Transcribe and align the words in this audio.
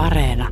Areena. 0.00 0.48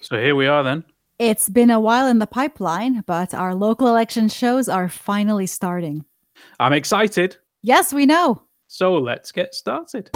So 0.00 0.16
here 0.16 0.34
we 0.34 0.46
are 0.46 0.62
then. 0.62 0.84
It's 1.18 1.50
been 1.50 1.70
a 1.70 1.78
while 1.78 2.06
in 2.06 2.18
the 2.18 2.26
pipeline, 2.26 3.04
but 3.06 3.34
our 3.34 3.54
local 3.54 3.88
election 3.88 4.28
shows 4.30 4.70
are 4.70 4.88
finally 4.88 5.46
starting. 5.46 6.06
I'm 6.58 6.72
excited. 6.72 7.36
Yes, 7.62 7.92
we 7.92 8.06
know. 8.06 8.42
So 8.68 8.96
let's 8.96 9.32
get 9.32 9.54
started. 9.54 10.10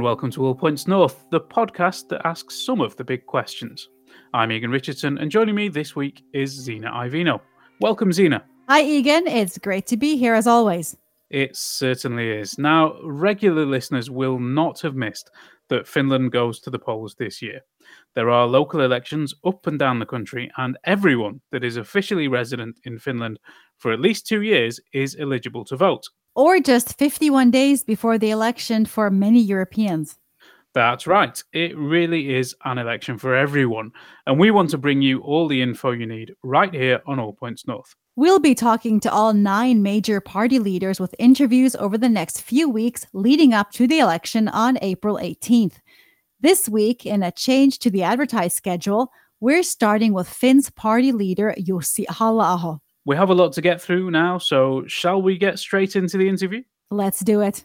And 0.00 0.06
welcome 0.06 0.30
to 0.30 0.46
All 0.46 0.54
Points 0.54 0.88
North, 0.88 1.26
the 1.28 1.42
podcast 1.42 2.08
that 2.08 2.26
asks 2.26 2.54
some 2.54 2.80
of 2.80 2.96
the 2.96 3.04
big 3.04 3.26
questions. 3.26 3.90
I'm 4.32 4.50
Egan 4.50 4.70
Richardson, 4.70 5.18
and 5.18 5.30
joining 5.30 5.54
me 5.54 5.68
this 5.68 5.94
week 5.94 6.24
is 6.32 6.52
Zena 6.52 6.90
Iovino. 6.90 7.38
Welcome, 7.82 8.10
Zena. 8.10 8.42
Hi, 8.66 8.80
Egan. 8.80 9.26
It's 9.26 9.58
great 9.58 9.86
to 9.88 9.98
be 9.98 10.16
here 10.16 10.32
as 10.32 10.46
always. 10.46 10.96
It 11.28 11.54
certainly 11.54 12.30
is. 12.30 12.56
Now, 12.56 12.94
regular 13.04 13.66
listeners 13.66 14.08
will 14.08 14.38
not 14.38 14.80
have 14.80 14.94
missed 14.94 15.32
that 15.68 15.86
Finland 15.86 16.32
goes 16.32 16.60
to 16.60 16.70
the 16.70 16.78
polls 16.78 17.14
this 17.18 17.42
year. 17.42 17.60
There 18.14 18.30
are 18.30 18.46
local 18.46 18.80
elections 18.80 19.34
up 19.44 19.66
and 19.66 19.78
down 19.78 19.98
the 19.98 20.06
country, 20.06 20.50
and 20.56 20.78
everyone 20.84 21.42
that 21.52 21.62
is 21.62 21.76
officially 21.76 22.26
resident 22.26 22.80
in 22.84 22.98
Finland 22.98 23.38
for 23.76 23.92
at 23.92 24.00
least 24.00 24.26
two 24.26 24.40
years 24.40 24.80
is 24.94 25.18
eligible 25.20 25.66
to 25.66 25.76
vote 25.76 26.08
or 26.34 26.60
just 26.60 26.98
51 26.98 27.50
days 27.50 27.84
before 27.84 28.18
the 28.18 28.30
election 28.30 28.86
for 28.86 29.10
many 29.10 29.40
Europeans. 29.40 30.16
That's 30.72 31.06
right. 31.06 31.42
It 31.52 31.76
really 31.76 32.34
is 32.36 32.54
an 32.64 32.78
election 32.78 33.18
for 33.18 33.34
everyone. 33.34 33.90
And 34.26 34.38
we 34.38 34.50
want 34.50 34.70
to 34.70 34.78
bring 34.78 35.02
you 35.02 35.20
all 35.20 35.48
the 35.48 35.62
info 35.62 35.90
you 35.90 36.06
need 36.06 36.34
right 36.44 36.72
here 36.72 37.02
on 37.06 37.18
All 37.18 37.32
Points 37.32 37.66
North. 37.66 37.96
We'll 38.14 38.38
be 38.38 38.54
talking 38.54 39.00
to 39.00 39.12
all 39.12 39.32
nine 39.32 39.82
major 39.82 40.20
party 40.20 40.58
leaders 40.58 41.00
with 41.00 41.14
interviews 41.18 41.74
over 41.76 41.98
the 41.98 42.08
next 42.08 42.42
few 42.42 42.68
weeks 42.68 43.06
leading 43.12 43.52
up 43.52 43.72
to 43.72 43.86
the 43.86 43.98
election 43.98 44.46
on 44.48 44.78
April 44.82 45.16
18th. 45.16 45.80
This 46.40 46.68
week, 46.68 47.04
in 47.04 47.22
a 47.22 47.32
change 47.32 47.78
to 47.80 47.90
the 47.90 48.02
advertised 48.02 48.56
schedule, 48.56 49.10
we're 49.40 49.62
starting 49.62 50.12
with 50.12 50.28
Finns 50.28 50.70
party 50.70 51.12
leader 51.12 51.54
Jussi 51.58 52.06
Halla-aho 52.08 52.80
we 53.10 53.16
have 53.16 53.28
a 53.28 53.34
lot 53.34 53.52
to 53.52 53.60
get 53.60 53.82
through 53.82 54.08
now, 54.08 54.38
so 54.38 54.84
shall 54.86 55.20
we 55.20 55.36
get 55.36 55.58
straight 55.58 55.96
into 55.96 56.16
the 56.16 56.28
interview? 56.28 56.62
Let's 56.92 57.18
do 57.18 57.40
it. 57.40 57.64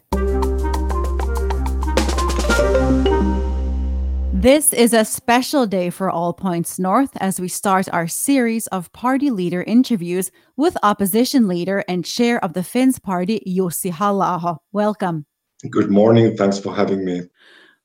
This 4.32 4.72
is 4.72 4.92
a 4.92 5.04
special 5.04 5.64
day 5.64 5.90
for 5.90 6.10
All 6.10 6.32
Points 6.32 6.80
North 6.80 7.16
as 7.20 7.38
we 7.38 7.46
start 7.46 7.88
our 7.92 8.08
series 8.08 8.66
of 8.68 8.92
party 8.92 9.30
leader 9.30 9.62
interviews 9.62 10.32
with 10.56 10.76
opposition 10.82 11.46
leader 11.46 11.84
and 11.86 12.04
chair 12.04 12.44
of 12.44 12.54
the 12.54 12.64
Finns 12.64 12.98
party, 12.98 13.40
Jussi 13.46 13.92
halla 13.92 14.58
Welcome. 14.72 15.26
Good 15.70 15.90
morning. 15.90 16.36
Thanks 16.36 16.58
for 16.58 16.74
having 16.74 17.04
me. 17.04 17.22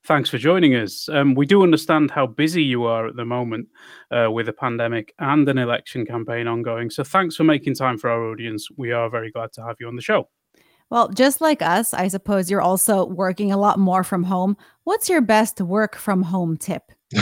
Thanks 0.04 0.32
for 0.32 0.40
joining 0.40 0.76
us. 0.76 1.08
Um, 1.10 1.36
we 1.36 1.46
do 1.46 1.62
understand 1.62 2.10
how 2.10 2.26
busy 2.26 2.64
you 2.64 2.86
are 2.86 3.06
at 3.06 3.16
the 3.16 3.26
moment 3.26 3.68
uh, 4.10 4.32
with 4.32 4.50
a 4.50 4.54
pandemic 4.54 5.14
and 5.20 5.48
an 5.48 5.60
election 5.60 6.08
campaign 6.08 6.48
ongoing. 6.48 6.90
So 6.90 7.04
thanks 7.04 7.36
for 7.36 7.44
making 7.44 7.76
time 7.76 8.00
for 8.00 8.10
our 8.10 8.32
audience. 8.32 8.68
We 8.76 8.92
are 8.92 9.12
very 9.12 9.30
glad 9.30 9.54
to 9.54 9.64
have 9.64 9.76
you 9.80 9.88
on 9.88 9.96
the 9.96 10.02
show. 10.02 10.28
Well, 10.90 11.10
just 11.10 11.40
like 11.40 11.62
us, 11.62 11.94
I 11.94 12.08
suppose 12.08 12.50
you're 12.50 12.64
also 12.64 13.06
working 13.06 13.52
a 13.52 13.58
lot 13.58 13.78
more 13.78 14.04
from 14.04 14.24
home. 14.24 14.58
What's 14.86 15.08
your 15.08 15.22
best 15.22 15.62
work 15.62 15.96
from 15.96 16.24
home 16.24 16.58
tip? 16.58 16.92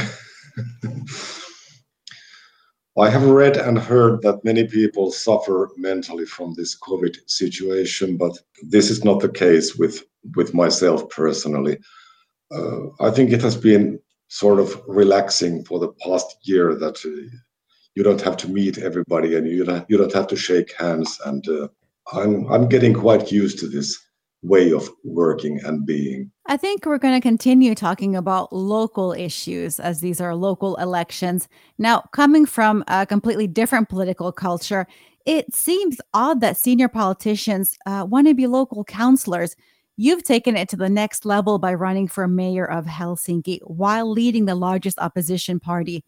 I 2.97 3.09
have 3.09 3.25
read 3.25 3.57
and 3.57 3.77
heard 3.77 4.21
that 4.21 4.43
many 4.45 4.65
people 4.65 5.11
suffer 5.11 5.69
mentally 5.75 6.25
from 6.25 6.53
this 6.53 6.79
COVID 6.79 7.17
situation, 7.27 8.15
but 8.15 8.37
this 8.69 8.89
is 8.89 9.03
not 9.03 9.19
the 9.19 9.29
case 9.29 9.75
with, 9.75 10.03
with 10.35 10.53
myself 10.53 11.07
personally 11.09 11.73
uh, 11.75 11.77
I 12.51 13.11
think 13.11 13.31
it 13.31 13.41
has 13.41 13.55
been 13.55 13.99
sort 14.27 14.59
of 14.59 14.81
relaxing 14.87 15.63
for 15.65 15.79
the 15.79 15.89
past 16.03 16.37
year 16.43 16.75
that 16.75 16.97
uh, 17.05 17.37
you 17.95 18.03
don't 18.03 18.21
have 18.21 18.37
to 18.37 18.47
meet 18.47 18.77
everybody 18.77 19.35
and 19.35 19.47
you 19.47 19.65
don't, 19.65 19.85
you 19.89 19.97
don't 19.97 20.13
have 20.13 20.27
to 20.27 20.35
shake 20.35 20.73
hands. 20.77 21.19
And 21.25 21.47
uh, 21.47 21.67
I'm, 22.13 22.51
I'm 22.51 22.69
getting 22.69 22.93
quite 22.93 23.31
used 23.31 23.59
to 23.59 23.67
this 23.67 23.97
way 24.41 24.71
of 24.71 24.89
working 25.03 25.59
and 25.65 25.85
being. 25.85 26.31
I 26.45 26.57
think 26.57 26.85
we're 26.85 26.97
going 26.97 27.19
to 27.19 27.21
continue 27.21 27.75
talking 27.75 28.15
about 28.15 28.53
local 28.53 29.11
issues 29.11 29.79
as 29.79 29.99
these 29.99 30.21
are 30.21 30.35
local 30.35 30.75
elections. 30.77 31.47
Now, 31.77 32.03
coming 32.13 32.45
from 32.45 32.83
a 32.87 33.05
completely 33.05 33.47
different 33.47 33.89
political 33.89 34.31
culture, 34.31 34.87
it 35.25 35.53
seems 35.53 35.99
odd 36.13 36.39
that 36.41 36.57
senior 36.57 36.87
politicians 36.87 37.77
uh, 37.85 38.05
want 38.09 38.27
to 38.27 38.33
be 38.33 38.47
local 38.47 38.83
councillors. 38.83 39.55
You've 40.01 40.23
taken 40.23 40.55
it 40.55 40.69
to 40.69 40.77
the 40.77 40.87
next 40.87 41.25
level 41.25 41.59
by 41.59 41.73
running 41.73 42.07
for 42.07 42.25
mayor 42.25 42.63
of 42.63 42.85
Helsinki 42.85 43.59
while 43.63 44.09
leading 44.09 44.45
the 44.45 44.55
largest 44.55 44.97
opposition 44.97 45.59
party. 45.59 46.05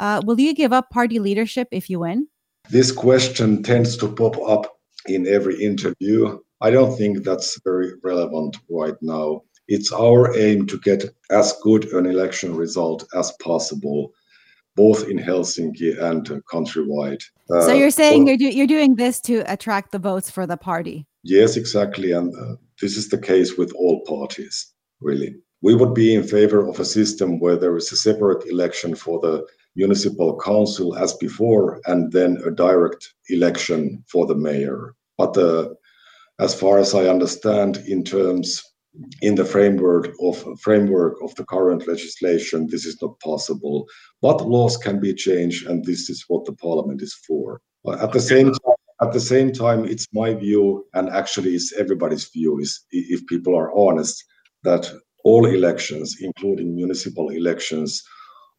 Uh, 0.00 0.22
will 0.24 0.40
you 0.40 0.54
give 0.54 0.72
up 0.72 0.88
party 0.88 1.18
leadership 1.18 1.68
if 1.70 1.90
you 1.90 1.98
win? 1.98 2.28
This 2.70 2.90
question 2.90 3.62
tends 3.62 3.94
to 3.98 4.08
pop 4.08 4.38
up 4.48 4.78
in 5.04 5.26
every 5.26 5.62
interview. 5.62 6.38
I 6.62 6.70
don't 6.70 6.96
think 6.96 7.24
that's 7.24 7.60
very 7.62 7.92
relevant 8.02 8.56
right 8.70 8.96
now. 9.02 9.42
It's 9.68 9.92
our 9.92 10.34
aim 10.34 10.66
to 10.68 10.78
get 10.78 11.04
as 11.30 11.52
good 11.62 11.92
an 11.92 12.06
election 12.06 12.56
result 12.56 13.06
as 13.14 13.32
possible, 13.42 14.14
both 14.76 15.10
in 15.10 15.18
Helsinki 15.18 16.02
and 16.02 16.24
countrywide. 16.50 17.22
Uh, 17.50 17.66
so 17.66 17.74
you're 17.74 17.90
saying 17.90 18.28
you're, 18.28 18.38
do- 18.38 18.56
you're 18.56 18.66
doing 18.66 18.94
this 18.94 19.20
to 19.20 19.40
attract 19.52 19.92
the 19.92 19.98
votes 19.98 20.30
for 20.30 20.46
the 20.46 20.56
party? 20.56 21.06
Yes, 21.22 21.58
exactly. 21.58 22.12
And 22.12 22.34
uh, 22.34 22.56
this 22.80 22.96
is 22.96 23.08
the 23.08 23.18
case 23.18 23.56
with 23.56 23.72
all 23.74 24.00
parties, 24.04 24.72
really. 25.00 25.36
We 25.62 25.74
would 25.74 25.94
be 25.94 26.14
in 26.14 26.22
favor 26.22 26.66
of 26.68 26.78
a 26.78 26.84
system 26.84 27.40
where 27.40 27.56
there 27.56 27.76
is 27.76 27.90
a 27.90 27.96
separate 27.96 28.46
election 28.46 28.94
for 28.94 29.18
the 29.20 29.46
municipal 29.74 30.38
council 30.38 30.96
as 30.96 31.14
before, 31.14 31.80
and 31.86 32.12
then 32.12 32.38
a 32.44 32.50
direct 32.50 33.14
election 33.28 34.04
for 34.08 34.26
the 34.26 34.34
mayor. 34.34 34.94
But 35.18 35.36
uh, 35.36 35.70
as 36.38 36.58
far 36.58 36.78
as 36.78 36.94
I 36.94 37.08
understand, 37.08 37.78
in 37.86 38.04
terms 38.04 38.62
in 39.20 39.34
the 39.34 39.44
framework 39.44 40.08
of 40.22 40.42
framework 40.60 41.16
of 41.22 41.34
the 41.34 41.44
current 41.44 41.86
legislation, 41.86 42.66
this 42.66 42.86
is 42.86 43.00
not 43.02 43.18
possible. 43.20 43.86
But 44.22 44.46
laws 44.46 44.76
can 44.76 45.00
be 45.00 45.14
changed, 45.14 45.66
and 45.66 45.84
this 45.84 46.08
is 46.08 46.24
what 46.28 46.44
the 46.44 46.54
parliament 46.54 47.02
is 47.02 47.14
for. 47.26 47.60
At 48.00 48.12
the 48.12 48.20
same 48.20 48.46
time, 48.46 48.65
at 49.06 49.12
the 49.12 49.20
same 49.20 49.52
time, 49.52 49.84
it's 49.84 50.06
my 50.12 50.34
view, 50.34 50.86
and 50.94 51.08
actually 51.08 51.54
it's 51.54 51.72
everybody's 51.72 52.28
view, 52.28 52.58
is 52.58 52.84
if 52.90 53.24
people 53.26 53.54
are 53.56 53.72
honest, 53.76 54.24
that 54.64 54.90
all 55.24 55.46
elections, 55.46 56.16
including 56.20 56.74
municipal 56.74 57.30
elections, 57.30 58.02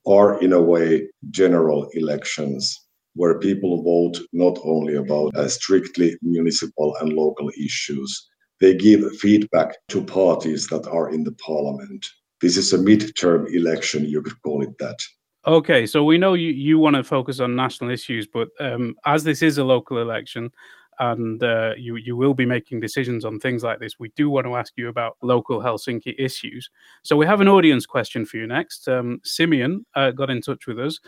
are 0.06 0.42
in 0.42 0.54
a 0.54 0.62
way 0.62 1.08
general 1.32 1.90
elections 1.94 2.88
where 3.16 3.40
people 3.40 3.84
vote 3.84 4.18
not 4.32 4.58
only 4.64 4.96
about 4.96 5.36
uh, 5.36 5.48
strictly 5.48 6.18
municipal 6.22 6.96
and 7.02 7.14
local 7.14 7.50
issues. 7.58 8.30
They 8.62 8.76
give 8.76 9.02
feedback 9.18 9.76
to 9.90 10.04
parties 10.04 10.68
that 10.68 10.88
are 10.88 11.10
in 11.10 11.24
the 11.24 11.34
parliament. 11.34 12.06
This 12.42 12.58
is 12.58 12.72
a 12.74 12.78
midterm 12.78 13.54
election, 13.54 14.06
you 14.06 14.22
could 14.22 14.42
call 14.44 14.62
it 14.62 14.78
that. 14.80 15.00
Okay, 15.48 15.86
so 15.86 16.04
we 16.04 16.18
know 16.18 16.34
you, 16.34 16.52
you 16.52 16.78
want 16.78 16.98
to 16.98 17.06
focus 17.06 17.40
on 17.40 17.56
national 17.56 17.90
issues, 17.90 18.28
but 18.28 18.50
um, 18.60 18.96
as 19.06 19.24
this 19.24 19.42
is 19.42 19.58
a 19.58 19.64
local 19.64 20.00
election 20.00 20.52
and 21.00 21.42
uh, 21.42 21.72
you, 21.78 21.96
you 21.96 22.18
will 22.18 22.34
be 22.34 22.46
making 22.46 22.82
decisions 22.82 23.24
on 23.24 23.40
things 23.40 23.64
like 23.64 23.80
this, 23.80 23.98
we 23.98 24.10
do 24.18 24.30
want 24.30 24.46
to 24.46 24.58
ask 24.58 24.74
you 24.76 24.90
about 24.90 25.16
local 25.22 25.62
Helsinki 25.62 26.14
issues. 26.20 26.70
So 27.04 27.16
we 27.16 27.26
have 27.26 27.40
an 27.40 27.48
audience 27.48 27.86
question 27.86 28.26
for 28.26 28.36
you 28.36 28.46
next. 28.46 28.90
Um, 28.90 29.22
Simeon 29.24 29.86
uh, 29.96 30.12
got 30.12 30.30
in 30.30 30.42
touch 30.42 30.68
with 30.68 30.82
us, 30.82 31.00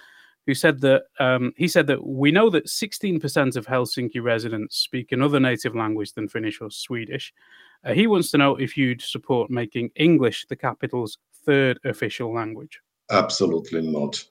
who 0.48 0.54
said 0.54 0.80
that 0.80 1.04
um, 1.20 1.52
he 1.58 1.68
said 1.68 1.88
that 1.88 2.08
we 2.08 2.32
know 2.32 2.50
that 2.50 2.68
16% 2.68 3.58
of 3.58 3.68
Helsinki 3.68 4.24
residents 4.24 4.78
speak 4.78 5.12
another 5.12 5.42
native 5.42 5.76
language 5.76 6.14
than 6.14 6.30
Finnish 6.30 6.62
or 6.62 6.72
Swedish. 6.72 7.34
Uh, 7.84 7.92
he 7.92 8.08
wants 8.08 8.32
to 8.32 8.38
know 8.38 8.56
if 8.56 8.78
you'd 8.78 9.02
support 9.02 9.52
making 9.52 9.90
English 9.98 10.46
the 10.46 10.56
capital's 10.56 11.18
third 11.44 11.78
official 11.84 12.34
language. 12.34 12.80
Absolutely 13.12 13.82
not. 13.82 14.24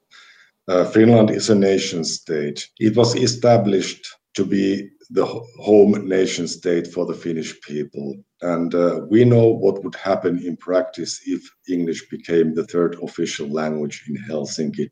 Uh, 0.68 0.84
Finland 0.84 1.30
is 1.30 1.50
a 1.50 1.54
nation 1.54 2.04
state. 2.04 2.68
It 2.78 2.96
was 2.96 3.16
established 3.16 4.06
to 4.34 4.44
be 4.44 4.90
the 5.10 5.24
home 5.24 6.06
nation 6.06 6.46
state 6.46 6.86
for 6.86 7.06
the 7.06 7.14
Finnish 7.14 7.58
people. 7.62 8.14
And 8.42 8.74
uh, 8.74 9.00
we 9.08 9.24
know 9.24 9.48
what 9.48 9.82
would 9.82 9.94
happen 9.94 10.38
in 10.44 10.56
practice 10.58 11.22
if 11.26 11.42
English 11.68 12.08
became 12.10 12.54
the 12.54 12.66
third 12.66 12.96
official 13.02 13.48
language 13.48 14.04
in 14.08 14.16
Helsinki. 14.16 14.90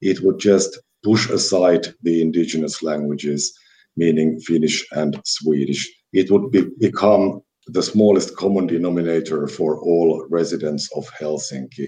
It 0.00 0.22
would 0.22 0.38
just 0.38 0.80
push 1.04 1.28
aside 1.28 1.94
the 2.02 2.22
indigenous 2.22 2.82
languages, 2.82 3.52
meaning 3.96 4.40
Finnish 4.40 4.86
and 4.92 5.20
Swedish. 5.24 5.88
It 6.12 6.30
would 6.30 6.50
be, 6.50 6.66
become 6.78 7.42
the 7.66 7.82
smallest 7.82 8.34
common 8.36 8.66
denominator 8.66 9.46
for 9.46 9.78
all 9.80 10.26
residents 10.30 10.88
of 10.96 11.06
Helsinki. 11.20 11.86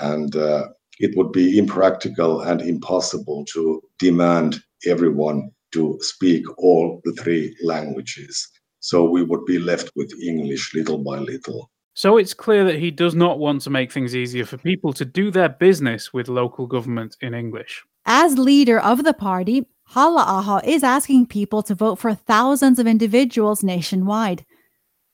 And 0.00 0.34
uh, 0.36 0.68
it 0.98 1.16
would 1.16 1.32
be 1.32 1.58
impractical 1.58 2.40
and 2.40 2.60
impossible 2.60 3.44
to 3.52 3.82
demand 3.98 4.62
everyone 4.86 5.50
to 5.72 5.98
speak 6.00 6.44
all 6.58 7.00
the 7.04 7.12
three 7.12 7.56
languages. 7.62 8.48
So 8.80 9.04
we 9.08 9.22
would 9.22 9.44
be 9.44 9.58
left 9.58 9.90
with 9.96 10.12
English 10.20 10.74
little 10.74 10.98
by 10.98 11.18
little. 11.18 11.70
So 11.94 12.16
it's 12.16 12.34
clear 12.34 12.64
that 12.64 12.78
he 12.78 12.90
does 12.90 13.14
not 13.14 13.38
want 13.38 13.62
to 13.62 13.70
make 13.70 13.92
things 13.92 14.16
easier 14.16 14.46
for 14.46 14.56
people 14.56 14.92
to 14.94 15.04
do 15.04 15.30
their 15.30 15.48
business 15.48 16.12
with 16.12 16.28
local 16.28 16.66
government 16.66 17.16
in 17.20 17.34
English. 17.34 17.82
As 18.06 18.38
leader 18.38 18.80
of 18.80 19.04
the 19.04 19.12
party, 19.12 19.66
Halla-aho 19.88 20.60
is 20.64 20.82
asking 20.82 21.26
people 21.26 21.62
to 21.64 21.74
vote 21.74 21.98
for 21.98 22.14
thousands 22.14 22.78
of 22.78 22.86
individuals 22.86 23.62
nationwide. 23.62 24.44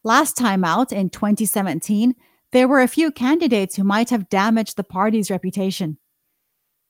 Last 0.05 0.37
time 0.37 0.65
out 0.65 0.93
in 0.93 1.11
2017, 1.11 2.15
there 2.53 2.69
were 2.69 2.81
a 2.81 2.89
few 2.89 3.11
candidates 3.11 3.77
who 3.77 3.85
might 3.85 4.11
have 4.11 4.29
damaged 4.29 4.77
the 4.77 4.85
party's 4.85 5.31
reputation. 5.31 5.99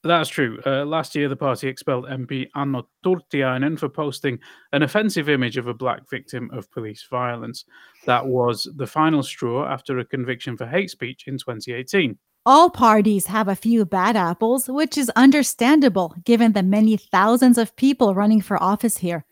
That's 0.05 0.29
true. 0.29 0.61
Uh, 0.65 0.85
last 0.85 1.17
year, 1.17 1.29
the 1.29 1.37
party 1.37 1.67
expelled 1.67 2.07
MP 2.07 2.49
Ano 2.55 2.89
Turtiainen 3.05 3.79
for 3.79 3.89
posting 3.89 4.39
an 4.73 4.83
offensive 4.85 5.29
image 5.29 5.57
of 5.57 5.67
a 5.67 5.75
black 5.75 6.09
victim 6.09 6.51
of 6.53 6.71
police 6.71 7.05
violence. 7.11 7.65
That 8.07 8.27
was 8.27 8.71
the 8.77 8.87
final 8.87 9.25
straw 9.25 9.67
after 9.69 9.99
a 9.99 10.05
conviction 10.05 10.57
for 10.57 10.67
hate 10.67 10.91
speech 10.91 11.27
in 11.27 11.37
2018. 11.37 12.17
All 12.47 12.71
parties 12.71 13.27
have 13.27 13.49
a 13.49 13.57
few 13.57 13.85
bad 13.85 14.17
apples, 14.17 14.69
which 14.69 14.97
is 14.97 15.11
understandable 15.11 16.15
given 16.25 16.53
the 16.53 16.63
many 16.63 16.97
thousands 16.97 17.59
of 17.59 17.75
people 17.75 18.15
running 18.15 18.41
for 18.41 18.63
office 18.63 18.99
here. 18.99 19.27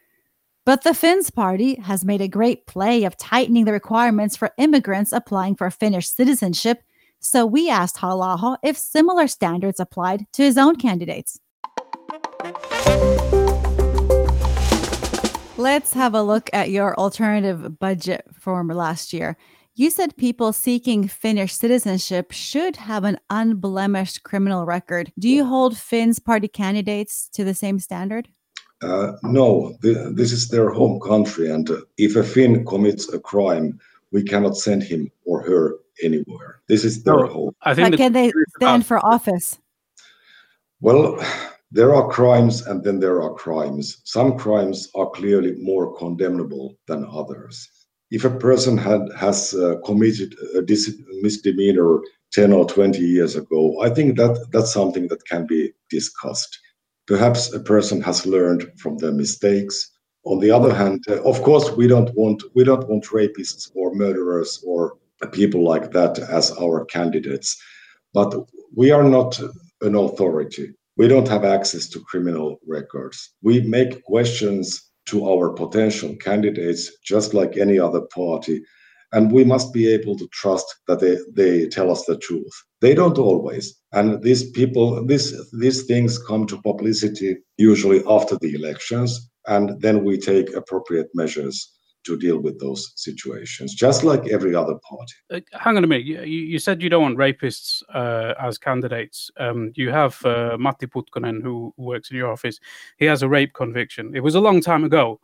But 0.66 0.82
the 0.82 0.94
Finns 0.94 1.30
party 1.30 1.76
has 1.76 2.04
made 2.04 2.20
a 2.20 2.26
great 2.26 2.66
play 2.66 3.04
of 3.04 3.16
tightening 3.16 3.66
the 3.66 3.72
requirements 3.72 4.36
for 4.36 4.50
immigrants 4.58 5.12
applying 5.12 5.54
for 5.54 5.70
Finnish 5.70 6.08
citizenship 6.08 6.82
so 7.20 7.46
we 7.46 7.70
asked 7.70 7.98
Halla-aho 7.98 8.56
if 8.64 8.76
similar 8.76 9.28
standards 9.28 9.78
applied 9.78 10.26
to 10.32 10.42
his 10.42 10.58
own 10.58 10.74
candidates. 10.74 11.38
Let's 15.56 15.92
have 15.92 16.14
a 16.14 16.22
look 16.22 16.50
at 16.52 16.70
your 16.70 16.98
alternative 16.98 17.78
budget 17.78 18.26
form 18.34 18.66
last 18.66 19.12
year. 19.12 19.36
You 19.76 19.88
said 19.90 20.16
people 20.16 20.52
seeking 20.52 21.06
Finnish 21.06 21.54
citizenship 21.54 22.32
should 22.32 22.74
have 22.74 23.04
an 23.04 23.20
unblemished 23.30 24.24
criminal 24.24 24.66
record. 24.66 25.12
Do 25.16 25.28
you 25.28 25.44
hold 25.44 25.78
Finns 25.78 26.18
party 26.18 26.48
candidates 26.48 27.28
to 27.34 27.44
the 27.44 27.54
same 27.54 27.78
standard? 27.78 28.28
Uh, 28.82 29.12
no, 29.22 29.76
the, 29.80 30.12
this 30.14 30.32
is 30.32 30.48
their 30.48 30.70
home 30.70 31.00
country, 31.00 31.50
and 31.50 31.70
uh, 31.70 31.80
if 31.96 32.14
a 32.14 32.22
Finn 32.22 32.64
commits 32.66 33.12
a 33.12 33.18
crime, 33.18 33.78
we 34.12 34.22
cannot 34.22 34.56
send 34.56 34.82
him 34.82 35.10
or 35.24 35.42
her 35.42 35.76
anywhere. 36.02 36.60
This 36.68 36.84
is 36.84 37.02
their 37.02 37.16
no, 37.16 37.26
home. 37.26 37.56
I 37.62 37.74
think 37.74 37.92
but 37.92 37.96
can 37.96 38.12
they 38.12 38.32
stand 38.56 38.82
about, 38.82 38.86
for 38.86 39.06
office? 39.06 39.58
Well, 40.80 41.18
there 41.70 41.94
are 41.94 42.08
crimes 42.08 42.66
and 42.66 42.84
then 42.84 43.00
there 43.00 43.22
are 43.22 43.34
crimes. 43.34 43.98
Some 44.04 44.38
crimes 44.38 44.88
are 44.94 45.10
clearly 45.10 45.54
more 45.60 45.96
condemnable 45.96 46.76
than 46.86 47.06
others. 47.10 47.68
If 48.10 48.24
a 48.24 48.30
person 48.30 48.78
had 48.78 49.02
has 49.18 49.52
uh, 49.54 49.76
committed 49.84 50.36
a 50.54 50.62
dis- 50.62 50.96
misdemeanor 51.22 52.00
10 52.32 52.52
or 52.52 52.66
20 52.66 53.00
years 53.00 53.34
ago, 53.34 53.82
I 53.82 53.90
think 53.90 54.16
that 54.16 54.46
that's 54.52 54.72
something 54.72 55.08
that 55.08 55.24
can 55.24 55.46
be 55.46 55.72
discussed. 55.90 56.58
Perhaps 57.06 57.52
a 57.52 57.60
person 57.60 58.00
has 58.02 58.26
learned 58.26 58.66
from 58.78 58.98
their 58.98 59.12
mistakes. 59.12 59.92
On 60.24 60.40
the 60.40 60.50
other 60.50 60.74
hand, 60.74 61.04
uh, 61.08 61.22
of 61.22 61.42
course, 61.42 61.70
we 61.72 61.86
don't 61.86 62.12
want 62.14 62.42
we 62.54 62.64
don't 62.64 62.88
want 62.88 63.04
rapists 63.06 63.70
or 63.74 63.94
murderers 63.94 64.62
or 64.66 64.98
people 65.32 65.62
like 65.62 65.92
that 65.92 66.18
as 66.18 66.52
our 66.52 66.84
candidates. 66.84 67.56
But 68.12 68.34
we 68.74 68.90
are 68.90 69.04
not 69.04 69.40
an 69.82 69.94
authority. 69.94 70.72
We 70.96 71.08
don't 71.08 71.28
have 71.28 71.44
access 71.44 71.88
to 71.90 72.00
criminal 72.00 72.58
records. 72.66 73.34
We 73.42 73.60
make 73.60 74.02
questions 74.04 74.90
to 75.06 75.28
our 75.30 75.50
potential 75.50 76.16
candidates 76.16 76.90
just 77.04 77.34
like 77.34 77.56
any 77.56 77.78
other 77.78 78.00
party. 78.00 78.62
And 79.12 79.32
we 79.32 79.44
must 79.44 79.72
be 79.72 79.88
able 79.88 80.16
to 80.18 80.28
trust 80.32 80.66
that 80.88 81.00
they, 81.00 81.18
they 81.34 81.68
tell 81.68 81.90
us 81.90 82.04
the 82.04 82.18
truth. 82.18 82.52
They 82.80 82.94
don't 82.94 83.18
always. 83.18 83.74
And 83.92 84.22
these 84.22 84.50
people, 84.50 85.04
this, 85.06 85.34
these 85.58 85.84
things 85.86 86.18
come 86.18 86.46
to 86.48 86.60
publicity 86.62 87.36
usually 87.56 88.02
after 88.06 88.36
the 88.38 88.54
elections. 88.54 89.30
And 89.46 89.80
then 89.80 90.04
we 90.04 90.18
take 90.18 90.54
appropriate 90.54 91.08
measures 91.14 91.76
to 92.06 92.16
deal 92.16 92.38
with 92.38 92.58
those 92.60 92.92
situations, 92.96 93.74
just 93.74 94.04
like 94.04 94.26
every 94.28 94.54
other 94.54 94.74
party. 94.88 95.14
Uh, 95.30 95.40
hang 95.58 95.76
on 95.76 95.84
a 95.84 95.86
minute. 95.86 96.06
You, 96.06 96.22
you, 96.22 96.58
said 96.58 96.82
you 96.82 96.88
don't 96.88 97.02
want 97.02 97.18
rapists 97.18 97.82
uh, 97.92 98.34
as 98.40 98.58
candidates. 98.58 99.30
Um, 99.38 99.72
you 99.74 99.90
have 99.90 100.24
uh, 100.24 100.56
Matti 100.58 100.86
Putkonen, 100.86 101.42
who 101.42 101.74
works 101.76 102.10
in 102.10 102.16
your 102.16 102.30
office. 102.30 102.58
He 102.96 103.04
has 103.06 103.22
a 103.22 103.28
rape 103.28 103.54
conviction. 103.54 104.12
It 104.14 104.20
was 104.20 104.36
a 104.36 104.40
long 104.40 104.60
time 104.60 104.84
ago. 104.84 105.20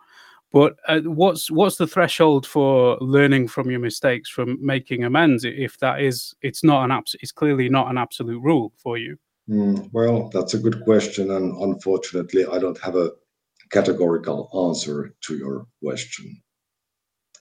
But 0.53 0.77
uh, 0.87 1.01
what's 1.01 1.51
what's 1.51 1.77
the 1.77 1.87
threshold 1.87 2.47
for 2.47 2.99
learning 3.01 3.49
from 3.49 3.71
your 3.71 3.81
mistakes, 3.81 4.29
from 4.29 4.59
making 4.61 5.03
amends? 5.03 5.45
If 5.45 5.79
that 5.79 6.03
is, 6.03 6.35
it's 6.43 6.63
not 6.63 6.85
an 6.85 6.91
abs- 6.91 7.17
it's 7.21 7.33
clearly 7.33 7.69
not 7.69 7.91
an 7.91 7.97
absolute 7.97 8.41
rule 8.41 8.73
for 8.77 8.99
you. 8.99 9.17
Mm, 9.49 9.91
well, 9.93 10.29
that's 10.33 10.55
a 10.55 10.59
good 10.59 10.85
question, 10.85 11.31
and 11.31 11.57
unfortunately, 11.63 12.47
I 12.47 12.59
don't 12.59 12.79
have 12.81 12.97
a 12.97 13.11
categorical 13.71 14.51
answer 14.69 15.15
to 15.23 15.37
your 15.37 15.67
question. 15.83 16.41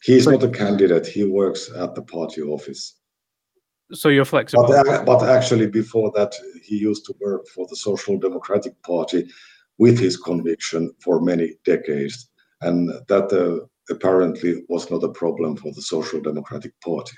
He's 0.01 0.25
not 0.25 0.43
a 0.43 0.49
candidate. 0.49 1.05
He 1.05 1.25
works 1.25 1.69
at 1.75 1.93
the 1.93 2.01
party 2.01 2.41
office. 2.41 2.95
So 3.93 4.09
you're 4.09 4.25
flexible. 4.25 4.67
But, 4.67 5.05
but 5.05 5.29
actually, 5.29 5.67
before 5.67 6.11
that, 6.15 6.33
he 6.63 6.77
used 6.77 7.05
to 7.05 7.13
work 7.19 7.45
for 7.47 7.67
the 7.69 7.75
Social 7.75 8.17
Democratic 8.17 8.81
Party 8.81 9.29
with 9.77 9.99
his 9.99 10.17
conviction 10.17 10.91
for 11.03 11.21
many 11.21 11.55
decades. 11.65 12.30
And 12.61 12.89
that 13.07 13.31
uh, 13.33 13.65
apparently 13.91 14.63
was 14.69 14.89
not 14.91 15.03
a 15.03 15.09
problem 15.09 15.57
for 15.57 15.71
the 15.73 15.81
Social 15.81 16.21
Democratic 16.21 16.73
Party. 16.81 17.17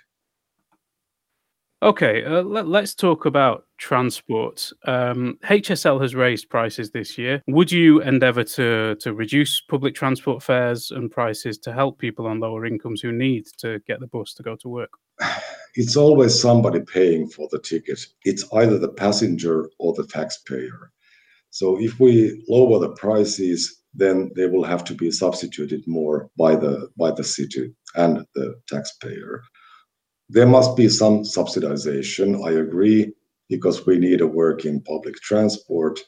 Okay, 1.84 2.24
uh, 2.24 2.44
let, 2.44 2.66
us 2.66 2.96
talk 2.96 3.26
about 3.26 3.66
transport. 3.78 4.72
Um, 4.86 5.38
HSL 5.44 6.02
has 6.02 6.16
raised 6.16 6.50
prices 6.50 6.92
this 6.92 7.18
year. 7.18 7.42
Would 7.48 7.74
you 7.74 8.02
endeavour 8.02 8.46
to 8.56 8.96
to 9.02 9.14
reduce 9.14 9.60
public 9.60 9.94
transport 9.94 10.42
fares 10.42 10.92
and 10.92 11.12
prices 11.12 11.58
to 11.58 11.74
help 11.74 12.00
people 12.00 12.26
on 12.26 12.40
lower 12.40 12.66
incomes 12.66 13.02
who 13.02 13.12
need 13.12 13.48
to 13.58 13.80
get 13.86 14.00
the 14.00 14.08
bus 14.08 14.34
to 14.36 14.44
go 14.44 14.56
to 14.58 14.70
work? 14.70 14.92
It's 15.76 15.98
always 15.98 16.40
somebody 16.40 16.82
paying 16.82 17.28
for 17.28 17.48
the 17.52 17.58
ticket. 17.58 18.00
It's 18.26 18.46
either 18.54 18.78
the 18.78 18.94
passenger 18.94 19.68
or 19.80 19.92
the 19.94 20.06
taxpayer. 20.06 20.92
So 21.50 21.82
if 21.82 22.00
we 22.00 22.46
lower 22.48 22.80
the 22.80 22.92
prices, 22.92 23.83
then 23.94 24.32
they 24.36 24.48
will 24.48 24.64
have 24.64 24.84
to 24.86 24.94
be 24.94 25.12
substituted 25.12 25.84
more 25.88 26.30
by 26.38 26.56
the 26.56 26.90
by 26.98 27.12
the 27.12 27.24
city 27.24 27.74
and 27.96 28.26
the 28.36 28.56
taxpayer. 28.68 29.42
There 30.30 30.48
must 30.48 30.76
be 30.76 30.90
some 30.90 31.24
subsidization, 31.24 32.46
I 32.48 32.52
agree, 32.54 33.14
because 33.50 33.86
we 33.86 34.00
need 34.00 34.22
a 34.22 34.28
working 34.28 34.82
public 34.82 35.16
transport 35.16 36.00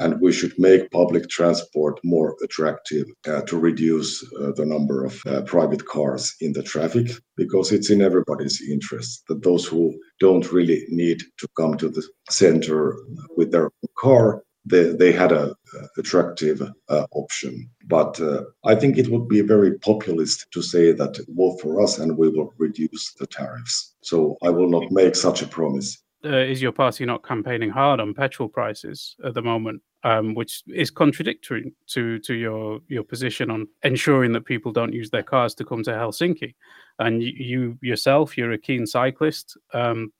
and 0.00 0.18
we 0.20 0.32
should 0.32 0.58
make 0.58 0.90
public 0.90 1.28
transport 1.28 2.00
more 2.02 2.34
attractive 2.42 3.06
uh, 3.28 3.42
to 3.42 3.58
reduce 3.58 4.24
uh, 4.40 4.50
the 4.56 4.64
number 4.64 5.04
of 5.04 5.20
uh, 5.26 5.42
private 5.42 5.84
cars 5.86 6.34
in 6.40 6.52
the 6.54 6.62
traffic 6.62 7.10
because 7.36 7.70
it's 7.70 7.90
in 7.90 8.00
everybody's 8.00 8.62
interest 8.70 9.22
that 9.28 9.42
those 9.42 9.66
who 9.66 9.94
don't 10.18 10.50
really 10.52 10.84
need 10.88 11.20
to 11.38 11.46
come 11.56 11.76
to 11.76 11.90
the 11.90 12.02
center 12.30 12.96
with 13.36 13.52
their 13.52 13.66
own 13.66 13.90
car 13.98 14.42
they, 14.64 14.92
they 14.92 15.12
had 15.12 15.32
a, 15.32 15.54
attractive 15.98 16.62
uh, 16.88 17.06
option. 17.12 17.70
But 17.86 18.20
uh, 18.20 18.42
I 18.64 18.74
think 18.74 18.98
it 18.98 19.08
would 19.08 19.28
be 19.28 19.40
very 19.40 19.78
populist 19.78 20.50
to 20.52 20.62
say 20.62 20.92
that 20.92 21.18
vote 21.28 21.60
for 21.60 21.80
us 21.80 21.98
and 21.98 22.16
we 22.16 22.28
will 22.28 22.52
reduce 22.58 23.14
the 23.14 23.26
tariffs. 23.26 23.94
So 24.02 24.36
I 24.42 24.50
will 24.50 24.68
not 24.68 24.90
make 24.90 25.14
such 25.14 25.42
a 25.42 25.46
promise. 25.46 26.02
Uh, 26.22 26.36
is 26.36 26.60
your 26.60 26.72
party 26.72 27.06
not 27.06 27.24
campaigning 27.24 27.70
hard 27.70 27.98
on 27.98 28.12
petrol 28.12 28.48
prices 28.48 29.16
at 29.24 29.32
the 29.32 29.40
moment, 29.40 29.80
um, 30.04 30.34
which 30.34 30.62
is 30.68 30.90
contradictory 30.90 31.72
to 31.86 32.18
to 32.18 32.34
your 32.34 32.80
your 32.88 33.02
position 33.02 33.50
on 33.50 33.66
ensuring 33.84 34.32
that 34.32 34.44
people 34.44 34.70
don't 34.70 34.92
use 34.92 35.08
their 35.08 35.22
cars 35.22 35.54
to 35.54 35.64
come 35.64 35.82
to 35.82 35.92
Helsinki? 35.92 36.54
And 36.98 37.22
you, 37.22 37.32
you 37.32 37.78
yourself, 37.80 38.36
you're 38.36 38.52
a 38.52 38.58
keen 38.58 38.86
cyclist. 38.86 39.56
Um, 39.72 40.12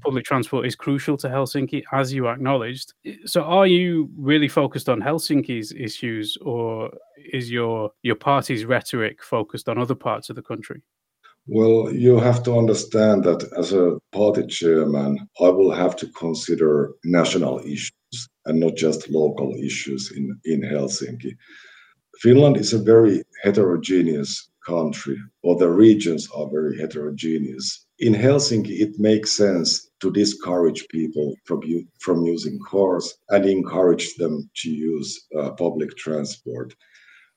public 0.00 0.24
transport 0.24 0.66
is 0.66 0.74
crucial 0.74 1.16
to 1.18 1.28
Helsinki, 1.28 1.82
as 1.92 2.12
you 2.12 2.28
acknowledged. 2.28 2.92
So, 3.24 3.42
are 3.42 3.66
you 3.66 4.10
really 4.16 4.48
focused 4.48 4.88
on 4.88 5.00
Helsinki's 5.00 5.72
issues, 5.72 6.36
or 6.42 6.90
is 7.16 7.50
your 7.50 7.92
your 8.02 8.16
party's 8.16 8.64
rhetoric 8.64 9.22
focused 9.22 9.68
on 9.68 9.78
other 9.78 9.94
parts 9.94 10.30
of 10.30 10.36
the 10.36 10.42
country? 10.42 10.82
Well, 11.46 11.92
you 11.92 12.20
have 12.20 12.44
to 12.44 12.56
understand 12.56 13.24
that 13.24 13.42
as 13.58 13.72
a 13.72 13.98
party 14.12 14.46
chairman, 14.46 15.28
I 15.40 15.48
will 15.48 15.72
have 15.72 15.96
to 15.96 16.06
consider 16.08 16.92
national 17.04 17.58
issues. 17.60 17.92
and 18.46 18.60
not 18.60 18.76
just 18.76 19.10
local 19.10 19.54
issues 19.54 20.12
in, 20.12 20.38
in 20.44 20.60
Helsinki. 20.62 21.36
Finland 22.18 22.56
is 22.56 22.72
a 22.72 22.78
very 22.78 23.22
heterogeneous 23.42 24.50
country, 24.66 25.18
or 25.42 25.56
the 25.56 25.68
regions 25.68 26.28
are 26.34 26.48
very 26.50 26.78
heterogeneous. 26.78 27.86
In 28.02 28.14
Helsinki, 28.14 28.80
it 28.80 28.98
makes 28.98 29.30
sense 29.30 29.90
to 30.00 30.10
discourage 30.10 30.88
people 30.88 31.36
from, 31.44 31.60
from 32.00 32.24
using 32.24 32.58
cars 32.68 33.14
and 33.28 33.46
encourage 33.46 34.16
them 34.16 34.50
to 34.56 34.70
use 34.70 35.28
uh, 35.38 35.50
public 35.52 35.96
transport. 35.96 36.74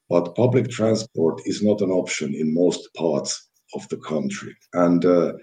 But 0.10 0.34
public 0.34 0.72
transport 0.72 1.42
is 1.46 1.62
not 1.62 1.82
an 1.82 1.92
option 1.92 2.34
in 2.34 2.52
most 2.52 2.92
parts 2.96 3.50
of 3.76 3.88
the 3.90 3.98
country. 3.98 4.56
And 4.74 5.06
uh, 5.06 5.34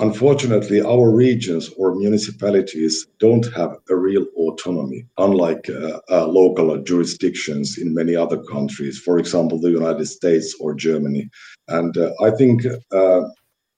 Unfortunately, 0.00 0.80
our 0.80 1.10
regions 1.10 1.70
or 1.76 1.96
municipalities 1.96 3.08
don't 3.18 3.52
have 3.52 3.74
a 3.90 3.96
real 3.96 4.26
autonomy, 4.36 5.04
unlike 5.18 5.68
uh, 5.68 5.98
uh, 6.08 6.24
local 6.28 6.78
jurisdictions 6.78 7.78
in 7.78 7.92
many 7.92 8.14
other 8.14 8.40
countries, 8.44 9.00
for 9.00 9.18
example, 9.18 9.58
the 9.58 9.72
United 9.72 10.06
States 10.06 10.54
or 10.60 10.72
Germany. 10.72 11.28
And 11.66 11.98
uh, 11.98 12.12
I 12.22 12.30
think 12.30 12.64
uh, 12.92 13.22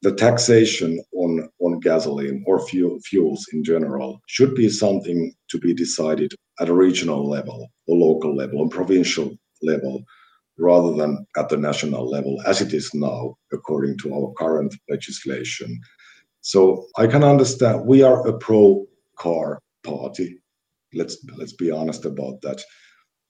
the 0.03 0.13
taxation 0.13 1.03
on, 1.15 1.49
on 1.61 1.81
gasoline 1.81 2.43
or 2.47 2.67
fuel, 2.67 2.99
fuels 3.01 3.47
in 3.53 3.63
general 3.63 4.21
should 4.27 4.55
be 4.55 4.69
something 4.69 5.33
to 5.49 5.59
be 5.59 5.75
decided 5.75 6.33
at 6.61 6.69
a 6.69 6.75
regional 6.75 7.29
level 7.29 7.69
or 7.87 7.97
local 7.97 8.35
level 8.35 8.63
and 8.63 8.71
provincial 8.71 9.37
level 9.63 10.03
rather 10.59 10.95
than 10.95 11.27
at 11.37 11.49
the 11.49 11.57
national 11.57 12.09
level 12.09 12.41
as 12.47 12.61
it 12.61 12.73
is 12.73 12.93
now 12.95 13.35
according 13.53 13.97
to 13.99 14.15
our 14.15 14.33
current 14.39 14.75
legislation 14.89 15.79
so 16.43 16.87
I 16.97 17.07
can 17.07 17.23
understand 17.23 17.87
we 17.87 18.03
are 18.03 18.27
a 18.27 18.37
pro 18.39 18.87
car 19.17 19.61
party. 19.85 20.39
Let's 20.95 21.19
let's 21.37 21.53
be 21.53 21.71
honest 21.71 22.05
about 22.05 22.41
that. 22.43 22.63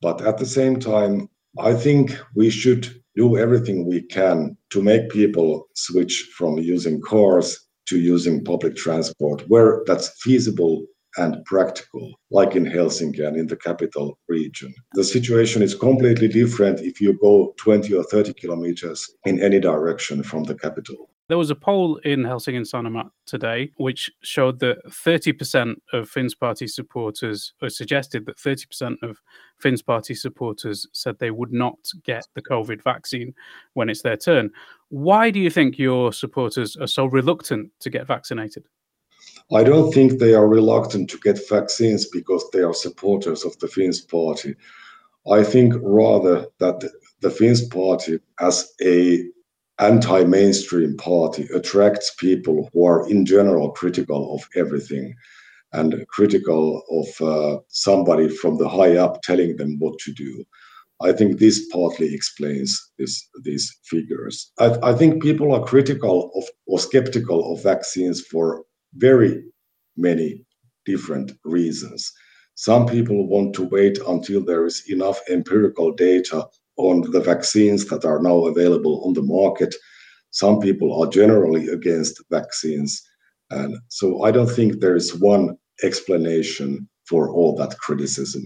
But 0.00 0.23
at 0.23 0.39
the 0.39 0.47
same 0.47 0.79
time, 0.79 1.29
I 1.59 1.75
think 1.75 2.19
we 2.35 2.50
should 2.50 3.03
do 3.17 3.37
everything 3.37 3.87
we 3.87 4.03
can 4.03 4.57
to 4.71 4.83
make 4.83 5.11
people 5.11 5.69
switch 5.75 6.31
from 6.37 6.59
using 6.59 7.00
cars 7.00 7.59
to 7.89 7.99
using 7.99 8.45
public 8.45 8.77
transport 8.77 9.43
where 9.49 9.83
that's 9.87 10.11
feasible 10.23 10.87
and 11.17 11.45
practical, 11.45 12.12
like 12.31 12.55
in 12.55 12.65
Helsinki 12.65 13.27
and 13.27 13.37
in 13.37 13.49
the 13.49 13.57
capital 13.57 14.19
region. 14.29 14.73
The 14.95 15.05
situation 15.05 15.61
is 15.62 15.75
completely 15.75 16.29
different 16.29 16.81
if 16.81 17.00
you 17.00 17.19
go 17.21 17.55
20 17.57 17.93
or 17.95 18.05
30 18.05 18.35
kilometers 18.35 19.11
in 19.25 19.43
any 19.43 19.59
direction 19.59 20.23
from 20.23 20.45
the 20.45 20.55
capital. 20.55 21.10
There 21.31 21.39
was 21.39 21.51
a 21.51 21.55
poll 21.55 21.99
in 21.99 22.25
Helsingin 22.25 22.65
Sanomat 22.65 23.09
today 23.25 23.71
which 23.77 24.11
showed 24.21 24.59
that 24.59 24.85
30% 24.85 25.77
of 25.93 26.09
Finns 26.09 26.35
Party 26.35 26.67
supporters, 26.67 27.53
or 27.63 27.69
suggested 27.69 28.27
that 28.27 28.37
30% 28.37 28.97
of 29.05 29.23
Finns 29.57 29.81
Party 29.81 30.17
supporters 30.17 30.89
said 30.93 31.17
they 31.21 31.31
would 31.31 31.53
not 31.53 31.79
get 32.03 32.27
the 32.35 32.43
COVID 32.43 32.83
vaccine 32.83 33.33
when 33.75 33.89
it's 33.89 34.03
their 34.03 34.17
turn. 34.17 34.51
Why 34.89 35.31
do 35.31 35.39
you 35.39 35.51
think 35.51 35.79
your 35.79 36.13
supporters 36.13 36.77
are 36.77 36.89
so 36.89 37.07
reluctant 37.07 37.71
to 37.79 37.91
get 37.91 38.09
vaccinated? 38.09 38.65
I 39.55 39.63
don't 39.63 39.93
think 39.93 40.19
they 40.19 40.35
are 40.35 40.49
reluctant 40.49 41.11
to 41.11 41.19
get 41.21 41.49
vaccines 41.49 42.07
because 42.07 42.45
they 42.51 42.63
are 42.63 42.75
supporters 42.75 43.45
of 43.45 43.57
the 43.61 43.69
Finns 43.69 44.01
Party. 44.01 44.57
I 45.31 45.45
think 45.45 45.75
rather 45.81 46.47
that 46.59 46.91
the 47.21 47.31
Finns 47.31 47.69
Party, 47.69 48.19
as 48.41 48.73
a 48.83 49.27
anti-mainstream 49.81 50.97
party 50.97 51.49
attracts 51.55 52.15
people 52.15 52.69
who 52.73 52.87
are 52.87 53.09
in 53.09 53.25
general 53.25 53.71
critical 53.71 54.35
of 54.35 54.47
everything 54.55 55.15
and 55.73 56.05
critical 56.09 56.83
of 56.91 57.27
uh, 57.27 57.59
somebody 57.69 58.29
from 58.29 58.59
the 58.59 58.69
high 58.69 58.97
up 58.97 59.23
telling 59.23 59.57
them 59.57 59.79
what 59.79 59.99
to 60.01 60.13
do. 60.13 60.45
I 61.01 61.13
think 61.13 61.39
this 61.39 61.67
partly 61.69 62.15
explains 62.15 62.79
this, 62.99 63.27
these 63.43 63.75
figures. 63.85 64.53
I, 64.59 64.77
I 64.83 64.95
think 64.95 65.23
people 65.23 65.55
are 65.55 65.65
critical 65.65 66.31
of 66.35 66.45
or 66.67 66.79
skeptical 66.79 67.53
of 67.53 67.63
vaccines 67.63 68.21
for 68.21 68.65
very 68.95 69.43
many 69.97 70.45
different 70.85 71.33
reasons. 71.45 72.13
Some 72.55 72.87
people 72.87 73.27
want 73.27 73.55
to 73.55 73.65
wait 73.65 73.99
until 74.07 74.45
there 74.45 74.67
is 74.67 74.83
enough 74.91 75.21
empirical 75.31 75.93
data 75.93 76.47
on 76.81 77.11
the 77.13 77.21
vaccines 77.21 77.87
that 77.87 78.05
are 78.05 78.21
now 78.21 78.47
available 78.47 79.03
on 79.05 79.15
the 79.15 79.23
market. 79.23 79.75
Some 80.31 80.61
people 80.61 81.01
are 81.01 81.11
generally 81.11 81.69
against 81.69 82.23
vaccines. 82.31 83.03
And 83.51 83.77
so 83.89 84.23
I 84.23 84.31
don't 84.31 84.51
think 84.51 84.81
there 84.81 84.97
is 84.97 85.15
one 85.15 85.57
explanation 85.83 86.89
for 87.05 87.29
all 87.31 87.57
that 87.57 87.77
criticism. 87.79 88.45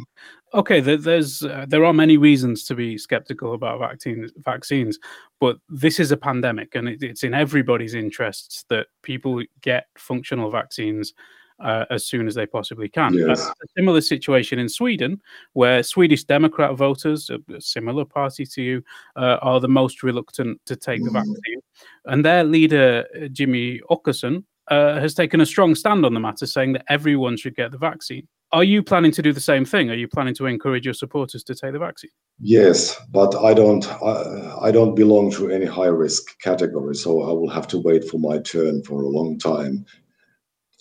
Okay, 0.54 0.80
there's 0.80 1.42
uh, 1.42 1.66
there 1.68 1.84
are 1.84 1.92
many 1.92 2.16
reasons 2.16 2.64
to 2.64 2.76
be 2.76 2.96
skeptical 2.96 3.54
about 3.54 3.80
vaccines, 3.80 4.30
vaccines, 4.36 5.00
but 5.40 5.56
this 5.68 5.98
is 5.98 6.12
a 6.12 6.16
pandemic, 6.16 6.76
and 6.76 6.88
it, 6.88 7.02
it's 7.02 7.24
in 7.24 7.34
everybody's 7.34 7.94
interests 7.94 8.64
that 8.68 8.86
people 9.02 9.42
get 9.62 9.86
functional 9.98 10.52
vaccines 10.52 11.12
uh, 11.60 11.84
as 11.90 12.06
soon 12.06 12.26
as 12.26 12.34
they 12.34 12.46
possibly 12.46 12.88
can. 12.88 13.14
Yes. 13.14 13.40
a 13.40 13.66
similar 13.76 14.00
situation 14.00 14.58
in 14.58 14.68
Sweden, 14.68 15.20
where 15.52 15.82
Swedish 15.82 16.24
Democrat 16.24 16.76
voters, 16.76 17.30
a, 17.30 17.38
a 17.54 17.60
similar 17.60 18.04
party 18.04 18.44
to 18.46 18.62
you, 18.62 18.82
uh, 19.16 19.38
are 19.42 19.60
the 19.60 19.68
most 19.68 20.02
reluctant 20.02 20.60
to 20.66 20.76
take 20.76 21.00
mm. 21.00 21.06
the 21.06 21.10
vaccine. 21.10 21.60
And 22.06 22.24
their 22.24 22.44
leader, 22.44 23.04
Jimmy 23.32 23.80
Åkesson, 23.90 24.44
uh, 24.68 24.98
has 25.00 25.14
taken 25.14 25.40
a 25.40 25.46
strong 25.46 25.74
stand 25.74 26.06
on 26.06 26.14
the 26.14 26.20
matter, 26.20 26.46
saying 26.46 26.72
that 26.72 26.84
everyone 26.88 27.36
should 27.36 27.56
get 27.56 27.70
the 27.70 27.78
vaccine. 27.78 28.26
Are 28.52 28.64
you 28.64 28.84
planning 28.84 29.10
to 29.12 29.22
do 29.22 29.32
the 29.32 29.40
same 29.40 29.64
thing? 29.64 29.90
Are 29.90 29.94
you 29.94 30.06
planning 30.06 30.34
to 30.36 30.46
encourage 30.46 30.84
your 30.84 30.94
supporters 30.94 31.42
to 31.44 31.56
take 31.56 31.72
the 31.72 31.78
vaccine? 31.78 32.10
Yes, 32.38 33.00
but 33.10 33.34
I 33.34 33.52
don't. 33.52 33.84
I, 34.00 34.58
I 34.62 34.70
don't 34.70 34.94
belong 34.94 35.32
to 35.32 35.50
any 35.50 35.66
high 35.66 35.86
risk 35.88 36.38
category, 36.40 36.94
so 36.94 37.22
I 37.22 37.32
will 37.32 37.50
have 37.50 37.66
to 37.68 37.78
wait 37.78 38.08
for 38.08 38.18
my 38.18 38.38
turn 38.38 38.82
for 38.84 39.02
a 39.02 39.08
long 39.08 39.38
time 39.38 39.84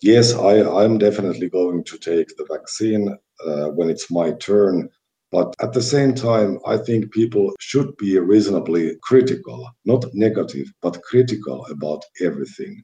yes, 0.04 0.34
I, 0.34 0.62
I'm 0.84 0.98
definitely 0.98 1.50
going 1.50 1.84
to 1.86 1.98
take 1.98 2.28
the 2.36 2.46
vaccine 2.52 3.18
uh, 3.46 3.68
when 3.70 3.90
it's 3.90 4.12
my 4.12 4.32
turn. 4.34 4.90
But 5.32 5.56
at 5.62 5.74
the 5.74 5.82
same 5.82 6.14
time, 6.14 6.60
I 6.68 6.78
think 6.78 7.12
people 7.12 7.54
should 7.60 7.98
be 7.98 8.20
reasonably 8.20 8.96
critical, 9.02 9.68
not 9.86 10.06
negative, 10.14 10.72
but 10.82 11.02
critical 11.02 11.66
about 11.72 12.04
everything. 12.22 12.84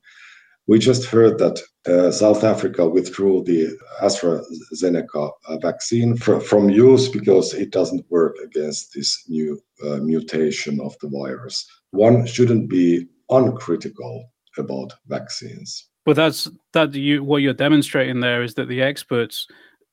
We 0.66 0.80
just 0.80 1.06
heard 1.06 1.38
that 1.40 1.62
uh, 1.88 2.12
South 2.12 2.44
Africa 2.44 2.88
withdrew 2.88 3.44
the 3.44 3.78
AstraZeneca 4.02 5.32
uh, 5.48 5.58
vaccine 5.58 6.16
fr- 6.16 6.40
from 6.40 6.70
use 6.70 7.10
because 7.10 7.54
it 7.54 7.72
doesn't 7.72 8.06
work 8.10 8.36
against 8.44 8.94
this 8.94 9.26
new 9.28 9.60
uh, 9.86 9.98
mutation 9.98 10.80
of 10.80 10.96
the 11.02 11.10
virus. 11.10 11.68
One 11.92 12.26
shouldn't 12.26 12.70
be 12.70 13.08
uncritical 13.30 14.30
about 14.58 14.94
vaccines. 15.08 15.90
But 16.10 16.16
that's 16.16 16.50
that 16.74 16.96
you 16.96 17.24
what 17.24 17.44
you're 17.44 17.54
demonstrating 17.54 18.20
there 18.20 18.42
is 18.42 18.56
that 18.56 18.68
the 18.68 18.82
experts 18.82 19.46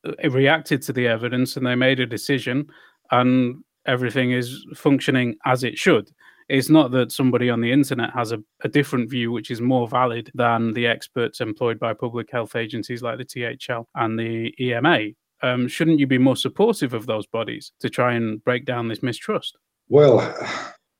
uh, 0.02 0.30
reacted 0.30 0.80
to 0.84 0.94
the 0.94 1.06
evidence 1.06 1.58
and 1.58 1.66
they 1.66 1.74
made 1.74 2.00
a 2.00 2.06
decision, 2.06 2.68
and 3.10 3.62
everything 3.84 4.32
is 4.32 4.64
functioning 4.74 5.36
as 5.44 5.62
it 5.62 5.76
should. 5.76 6.10
It's 6.48 6.70
not 6.70 6.90
that 6.92 7.12
somebody 7.12 7.50
on 7.50 7.60
the 7.60 7.70
internet 7.70 8.14
has 8.14 8.32
a, 8.32 8.38
a 8.64 8.68
different 8.70 9.10
view 9.10 9.30
which 9.30 9.50
is 9.50 9.60
more 9.60 9.86
valid 9.86 10.30
than 10.32 10.72
the 10.72 10.86
experts 10.86 11.42
employed 11.42 11.78
by 11.78 11.92
public 11.92 12.30
health 12.32 12.56
agencies 12.56 13.02
like 13.02 13.18
the 13.18 13.58
THL 13.58 13.86
and 13.94 14.18
the 14.18 14.54
EMA. 14.58 15.08
Um, 15.42 15.68
shouldn't 15.68 16.00
you 16.00 16.06
be 16.06 16.16
more 16.16 16.36
supportive 16.36 16.94
of 16.94 17.04
those 17.04 17.26
bodies 17.26 17.72
to 17.80 17.90
try 17.90 18.14
and 18.14 18.42
break 18.42 18.64
down 18.64 18.88
this 18.88 19.02
mistrust? 19.02 19.58
Well, 19.90 20.34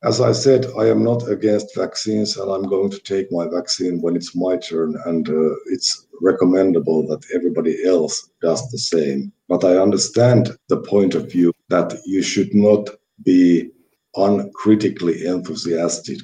as 0.07 0.21
I 0.21 0.31
said, 0.31 0.67
I 0.79 0.87
am 0.87 1.03
not 1.03 1.29
against 1.29 1.75
vaccines, 1.75 2.37
and 2.37 2.49
I'm 2.49 2.69
going 2.69 2.91
to 2.91 3.01
take 3.01 3.33
my 3.33 3.49
vaccine 3.49 4.01
when 4.01 4.15
it's 4.15 4.37
my 4.37 4.57
turn. 4.57 4.95
And 5.05 5.29
uh, 5.29 5.57
it's 5.67 6.07
recommendable 6.23 7.07
that 7.09 7.25
everybody 7.35 7.85
else 7.85 8.31
does 8.41 8.71
the 8.71 8.79
same. 8.79 9.33
But 9.49 9.65
I 9.65 9.79
understand 9.79 10.57
the 10.69 10.77
point 10.77 11.17
of 11.17 11.31
view 11.31 11.53
that 11.71 11.99
you 12.07 12.23
should 12.23 12.55
not 12.55 12.89
be 13.25 13.71
uncritically 14.15 15.27
enthusiastic 15.27 16.19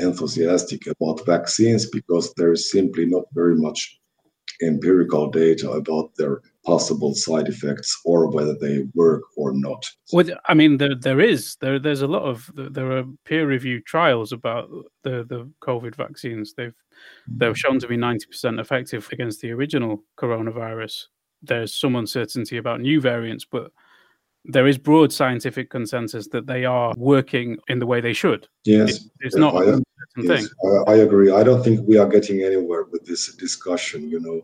enthusiastic 0.00 0.86
about 0.86 1.24
vaccines 1.24 1.88
because 1.88 2.32
there 2.34 2.52
is 2.52 2.70
simply 2.70 3.06
not 3.06 3.24
very 3.32 3.56
much 3.56 3.98
empirical 4.62 5.30
data 5.30 5.70
about 5.70 6.14
their 6.16 6.42
possible 6.66 7.14
side 7.14 7.48
effects 7.48 7.98
or 8.04 8.28
whether 8.28 8.54
they 8.60 8.84
work 8.94 9.22
or 9.36 9.52
not. 9.52 9.86
Well, 10.12 10.26
I 10.46 10.54
mean, 10.54 10.76
there 10.76 10.94
there 10.94 11.20
is 11.20 11.56
there 11.60 11.78
there's 11.78 12.02
a 12.02 12.06
lot 12.06 12.24
of 12.24 12.50
there 12.54 12.90
are 12.98 13.04
peer 13.24 13.46
reviewed 13.46 13.86
trials 13.86 14.32
about 14.32 14.68
the 15.02 15.24
the 15.24 15.50
COVID 15.62 15.94
vaccines. 15.94 16.54
They've 16.54 16.74
they're 17.28 17.52
mm. 17.52 17.56
shown 17.56 17.78
to 17.78 17.88
be 17.88 17.96
ninety 17.96 18.26
percent 18.26 18.60
effective 18.60 19.08
against 19.12 19.40
the 19.40 19.52
original 19.52 20.02
coronavirus. 20.18 21.04
There's 21.42 21.72
some 21.72 21.96
uncertainty 21.96 22.56
about 22.56 22.80
new 22.80 23.00
variants, 23.00 23.44
but 23.44 23.70
there 24.44 24.66
is 24.66 24.78
broad 24.78 25.12
scientific 25.12 25.70
consensus 25.70 26.28
that 26.28 26.46
they 26.46 26.64
are 26.64 26.94
working 26.96 27.58
in 27.68 27.78
the 27.78 27.86
way 27.86 28.00
they 28.00 28.12
should. 28.12 28.48
Yes, 28.64 28.96
it, 28.96 29.02
it's 29.20 29.36
not 29.36 29.54
I, 29.56 29.64
a 29.64 29.78
yes, 30.16 30.26
thing. 30.26 30.48
I, 30.86 30.92
I 30.92 30.96
agree. 30.96 31.30
I 31.30 31.42
don't 31.42 31.62
think 31.62 31.86
we 31.86 31.98
are 31.98 32.08
getting 32.08 32.42
anywhere 32.42 32.84
with 32.84 33.04
this 33.04 33.34
discussion. 33.36 34.08
You 34.08 34.20
know, 34.20 34.42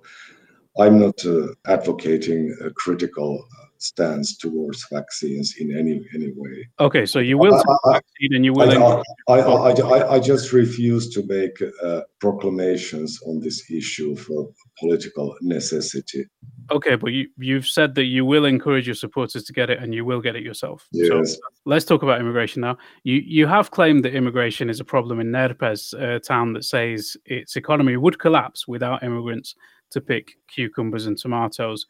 I'm 0.79 0.99
not 0.99 1.25
uh, 1.25 1.49
advocating 1.67 2.57
a 2.65 2.71
critical 2.71 3.45
uh, 3.61 3.67
stance 3.77 4.39
towards 4.39 4.87
vaccines 4.91 5.57
in 5.59 5.77
any 5.77 6.07
any 6.15 6.33
way. 6.35 6.69
Okay, 6.81 7.05
so 7.05 7.19
you 7.19 7.37
will 7.37 7.55
I, 7.55 7.93
vaccine 7.93 8.35
and 8.35 8.45
you 8.45 8.55
will. 8.55 9.05
I, 9.29 9.35
I, 9.35 9.71
I, 9.71 10.15
I, 10.15 10.21
just 10.21 10.53
refuse 10.53 11.11
to 11.11 11.27
make 11.27 11.61
uh, 11.83 12.03
proclamations 12.21 13.21
on 13.27 13.41
this 13.41 13.71
issue 13.71 14.17
for 14.17 14.49
political 14.79 15.35
necessity. 15.43 16.25
Okay, 16.71 16.95
but 16.95 17.13
you 17.13 17.29
you've 17.37 17.67
said 17.67 17.95
that 17.97 18.05
you 18.05 18.25
will 18.25 18.47
encourage 18.47 18.87
your 18.87 18.95
supporters 18.95 19.45
to 19.45 19.53
get 19.53 19.69
it, 19.69 19.79
and 19.83 19.95
you 19.95 20.07
will 20.07 20.23
get 20.23 20.37
it 20.37 20.43
yourself. 20.43 20.89
Yes. 20.93 21.35
So 21.35 21.41
let's 21.67 21.85
talk 21.85 22.03
about 22.03 22.19
immigration 22.19 22.63
now. 22.63 22.79
You 23.03 23.17
you 23.17 23.47
have 23.47 23.73
claimed 23.73 24.07
that 24.07 24.15
immigration 24.15 24.71
is 24.71 24.81
a 24.81 24.85
problem 24.85 25.21
in 25.21 25.27
Närpes, 25.33 25.93
a 25.93 26.19
town 26.19 26.55
that 26.55 26.65
says 26.65 27.15
its 27.27 27.57
economy 27.57 27.99
would 27.99 28.19
collapse 28.19 28.67
without 28.67 29.03
immigrants 29.03 29.55
to 29.93 30.01
pick 30.01 30.33
cucumbers 30.49 31.07
and 31.07 31.17
tomatoes. 31.17 31.87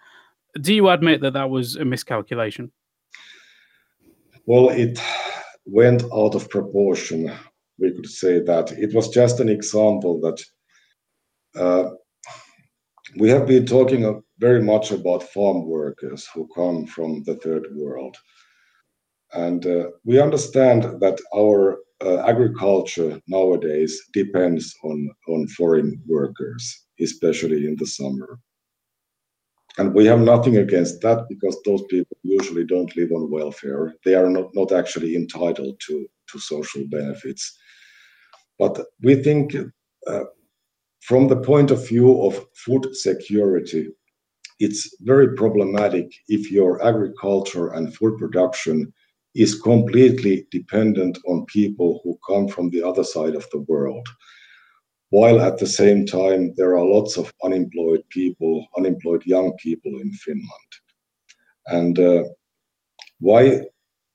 Do 0.60 0.74
you 0.74 0.88
admit 0.88 1.20
that 1.22 1.32
that 1.32 1.50
was 1.50 1.76
a 1.76 1.84
miscalculation? 1.84 2.70
Well, 4.46 4.68
it 4.70 5.00
went 5.64 6.02
out 6.12 6.34
of 6.34 6.50
proportion. 6.50 7.32
We 7.78 7.92
could 7.92 8.08
say 8.08 8.40
that 8.40 8.72
it 8.72 8.94
was 8.94 9.08
just 9.08 9.40
an 9.40 9.48
example 9.48 10.20
that 10.20 10.44
uh, 11.58 11.90
we 13.18 13.28
have 13.28 13.46
been 13.46 13.66
talking 13.66 14.22
very 14.38 14.62
much 14.62 14.90
about 14.90 15.22
farm 15.22 15.66
workers 15.66 16.28
who 16.34 16.48
come 16.54 16.86
from 16.86 17.22
the 17.24 17.36
third 17.36 17.68
world. 17.74 18.16
And 19.32 19.64
uh, 19.66 19.90
we 20.04 20.20
understand 20.20 20.82
that 21.00 21.18
our 21.34 21.78
uh, 22.04 22.18
agriculture 22.26 23.20
nowadays 23.28 24.00
depends 24.12 24.74
on, 24.82 25.08
on 25.28 25.46
foreign 25.48 26.02
workers, 26.06 26.81
especially 27.02 27.66
in 27.66 27.76
the 27.76 27.86
summer. 27.86 28.38
And 29.78 29.94
we 29.94 30.04
have 30.06 30.20
nothing 30.20 30.58
against 30.58 31.00
that 31.00 31.26
because 31.28 31.56
those 31.64 31.82
people 31.88 32.16
usually 32.22 32.64
don't 32.64 32.94
live 32.96 33.10
on 33.12 33.30
welfare. 33.30 33.94
They 34.04 34.14
are 34.14 34.28
not, 34.28 34.54
not 34.54 34.70
actually 34.70 35.16
entitled 35.16 35.80
to, 35.86 36.06
to 36.30 36.38
social 36.38 36.84
benefits. 36.88 37.58
But 38.58 38.78
we 39.02 39.14
think 39.16 39.56
uh, 40.06 40.24
from 41.00 41.28
the 41.28 41.36
point 41.36 41.70
of 41.70 41.88
view 41.88 42.22
of 42.22 42.46
food 42.54 42.94
security, 42.94 43.88
it's 44.60 44.94
very 45.00 45.34
problematic 45.34 46.12
if 46.28 46.50
your 46.50 46.84
agriculture 46.86 47.72
and 47.72 47.94
food 47.96 48.18
production 48.18 48.92
is 49.34 49.60
completely 49.60 50.46
dependent 50.50 51.18
on 51.26 51.46
people 51.46 52.00
who 52.04 52.18
come 52.28 52.46
from 52.46 52.68
the 52.70 52.82
other 52.82 53.02
side 53.02 53.34
of 53.34 53.48
the 53.50 53.60
world. 53.60 54.06
While 55.12 55.42
at 55.42 55.58
the 55.58 55.66
same 55.66 56.06
time, 56.06 56.54
there 56.56 56.74
are 56.74 56.86
lots 56.86 57.18
of 57.18 57.34
unemployed 57.44 58.02
people, 58.08 58.66
unemployed 58.78 59.26
young 59.26 59.52
people 59.58 60.00
in 60.00 60.10
Finland. 60.14 60.70
And 61.66 61.98
uh, 61.98 62.24
why, 63.20 63.66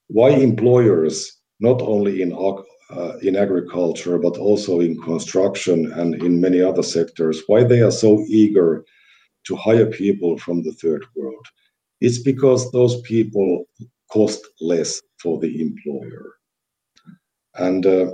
why 0.07 0.29
employers, 0.31 1.39
not 1.59 1.83
only 1.83 2.23
in, 2.23 2.33
uh, 2.33 3.17
in 3.21 3.35
agriculture, 3.35 4.17
but 4.17 4.39
also 4.39 4.79
in 4.79 4.99
construction 4.99 5.91
and 5.91 6.15
in 6.15 6.41
many 6.41 6.63
other 6.63 6.81
sectors, 6.81 7.43
why 7.45 7.63
they 7.63 7.81
are 7.81 7.91
so 7.91 8.25
eager 8.27 8.83
to 9.45 9.55
hire 9.55 9.85
people 9.85 10.35
from 10.39 10.63
the 10.63 10.73
third 10.81 11.05
world? 11.15 11.45
It's 12.01 12.23
because 12.23 12.71
those 12.71 13.01
people 13.01 13.65
cost 14.11 14.41
less 14.59 14.99
for 15.21 15.39
the 15.39 15.61
employer. 15.61 16.37
And 17.53 17.85
uh, 17.85 18.13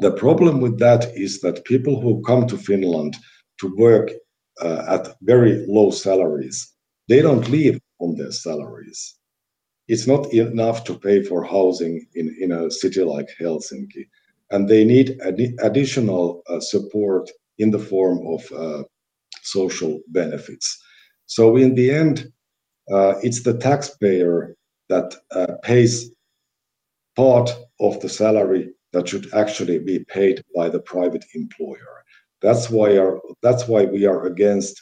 the 0.00 0.12
problem 0.12 0.60
with 0.60 0.78
that 0.78 1.12
is 1.16 1.40
that 1.40 1.64
people 1.64 2.00
who 2.00 2.22
come 2.22 2.46
to 2.46 2.56
Finland 2.56 3.16
to 3.60 3.74
work 3.76 4.10
uh, 4.62 4.84
at 4.88 5.16
very 5.22 5.66
low 5.66 5.90
salaries, 5.90 6.72
they 7.08 7.20
don't 7.20 7.48
live 7.48 7.80
on 7.98 8.16
their 8.16 8.32
salaries. 8.32 9.16
It's 9.88 10.06
not 10.06 10.32
enough 10.32 10.84
to 10.84 10.98
pay 10.98 11.22
for 11.22 11.42
housing 11.44 12.06
in, 12.14 12.36
in 12.40 12.52
a 12.52 12.70
city 12.70 13.02
like 13.02 13.28
Helsinki. 13.40 14.06
And 14.50 14.68
they 14.68 14.84
need 14.84 15.18
ad- 15.24 15.54
additional 15.60 16.42
uh, 16.48 16.60
support 16.60 17.30
in 17.58 17.70
the 17.70 17.78
form 17.78 18.18
of 18.26 18.52
uh, 18.52 18.84
social 19.42 20.00
benefits. 20.08 20.78
So, 21.26 21.56
in 21.56 21.74
the 21.74 21.90
end, 21.90 22.32
uh, 22.92 23.14
it's 23.22 23.42
the 23.42 23.58
taxpayer 23.58 24.54
that 24.88 25.14
uh, 25.32 25.54
pays 25.62 26.10
part 27.16 27.50
of 27.80 28.00
the 28.00 28.08
salary 28.08 28.70
that 28.92 29.08
should 29.08 29.32
actually 29.34 29.78
be 29.78 30.04
paid 30.04 30.42
by 30.54 30.68
the 30.68 30.80
private 30.80 31.24
employer. 31.34 32.04
That's 32.40 32.70
why 32.70 32.96
our, 32.98 33.20
that's 33.42 33.66
why 33.68 33.84
we 33.84 34.06
are 34.06 34.26
against 34.26 34.80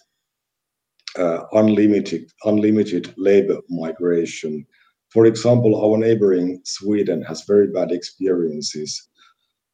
uh, 1.18 1.44
unlimited 1.52 2.30
unlimited 2.44 3.14
labor 3.16 3.58
migration. 3.70 4.66
For 5.10 5.26
example, 5.26 5.72
our 5.82 5.96
neighboring 5.96 6.60
Sweden 6.64 7.22
has 7.22 7.44
very 7.44 7.68
bad 7.68 7.90
experiences 7.92 9.08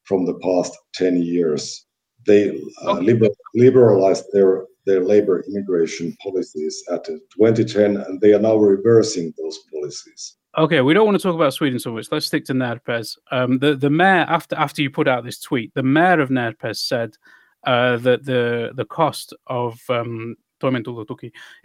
from 0.04 0.24
the 0.24 0.38
past 0.40 0.76
10 0.94 1.22
years. 1.22 1.86
They 2.26 2.60
uh, 2.84 3.00
liber- 3.00 3.34
liberalized 3.54 4.26
their, 4.32 4.66
their 4.86 5.04
labor 5.04 5.42
immigration 5.48 6.16
policies 6.22 6.82
at 6.92 7.04
2010, 7.04 7.96
and 7.96 8.20
they 8.20 8.32
are 8.34 8.38
now 8.38 8.56
reversing 8.56 9.32
those 9.38 9.58
policies. 9.72 10.36
Okay, 10.58 10.82
we 10.82 10.92
don't 10.92 11.06
want 11.06 11.16
to 11.16 11.22
talk 11.22 11.34
about 11.34 11.54
Sweden 11.54 11.78
so 11.78 11.92
much. 11.92 12.08
Let's 12.12 12.26
stick 12.26 12.44
to 12.46 12.52
Närpes. 12.52 13.16
Um, 13.30 13.58
the 13.58 13.74
the 13.74 13.88
mayor 13.88 14.26
after 14.28 14.54
after 14.56 14.82
you 14.82 14.90
put 14.90 15.08
out 15.08 15.24
this 15.24 15.40
tweet, 15.40 15.72
the 15.74 15.82
mayor 15.82 16.20
of 16.20 16.28
Närpes 16.28 16.76
said 16.76 17.16
uh, 17.64 17.96
that 17.98 18.24
the 18.26 18.72
the 18.74 18.84
cost 18.84 19.32
of 19.46 19.80
um, 19.88 20.36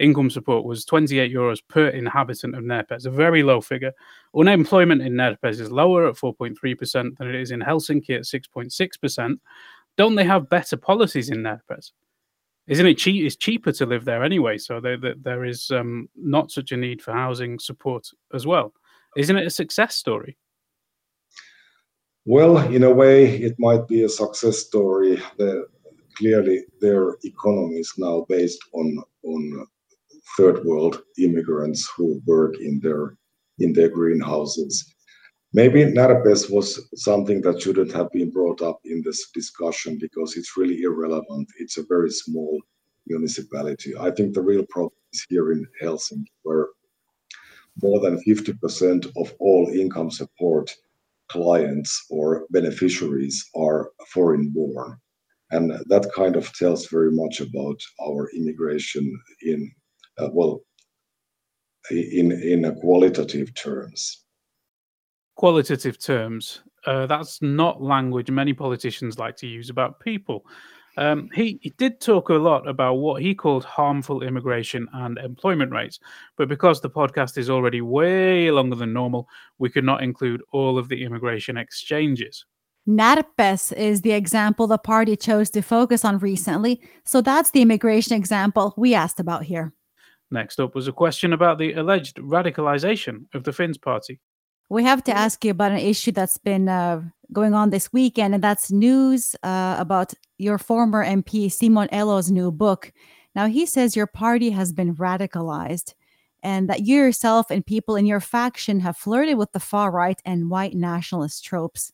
income 0.00 0.30
support 0.30 0.64
was 0.64 0.84
28 0.84 1.32
euros 1.32 1.60
per 1.68 1.88
inhabitant 1.88 2.56
of 2.56 2.64
Närpes, 2.64 3.06
a 3.06 3.10
very 3.10 3.42
low 3.42 3.60
figure. 3.60 3.92
Unemployment 4.34 5.02
in 5.02 5.12
Närpes 5.12 5.60
is 5.60 5.70
lower 5.70 6.08
at 6.08 6.16
4.3% 6.16 7.16
than 7.16 7.28
it 7.28 7.34
is 7.34 7.50
in 7.50 7.60
Helsinki 7.60 8.10
at 8.10 8.22
6.6%. 8.22 9.38
Don't 9.96 10.14
they 10.14 10.24
have 10.24 10.48
better 10.48 10.76
policies 10.76 11.30
in 11.30 11.38
Närpes? 11.38 11.92
Isn't 12.68 12.86
it 12.86 12.98
cheap? 12.98 13.24
It's 13.24 13.36
cheaper 13.36 13.72
to 13.72 13.86
live 13.86 14.04
there 14.04 14.22
anyway, 14.22 14.58
so 14.58 14.80
there, 14.80 14.98
there, 14.98 15.14
there 15.20 15.44
is 15.44 15.70
um, 15.70 16.08
not 16.16 16.50
such 16.50 16.70
a 16.72 16.76
need 16.76 17.02
for 17.02 17.12
housing 17.12 17.58
support 17.58 18.06
as 18.34 18.46
well. 18.46 18.72
Isn't 19.16 19.38
it 19.38 19.46
a 19.46 19.50
success 19.50 19.96
story? 19.96 20.36
Well, 22.26 22.58
in 22.58 22.84
a 22.84 22.92
way, 22.92 23.24
it 23.26 23.56
might 23.58 23.88
be 23.88 24.02
a 24.02 24.08
success 24.08 24.58
story. 24.58 25.20
The, 25.38 25.66
clearly, 26.16 26.64
their 26.80 27.16
economy 27.24 27.76
is 27.76 27.94
now 27.96 28.26
based 28.28 28.60
on 28.74 29.02
on 29.24 29.66
third 30.36 30.64
world 30.64 31.02
immigrants 31.18 31.90
who 31.96 32.20
work 32.26 32.54
in 32.60 32.80
their 32.80 33.16
in 33.58 33.72
their 33.72 33.88
greenhouses. 33.88 34.94
Maybe 35.54 35.82
Närpes 35.82 36.50
was 36.50 36.88
something 36.94 37.40
that 37.40 37.62
shouldn't 37.62 37.92
have 37.92 38.12
been 38.12 38.30
brought 38.30 38.60
up 38.60 38.80
in 38.84 39.02
this 39.02 39.30
discussion 39.30 39.98
because 39.98 40.36
it's 40.36 40.58
really 40.58 40.82
irrelevant. 40.82 41.48
It's 41.58 41.78
a 41.78 41.86
very 41.88 42.10
small 42.10 42.60
municipality. 43.06 43.94
I 43.98 44.10
think 44.10 44.34
the 44.34 44.42
real 44.42 44.66
problem 44.68 44.92
is 45.14 45.24
here 45.30 45.52
in 45.52 45.66
Helsinki, 45.82 46.26
where 46.42 46.66
more 47.82 47.98
than 48.00 48.22
50% 48.24 49.06
of 49.16 49.32
all 49.40 49.68
income 49.68 50.10
support 50.10 50.74
clients 51.28 52.04
or 52.10 52.46
beneficiaries 52.50 53.48
are 53.56 53.90
foreign 54.12 54.50
born. 54.50 54.98
And 55.50 55.70
that 55.86 56.12
kind 56.14 56.36
of 56.36 56.52
tells 56.52 56.88
very 56.88 57.10
much 57.10 57.40
about 57.40 57.80
our 58.02 58.28
immigration 58.36 59.18
in, 59.40 59.72
uh, 60.18 60.28
well, 60.30 60.60
in, 61.90 62.32
in 62.32 62.74
qualitative 62.82 63.54
terms 63.54 64.26
qualitative 65.38 65.98
terms. 66.00 66.62
Uh, 66.84 67.06
that's 67.06 67.40
not 67.40 67.80
language 67.80 68.30
many 68.30 68.52
politicians 68.52 69.18
like 69.18 69.36
to 69.36 69.46
use 69.46 69.70
about 69.70 70.00
people. 70.00 70.44
Um, 70.96 71.30
he, 71.32 71.60
he, 71.62 71.70
did 71.78 72.00
talk 72.00 72.28
a 72.28 72.34
lot 72.34 72.66
about 72.66 72.94
what 72.94 73.22
he 73.22 73.36
called 73.36 73.62
harmful 73.62 74.24
immigration 74.24 74.88
and 74.92 75.16
employment 75.18 75.70
rates, 75.70 76.00
but 76.36 76.48
because 76.48 76.80
the 76.80 76.90
podcast 76.90 77.38
is 77.38 77.48
already 77.48 77.80
way 77.80 78.50
longer 78.50 78.74
than 78.74 78.92
normal, 78.92 79.28
we 79.58 79.70
could 79.70 79.84
not 79.84 80.02
include 80.02 80.42
all 80.50 80.76
of 80.76 80.88
the 80.88 81.04
immigration 81.04 81.56
exchanges. 81.56 82.44
Närpes 82.88 83.72
is 83.76 84.00
the 84.00 84.10
example 84.10 84.66
the 84.66 84.76
party 84.76 85.14
chose 85.14 85.50
to 85.50 85.62
focus 85.62 86.04
on 86.04 86.18
recently, 86.18 86.82
so 87.04 87.20
that's 87.20 87.52
the 87.52 87.62
immigration 87.62 88.16
example 88.16 88.74
we 88.76 88.92
asked 88.92 89.20
about 89.20 89.44
here. 89.44 89.72
Next 90.32 90.58
up 90.58 90.74
was 90.74 90.88
a 90.88 90.92
question 90.92 91.32
about 91.32 91.58
the 91.58 91.74
alleged 91.74 92.16
radicalization 92.16 93.26
of 93.34 93.44
the 93.44 93.52
Finns 93.52 93.78
party. 93.78 94.18
We 94.70 94.84
have 94.84 95.02
to 95.04 95.16
ask 95.16 95.44
you 95.44 95.50
about 95.50 95.72
an 95.72 95.78
issue 95.78 96.12
that's 96.12 96.36
been 96.36 96.68
uh, 96.68 97.02
going 97.32 97.54
on 97.54 97.70
this 97.70 97.92
weekend, 97.92 98.34
and 98.34 98.44
that's 98.44 98.70
news 98.70 99.34
uh, 99.42 99.76
about 99.78 100.12
your 100.36 100.58
former 100.58 101.04
MP 101.04 101.50
Simon 101.50 101.88
Elo's 101.90 102.30
new 102.30 102.50
book. 102.50 102.92
Now, 103.34 103.46
he 103.46 103.64
says 103.66 103.96
your 103.96 104.06
party 104.06 104.50
has 104.50 104.72
been 104.72 104.94
radicalized 104.94 105.94
and 106.42 106.68
that 106.68 106.80
you 106.80 106.96
yourself 106.96 107.50
and 107.50 107.64
people 107.64 107.96
in 107.96 108.06
your 108.06 108.20
faction 108.20 108.80
have 108.80 108.96
flirted 108.96 109.38
with 109.38 109.52
the 109.52 109.60
far 109.60 109.90
right 109.90 110.20
and 110.24 110.50
white 110.50 110.74
nationalist 110.74 111.44
tropes. 111.44 111.92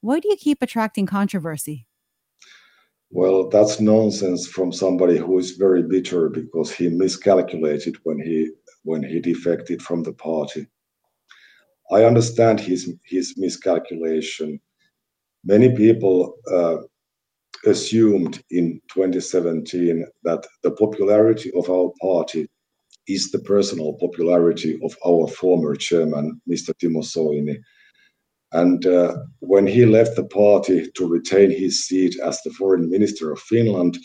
Why 0.00 0.20
do 0.20 0.28
you 0.28 0.36
keep 0.36 0.62
attracting 0.62 1.06
controversy? 1.06 1.86
Well, 3.10 3.48
that's 3.48 3.78
nonsense 3.78 4.46
from 4.46 4.72
somebody 4.72 5.18
who 5.18 5.38
is 5.38 5.52
very 5.52 5.82
bitter 5.82 6.30
because 6.30 6.72
he 6.72 6.88
miscalculated 6.88 7.96
when 8.04 8.18
he 8.18 8.50
when 8.84 9.02
he 9.02 9.20
defected 9.20 9.82
from 9.82 10.02
the 10.02 10.12
party. 10.12 10.66
I 11.92 12.04
understand 12.04 12.58
his, 12.58 12.92
his 13.04 13.34
miscalculation. 13.36 14.58
Many 15.44 15.76
people 15.76 16.34
uh, 16.50 16.78
assumed 17.66 18.42
in 18.50 18.80
2017 18.92 20.06
that 20.24 20.46
the 20.62 20.70
popularity 20.72 21.50
of 21.54 21.68
our 21.68 21.92
party 22.00 22.48
is 23.08 23.30
the 23.30 23.40
personal 23.40 23.94
popularity 23.94 24.80
of 24.82 24.96
our 25.06 25.26
former 25.28 25.74
chairman, 25.74 26.40
Mr. 26.48 26.72
Timo 26.74 27.02
Soini. 27.02 27.56
And 28.52 28.86
uh, 28.86 29.16
when 29.40 29.66
he 29.66 29.84
left 29.84 30.16
the 30.16 30.24
party 30.24 30.90
to 30.94 31.08
retain 31.08 31.50
his 31.50 31.84
seat 31.84 32.18
as 32.20 32.40
the 32.42 32.50
foreign 32.50 32.88
minister 32.88 33.32
of 33.32 33.40
Finland, 33.40 33.98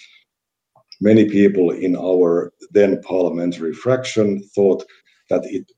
many 1.00 1.30
people 1.30 1.72
in 1.72 1.96
our 1.96 2.52
then 2.72 3.02
parliamentary 3.02 3.74
fraction 3.74 4.42
thought 4.56 4.84
that 5.30 5.46
it 5.46 5.70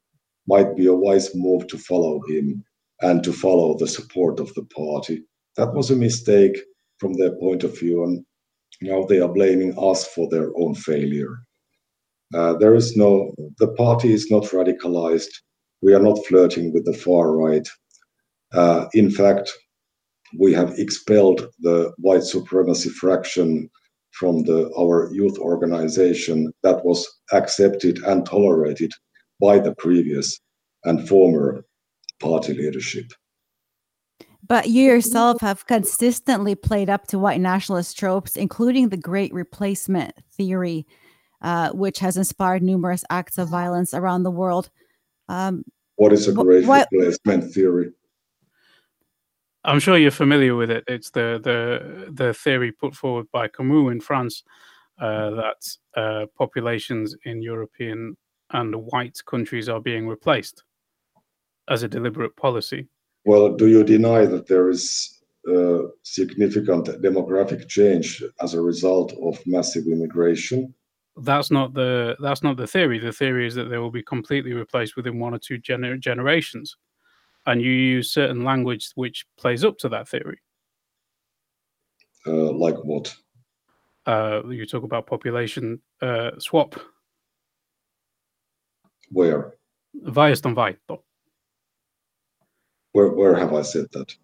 might 0.50 0.76
be 0.76 0.88
a 0.88 1.02
wise 1.06 1.30
move 1.36 1.68
to 1.68 1.78
follow 1.78 2.20
him 2.28 2.64
and 3.02 3.24
to 3.24 3.32
follow 3.32 3.78
the 3.78 3.88
support 3.88 4.40
of 4.40 4.54
the 4.56 4.66
party. 4.66 5.24
That 5.58 5.74
was 5.74 5.92
a 5.92 5.96
mistake 5.96 6.58
from 6.98 7.14
their 7.14 7.34
point 7.38 7.64
of 7.64 7.78
view, 7.80 8.04
and 8.04 8.26
now 8.82 9.06
they 9.06 9.20
are 9.20 9.36
blaming 9.40 9.74
us 9.78 10.08
for 10.14 10.28
their 10.30 10.50
own 10.58 10.74
failure. 10.76 11.34
Uh, 12.34 12.54
there 12.54 12.76
is 12.76 12.98
no, 12.98 13.34
the 13.58 13.70
party 13.70 14.14
is 14.14 14.30
not 14.30 14.44
radicalized. 14.44 15.34
We 15.82 15.94
are 15.94 16.06
not 16.10 16.26
flirting 16.28 16.74
with 16.74 16.86
the 16.86 16.94
far 16.94 17.32
right. 17.32 17.68
Uh, 18.54 18.88
in 18.94 19.10
fact, 19.10 19.52
we 20.38 20.54
have 20.54 20.78
expelled 20.78 21.48
the 21.60 21.92
white 21.98 22.24
supremacy 22.24 22.90
fraction 22.90 23.70
from 24.12 24.44
the, 24.44 24.72
our 24.78 25.10
youth 25.14 25.38
organization 25.40 26.52
that 26.64 26.84
was 26.84 27.08
accepted 27.32 28.00
and 28.00 28.26
tolerated 28.26 28.92
by 29.40 29.60
the 29.60 29.74
previous 29.76 30.40
and 30.84 31.08
former 31.08 31.64
party 32.20 32.54
leadership. 32.54 33.12
But 34.46 34.70
you 34.70 34.84
yourself 34.84 35.42
have 35.42 35.68
consistently 35.68 36.56
played 36.56 36.90
up 36.90 37.06
to 37.08 37.20
white 37.20 37.40
nationalist 37.40 37.98
tropes, 37.98 38.36
including 38.36 38.90
the 38.90 38.98
Great 38.98 39.32
Replacement 39.32 40.16
theory, 40.34 40.88
uh, 41.42 41.70
which 41.70 42.00
has 42.00 42.18
inspired 42.18 42.64
numerous 42.64 43.04
acts 43.10 43.38
of 43.38 43.48
violence 43.48 43.94
around 43.94 44.24
the 44.24 44.32
world. 44.32 44.70
Um, 45.28 45.64
what 45.98 46.14
is 46.14 46.28
a 46.28 46.34
Great 46.34 46.66
what, 46.66 46.88
Replacement 46.92 47.54
theory? 47.54 47.92
I'm 49.64 49.80
sure 49.80 49.98
you're 49.98 50.10
familiar 50.10 50.56
with 50.56 50.72
it. 50.72 50.84
It's 50.88 51.12
the 51.12 51.40
the 51.44 52.12
the 52.12 52.34
theory 52.34 52.72
put 52.72 52.96
forward 52.96 53.28
by 53.32 53.50
Camus 53.50 53.92
in 53.92 54.00
France 54.00 54.44
uh, 55.00 55.30
that 55.32 55.78
uh, 55.96 56.26
populations 56.38 57.16
in 57.26 57.42
European 57.42 58.16
and 58.52 58.76
white 58.76 59.18
countries 59.26 59.70
are 59.70 59.80
being 59.80 60.08
replaced 60.08 60.64
as 61.70 61.84
a 61.84 61.88
deliberate 61.88 62.36
policy. 62.36 62.88
Well, 63.26 63.56
do 63.56 63.68
you 63.68 63.84
deny 63.84 64.26
that 64.26 64.48
there 64.48 64.70
is 64.70 65.22
a 65.48 65.88
significant 66.04 66.88
demographic 67.02 67.68
change 67.68 68.24
as 68.42 68.54
a 68.54 68.62
result 68.62 69.14
of 69.22 69.40
massive 69.46 69.88
immigration? 69.88 70.74
That's 71.18 71.52
not 71.52 71.74
the 71.74 72.16
that's 72.22 72.44
not 72.44 72.56
the 72.58 72.68
theory. 72.68 72.98
The 72.98 73.12
theory 73.12 73.46
is 73.46 73.56
that 73.56 73.70
they 73.70 73.78
will 73.78 73.92
be 73.92 74.04
completely 74.04 74.54
replaced 74.54 74.96
within 74.96 75.20
one 75.20 75.34
or 75.34 75.40
two 75.40 75.60
gener- 75.60 76.00
generations 76.00 76.78
and 77.46 77.62
you 77.62 77.72
use 77.72 78.12
certain 78.12 78.44
language 78.44 78.90
which 78.96 79.26
plays 79.38 79.64
up 79.64 79.78
to 79.80 79.90
that 79.90 80.08
theory. 80.08 80.40
Uh, 82.28 82.52
like 82.52 82.76
what? 82.84 83.16
Uh, 84.06 84.42
you 84.50 84.66
talk 84.66 84.84
about 84.84 85.08
population 85.08 85.82
uh, 86.02 86.32
swap. 86.38 86.80
Where? 89.12 89.52
Väestön 90.16 90.56
vaihto. 90.56 91.04
Where 92.94 93.10
where 93.10 93.36
have 93.36 93.54
I 93.54 93.64
said 93.64 93.86
that? 93.92 94.16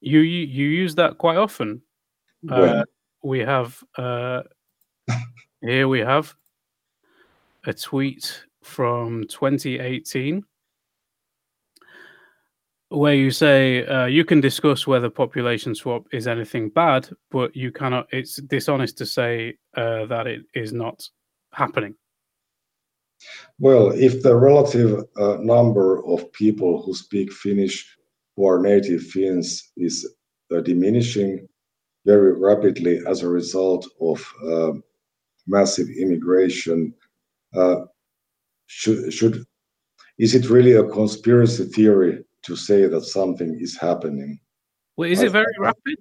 You 0.00 0.20
you, 0.20 0.46
you 0.46 0.84
use 0.84 0.94
that 0.96 1.18
quite 1.18 1.38
often. 1.38 1.82
Uh, 2.50 2.82
we 3.22 3.38
have 3.38 3.82
uh, 3.96 4.42
here 5.60 5.86
we 5.86 6.00
have 6.00 6.34
a 7.66 7.72
tweet 7.72 8.44
from 8.62 9.24
2018 9.28 10.44
where 12.88 13.14
you 13.14 13.30
say 13.30 13.86
uh, 13.86 14.06
you 14.06 14.24
can 14.24 14.40
discuss 14.40 14.86
whether 14.86 15.08
population 15.08 15.74
swap 15.74 16.06
is 16.12 16.26
anything 16.26 16.68
bad, 16.68 17.08
but 17.30 17.54
you 17.56 17.72
cannot. 17.72 18.06
It's 18.12 18.36
dishonest 18.36 18.98
to 18.98 19.06
say 19.06 19.56
uh, 19.76 20.06
that 20.06 20.26
it 20.26 20.42
is 20.54 20.72
not 20.72 21.08
happening. 21.52 21.94
Well, 23.58 23.90
if 23.92 24.22
the 24.22 24.36
relative 24.36 25.04
uh, 25.16 25.36
number 25.40 26.04
of 26.06 26.32
people 26.32 26.82
who 26.82 26.94
speak 26.94 27.32
Finnish 27.32 27.96
who 28.36 28.46
are 28.46 28.60
native 28.60 29.02
Finns 29.02 29.72
is 29.76 30.08
uh, 30.54 30.60
diminishing 30.60 31.46
very 32.06 32.32
rapidly 32.32 33.00
as 33.06 33.22
a 33.22 33.28
result 33.28 33.86
of 34.00 34.34
uh, 34.46 34.72
massive 35.46 35.88
immigration, 35.90 36.94
uh, 37.54 37.76
should 38.66 39.12
should 39.12 39.44
is 40.18 40.34
it 40.34 40.50
really 40.50 40.72
a 40.72 40.84
conspiracy 40.84 41.64
theory 41.64 42.24
to 42.42 42.56
say 42.56 42.86
that 42.86 43.04
something 43.04 43.56
is 43.60 43.78
happening. 43.78 44.38
Well, 44.96 45.10
is 45.10 45.20
I, 45.20 45.26
it 45.26 45.32
very 45.32 45.54
rapid? 45.58 45.98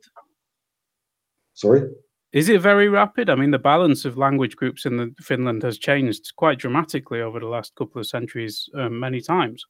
Sorry? 1.54 1.90
Is 2.34 2.48
it 2.48 2.62
very 2.62 2.88
rapid? 2.88 3.30
I 3.30 3.36
mean, 3.36 3.52
the 3.52 3.60
balance 3.60 4.06
of 4.06 4.18
language 4.18 4.56
groups 4.56 4.86
in 4.86 4.96
the, 4.98 5.14
Finland 5.22 5.64
has 5.64 5.78
changed 5.78 6.32
quite 6.38 6.60
dramatically 6.60 7.22
over 7.22 7.40
the 7.40 7.48
last 7.48 7.76
couple 7.76 8.00
of 8.00 8.08
centuries, 8.08 8.70
um, 8.74 9.00
many 9.00 9.20
times. 9.20 9.66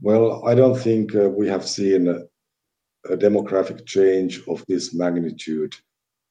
Well, 0.00 0.46
I 0.46 0.54
don't 0.54 0.78
think 0.78 1.14
uh, 1.14 1.28
we 1.30 1.48
have 1.48 1.66
seen 1.66 2.08
a, 2.08 2.20
a, 3.12 3.16
demographic 3.16 3.86
change 3.86 4.40
of 4.48 4.64
this 4.68 4.94
magnitude 4.94 5.74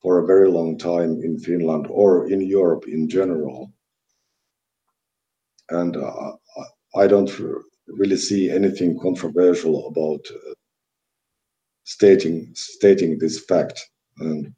for 0.01 0.19
a 0.19 0.25
very 0.25 0.49
long 0.49 0.77
time 0.77 1.21
in 1.21 1.39
Finland 1.39 1.87
or 1.89 2.29
in 2.29 2.39
Europe 2.39 2.85
in 2.87 3.09
general. 3.09 3.71
And 5.69 5.97
uh, 5.97 6.33
I 6.95 7.07
don't 7.07 7.31
really 7.87 8.17
see 8.17 8.49
anything 8.49 8.99
controversial 8.99 9.87
about 9.87 10.25
uh, 10.29 10.53
stating 11.83 12.51
stating 12.53 13.17
this 13.17 13.43
fact. 13.45 13.89
And 14.19 14.53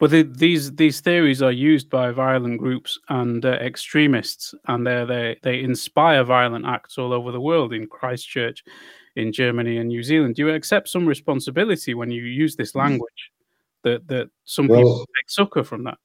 but 0.00 0.10
the, 0.10 0.22
these 0.22 0.74
these 0.76 1.00
theories 1.00 1.42
are 1.42 1.52
used 1.52 1.90
by 1.90 2.10
violent 2.10 2.58
groups 2.58 2.98
and 3.10 3.44
uh, 3.44 3.50
extremists, 3.50 4.54
and 4.66 4.86
they 4.86 5.04
they 5.04 5.36
they 5.42 5.60
inspire 5.60 6.24
violent 6.24 6.64
acts 6.66 6.96
all 6.96 7.12
over 7.12 7.30
the 7.30 7.40
world. 7.40 7.74
In 7.74 7.86
Christchurch, 7.86 8.64
in 9.16 9.30
Germany 9.30 9.76
and 9.76 9.88
New 9.88 10.02
Zealand, 10.02 10.36
do 10.36 10.46
you 10.46 10.54
accept 10.54 10.88
some 10.88 11.06
responsibility 11.06 11.92
when 11.92 12.10
you 12.10 12.22
use 12.22 12.56
this 12.56 12.72
mm. 12.72 12.80
language? 12.80 13.30
That 13.84 14.08
that 14.08 14.30
some 14.44 14.68
well, 14.68 14.80
people 14.80 15.06
take 15.18 15.28
succor 15.28 15.62
from 15.62 15.84
that. 15.84 15.98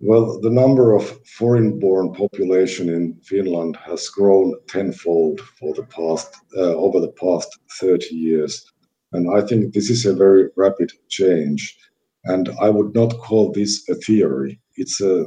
Well, 0.00 0.40
the 0.40 0.50
number 0.50 0.94
of 0.96 1.24
foreign-born 1.26 2.14
population 2.14 2.88
in 2.88 3.14
Finland 3.22 3.76
has 3.76 4.08
grown 4.08 4.54
tenfold 4.66 5.40
for 5.40 5.74
the 5.74 5.84
past 5.84 6.36
uh, 6.56 6.74
over 6.74 7.00
the 7.00 7.12
past 7.12 7.56
30 7.80 8.14
years, 8.14 8.64
and 9.12 9.36
I 9.36 9.46
think 9.46 9.72
this 9.72 9.90
is 9.90 10.06
a 10.06 10.14
very 10.14 10.48
rapid 10.56 10.92
change. 11.08 11.76
And 12.24 12.50
I 12.60 12.68
would 12.68 12.94
not 12.94 13.18
call 13.18 13.52
this 13.52 13.88
a 13.88 13.94
theory. 13.94 14.60
It's 14.76 15.00
a 15.00 15.26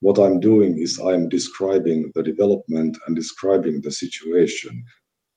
what 0.00 0.18
I'm 0.18 0.38
doing 0.38 0.78
is 0.78 1.00
I'm 1.00 1.28
describing 1.28 2.12
the 2.14 2.22
development 2.22 2.96
and 3.06 3.16
describing 3.16 3.80
the 3.80 3.90
situation. 3.90 4.84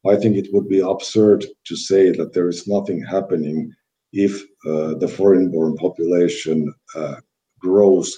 I 0.08 0.16
think 0.16 0.36
it 0.36 0.50
would 0.54 0.70
be 0.70 0.80
absurd 0.80 1.46
to 1.66 1.76
say 1.76 2.12
that 2.12 2.34
there 2.34 2.48
is 2.48 2.68
nothing 2.68 3.04
happening 3.04 3.72
if 4.14 4.42
uh, 4.68 4.96
the 4.96 5.08
foreign-born 5.08 5.78
population 5.78 6.74
uh, 6.96 7.16
grows 7.60 8.16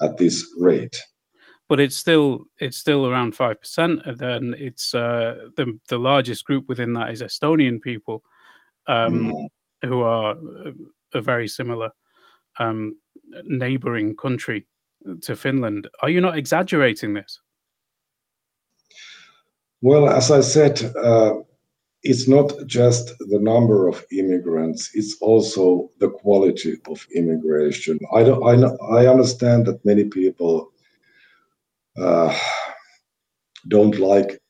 at 0.00 0.18
this 0.18 0.46
rate. 0.58 1.00
But 1.68 1.80
it's 1.80 1.96
still 1.96 2.44
it's 2.58 2.76
still 2.76 3.06
around 3.06 3.34
five 3.34 3.60
percent, 3.60 4.02
and 4.04 4.18
then 4.18 4.54
it's 4.58 4.94
uh, 4.94 5.48
the 5.56 5.78
the 5.88 5.98
largest 5.98 6.44
group 6.44 6.68
within 6.68 6.92
that 6.94 7.10
is 7.10 7.22
Estonian 7.22 7.80
people, 7.80 8.22
um, 8.86 9.32
mm. 9.32 9.48
who 9.88 10.02
are 10.02 10.36
a 11.14 11.20
very 11.20 11.48
similar 11.48 11.90
um, 12.58 12.96
neighboring 13.44 14.16
country 14.16 14.66
to 15.22 15.36
Finland. 15.36 15.88
Are 16.00 16.10
you 16.10 16.20
not 16.20 16.38
exaggerating 16.38 17.14
this? 17.14 17.40
Well, 19.80 20.08
as 20.08 20.30
I 20.30 20.40
said, 20.40 20.80
uh, 20.96 21.34
it's 22.02 22.26
not 22.28 22.52
just 22.66 23.16
the 23.18 23.38
number 23.38 23.88
of 23.88 24.04
immigrants 24.10 24.90
it's 24.94 25.16
also 25.20 25.90
the 25.98 26.10
quality 26.10 26.76
of 26.88 27.06
immigration 27.14 27.98
i 28.12 28.22
don't 28.24 28.42
i, 28.42 28.54
I 28.98 29.06
understand 29.06 29.66
that 29.66 29.84
many 29.84 30.04
people 30.04 30.72
uh, 31.96 32.36
don't 33.68 33.98
like 33.98 34.41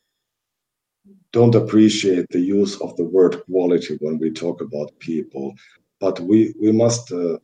don't 1.33 1.55
appreciate 1.55 2.27
the 2.31 2.41
use 2.41 2.81
of 2.81 2.97
the 2.97 3.05
word 3.05 3.43
quality 3.47 3.97
when 4.01 4.19
we 4.19 4.31
talk 4.31 4.61
about 4.61 4.99
people 4.99 5.55
but 6.01 6.19
we 6.21 6.53
we 6.61 6.73
must 6.73 7.13
uh, 7.13 7.39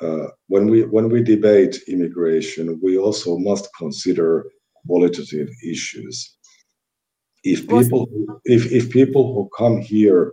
uh, 0.00 0.28
when 0.48 0.66
we 0.66 0.84
when 0.84 1.08
we 1.08 1.22
debate 1.22 1.78
immigration, 1.88 2.80
we 2.82 2.96
also 2.96 3.38
must 3.38 3.68
consider 3.76 4.46
qualitative 4.86 5.50
issues. 5.64 6.36
If 7.44 7.68
people 7.68 8.08
if, 8.44 8.72
if 8.72 8.90
people 8.90 9.34
who 9.34 9.50
come 9.56 9.80
here, 9.80 10.32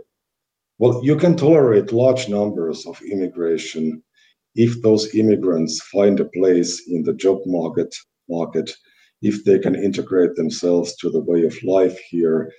well, 0.78 1.02
you 1.04 1.16
can 1.16 1.36
tolerate 1.36 1.92
large 1.92 2.30
numbers 2.30 2.86
of 2.86 3.02
immigration 3.02 4.02
if 4.56 4.82
those 4.82 5.14
immigrants 5.14 5.82
find 5.84 6.20
a 6.20 6.26
place 6.26 6.88
in 6.88 7.04
the 7.04 7.14
job 7.14 7.40
market 7.46 7.94
market, 8.30 8.72
if 9.22 9.44
they 9.44 9.60
can 9.60 9.76
integrate 9.76 10.36
themselves 10.36 10.96
to 10.98 11.10
the 11.10 11.20
way 11.20 11.46
of 11.46 11.56
life 11.64 12.00
here. 12.10 12.52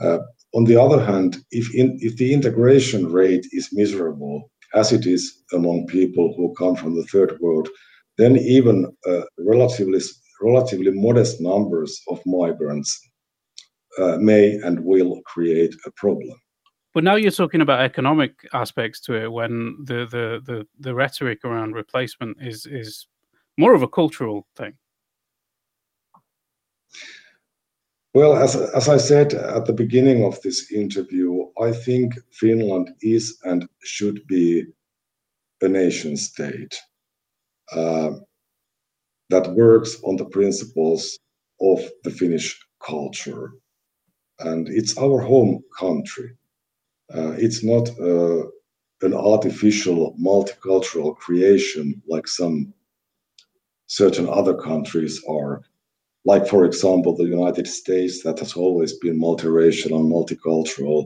Uh, 0.00 0.18
on 0.54 0.64
the 0.64 0.80
other 0.80 1.04
hand, 1.04 1.38
if 1.50 2.16
the 2.16 2.32
integration 2.32 3.12
rate 3.12 3.46
is 3.52 3.68
miserable, 3.72 4.50
as 4.74 4.92
it 4.92 5.06
is 5.06 5.42
among 5.52 5.86
people 5.86 6.34
who 6.36 6.54
come 6.54 6.76
from 6.76 6.94
the 6.94 7.04
third 7.04 7.38
world, 7.40 7.68
then 8.16 8.36
even 8.36 8.90
uh, 9.06 9.22
relatively 9.38 10.00
modest 10.92 11.40
numbers 11.40 12.00
of 12.08 12.20
migrants 12.26 13.00
uh, 13.98 14.16
may 14.18 14.54
and 14.64 14.84
will 14.84 15.20
create 15.26 15.74
a 15.86 15.90
problem. 15.92 16.38
But 16.94 17.04
now 17.04 17.16
you're 17.16 17.30
talking 17.30 17.60
about 17.60 17.80
economic 17.80 18.32
aspects 18.52 19.00
to 19.02 19.14
it, 19.14 19.30
when 19.30 19.76
the 19.84 20.66
rhetoric 20.94 21.44
around 21.44 21.74
replacement 21.74 22.38
is 22.40 23.06
more 23.56 23.74
of 23.74 23.82
a 23.82 23.88
cultural 23.88 24.46
thing. 24.56 24.74
Well, 28.18 28.34
as, 28.36 28.56
as 28.56 28.88
I 28.88 28.96
said 28.96 29.32
at 29.32 29.66
the 29.66 29.72
beginning 29.72 30.24
of 30.24 30.42
this 30.42 30.72
interview, 30.72 31.44
I 31.62 31.70
think 31.70 32.14
Finland 32.32 32.90
is 33.00 33.38
and 33.44 33.68
should 33.84 34.26
be 34.26 34.66
a 35.60 35.68
nation 35.68 36.16
state 36.16 36.74
uh, 37.70 38.10
that 39.30 39.54
works 39.54 39.98
on 40.02 40.16
the 40.16 40.24
principles 40.24 41.16
of 41.60 41.78
the 42.02 42.10
Finnish 42.10 42.58
culture. 42.84 43.52
And 44.40 44.66
it's 44.68 44.98
our 44.98 45.20
home 45.20 45.62
country. 45.78 46.30
Uh, 47.14 47.34
it's 47.38 47.62
not 47.62 47.88
uh, 48.00 48.42
an 49.02 49.14
artificial 49.14 50.16
multicultural 50.20 51.16
creation 51.16 52.02
like 52.08 52.26
some 52.26 52.74
certain 53.86 54.28
other 54.28 54.54
countries 54.54 55.22
are 55.28 55.62
like 56.30 56.46
for 56.46 56.62
example 56.64 57.12
the 57.14 57.32
united 57.38 57.66
states 57.80 58.22
that 58.24 58.38
has 58.38 58.52
always 58.62 58.92
been 59.04 59.18
multiracial 59.26 59.92
and 59.98 60.12
multicultural 60.16 61.00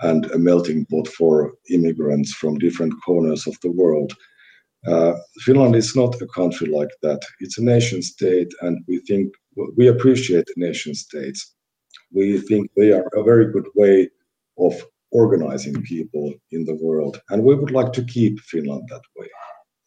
and 0.00 0.30
a 0.30 0.38
melting 0.38 0.84
pot 0.86 1.08
for 1.08 1.52
immigrants 1.70 2.32
from 2.32 2.58
different 2.58 2.94
corners 3.04 3.46
of 3.46 3.56
the 3.62 3.70
world. 3.70 4.12
Uh, 4.86 5.14
finland 5.44 5.74
is 5.74 5.96
not 5.96 6.22
a 6.22 6.26
country 6.28 6.68
like 6.68 6.94
that. 7.02 7.20
It's 7.40 7.58
a 7.58 7.64
nation 7.64 8.00
state 8.02 8.52
and 8.62 8.78
we 8.86 9.00
think 9.08 9.34
we 9.76 9.88
appreciate 9.88 10.46
nation 10.56 10.94
states. 10.94 11.54
We 12.12 12.38
think 12.48 12.70
they 12.76 12.92
are 12.92 13.08
a 13.12 13.24
very 13.24 13.46
good 13.52 13.68
way 13.74 14.08
of 14.66 14.74
organizing 15.10 15.82
people 15.82 16.32
in 16.52 16.64
the 16.64 16.78
world 16.86 17.20
and 17.30 17.42
we 17.42 17.54
would 17.54 17.72
like 17.78 17.92
to 17.94 18.04
keep 18.04 18.34
finland 18.40 18.84
that 18.88 19.06
way 19.16 19.28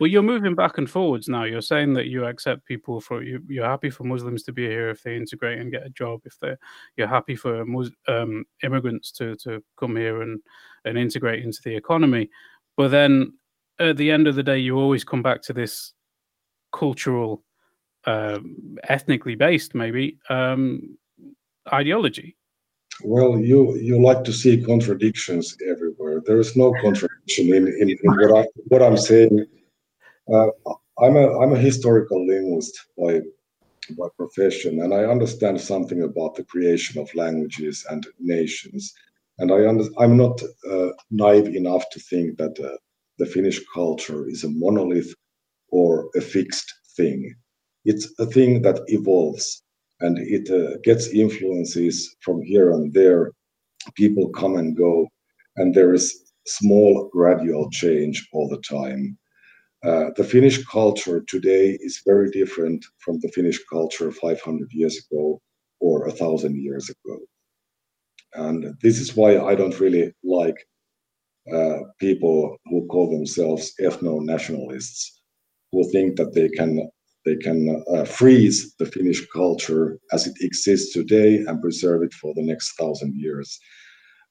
well, 0.02 0.10
you're 0.10 0.24
moving 0.24 0.56
back 0.56 0.80
and 0.80 0.90
forwards 0.90 1.30
now. 1.30 1.44
You're 1.44 1.62
saying 1.62 1.94
that 1.94 2.08
you 2.08 2.26
accept 2.26 2.66
people 2.66 3.00
for 3.00 3.22
you. 3.22 3.40
You're 3.48 3.68
happy 3.68 3.92
for 3.92 4.04
Muslims 4.04 4.42
to 4.44 4.52
be 4.52 4.66
here 4.66 4.90
if 4.90 5.04
they 5.04 5.16
integrate 5.16 5.60
and 5.60 5.72
get 5.72 5.86
a 5.86 5.92
job. 5.92 6.22
If 6.26 6.40
they, 6.40 6.56
you're 6.98 7.06
happy 7.06 7.36
for 7.36 7.62
um, 8.08 8.46
immigrants 8.64 9.12
to 9.12 9.36
to 9.36 9.64
come 9.78 9.96
here 9.96 10.24
and 10.24 10.40
and 10.86 10.98
integrate 10.98 11.44
into 11.44 11.60
the 11.64 11.76
economy. 11.76 12.32
But 12.78 12.88
then 12.88 13.34
at 13.78 13.96
the 13.96 14.10
end 14.10 14.26
of 14.26 14.34
the 14.34 14.42
day, 14.42 14.58
you 14.58 14.76
always 14.76 15.04
come 15.04 15.22
back 15.22 15.44
to 15.44 15.54
this 15.54 15.94
cultural, 16.74 17.44
uh, 18.08 18.40
ethnically 18.86 19.36
based 19.36 19.76
maybe 19.76 20.18
um, 20.32 20.98
ideology. 21.72 22.36
Well, 23.04 23.38
you 23.38 23.76
you 23.78 24.02
like 24.02 24.24
to 24.24 24.34
see 24.34 24.64
contradictions 24.64 25.56
everywhere. 25.70 26.24
There 26.26 26.40
is 26.40 26.56
no 26.56 26.74
contradiction 26.82 27.54
in, 27.54 27.68
in, 27.68 27.90
in 27.92 27.98
what 28.04 28.36
I 28.36 28.48
what 28.70 28.82
I'm 28.82 28.98
saying 28.98 29.46
uh, 30.34 30.48
I'm 31.00 31.18
a 31.18 31.40
I'm 31.40 31.54
a 31.54 31.58
historical 31.60 32.26
linguist 32.26 32.80
by 32.98 33.22
by 33.98 34.08
profession, 34.18 34.82
and 34.82 34.94
I 34.94 35.06
understand 35.06 35.60
something 35.60 36.04
about 36.04 36.36
the 36.36 36.44
creation 36.46 37.02
of 37.02 37.14
languages 37.16 37.86
and 37.90 38.06
nations. 38.20 38.94
And 39.40 39.52
I 39.52 39.68
under, 39.68 39.86
I'm 39.98 40.18
not 40.18 40.42
uh, 40.70 40.90
naive 41.10 41.56
enough 41.56 41.90
to 41.92 42.00
think 42.00 42.38
that 42.38 42.60
uh, 42.60 42.78
the 43.18 43.26
Finnish 43.26 43.62
culture 43.74 44.28
is 44.30 44.44
a 44.44 44.50
monolith 44.50 45.14
or 45.70 46.10
a 46.16 46.22
fixed 46.22 46.72
thing. 46.96 47.34
It's 47.86 48.14
a 48.20 48.26
thing 48.26 48.62
that 48.64 48.82
evolves 48.88 49.64
and 50.02 50.18
it 50.20 50.50
uh, 50.50 50.78
gets 50.84 51.08
influences 51.08 52.16
from 52.22 52.42
here 52.42 52.72
and 52.72 52.94
there. 52.94 53.32
People 53.96 54.30
come 54.30 54.58
and 54.58 54.76
go, 54.76 55.08
and 55.58 55.74
there 55.74 55.94
is 55.94 56.34
small 56.46 57.10
gradual 57.12 57.70
change 57.72 58.28
all 58.34 58.50
the 58.50 58.62
time. 58.62 59.18
Uh, 59.84 60.12
the 60.16 60.24
Finnish 60.24 60.64
culture 60.66 61.24
today 61.28 61.76
is 61.82 62.04
very 62.06 62.30
different 62.30 62.86
from 63.00 63.20
the 63.22 63.30
Finnish 63.30 63.60
culture 63.66 64.12
500 64.12 64.72
years 64.72 65.08
ago 65.10 65.42
or 65.80 66.08
a 66.08 66.12
thousand 66.12 66.56
years 66.62 66.88
ago. 66.90 67.18
And 68.36 68.76
this 68.82 69.00
is 69.00 69.16
why 69.16 69.40
I 69.40 69.56
don't 69.56 69.80
really 69.80 70.14
like 70.24 70.56
uh, 71.52 71.80
people 72.00 72.58
who 72.66 72.86
call 72.88 73.10
themselves 73.10 73.74
ethno-nationalists, 73.82 75.22
who 75.72 75.90
think 75.92 76.16
that 76.18 76.34
they 76.34 76.50
can 76.50 76.88
they 77.26 77.36
can 77.36 77.84
uh, 77.94 78.04
freeze 78.04 78.76
the 78.78 78.86
Finnish 78.86 79.28
culture 79.30 80.00
as 80.12 80.26
it 80.28 80.34
exists 80.42 80.94
today 80.94 81.38
and 81.38 81.62
preserve 81.62 82.04
it 82.04 82.14
for 82.14 82.34
the 82.36 82.44
next 82.44 82.74
thousand 82.80 83.16
years. 83.16 83.60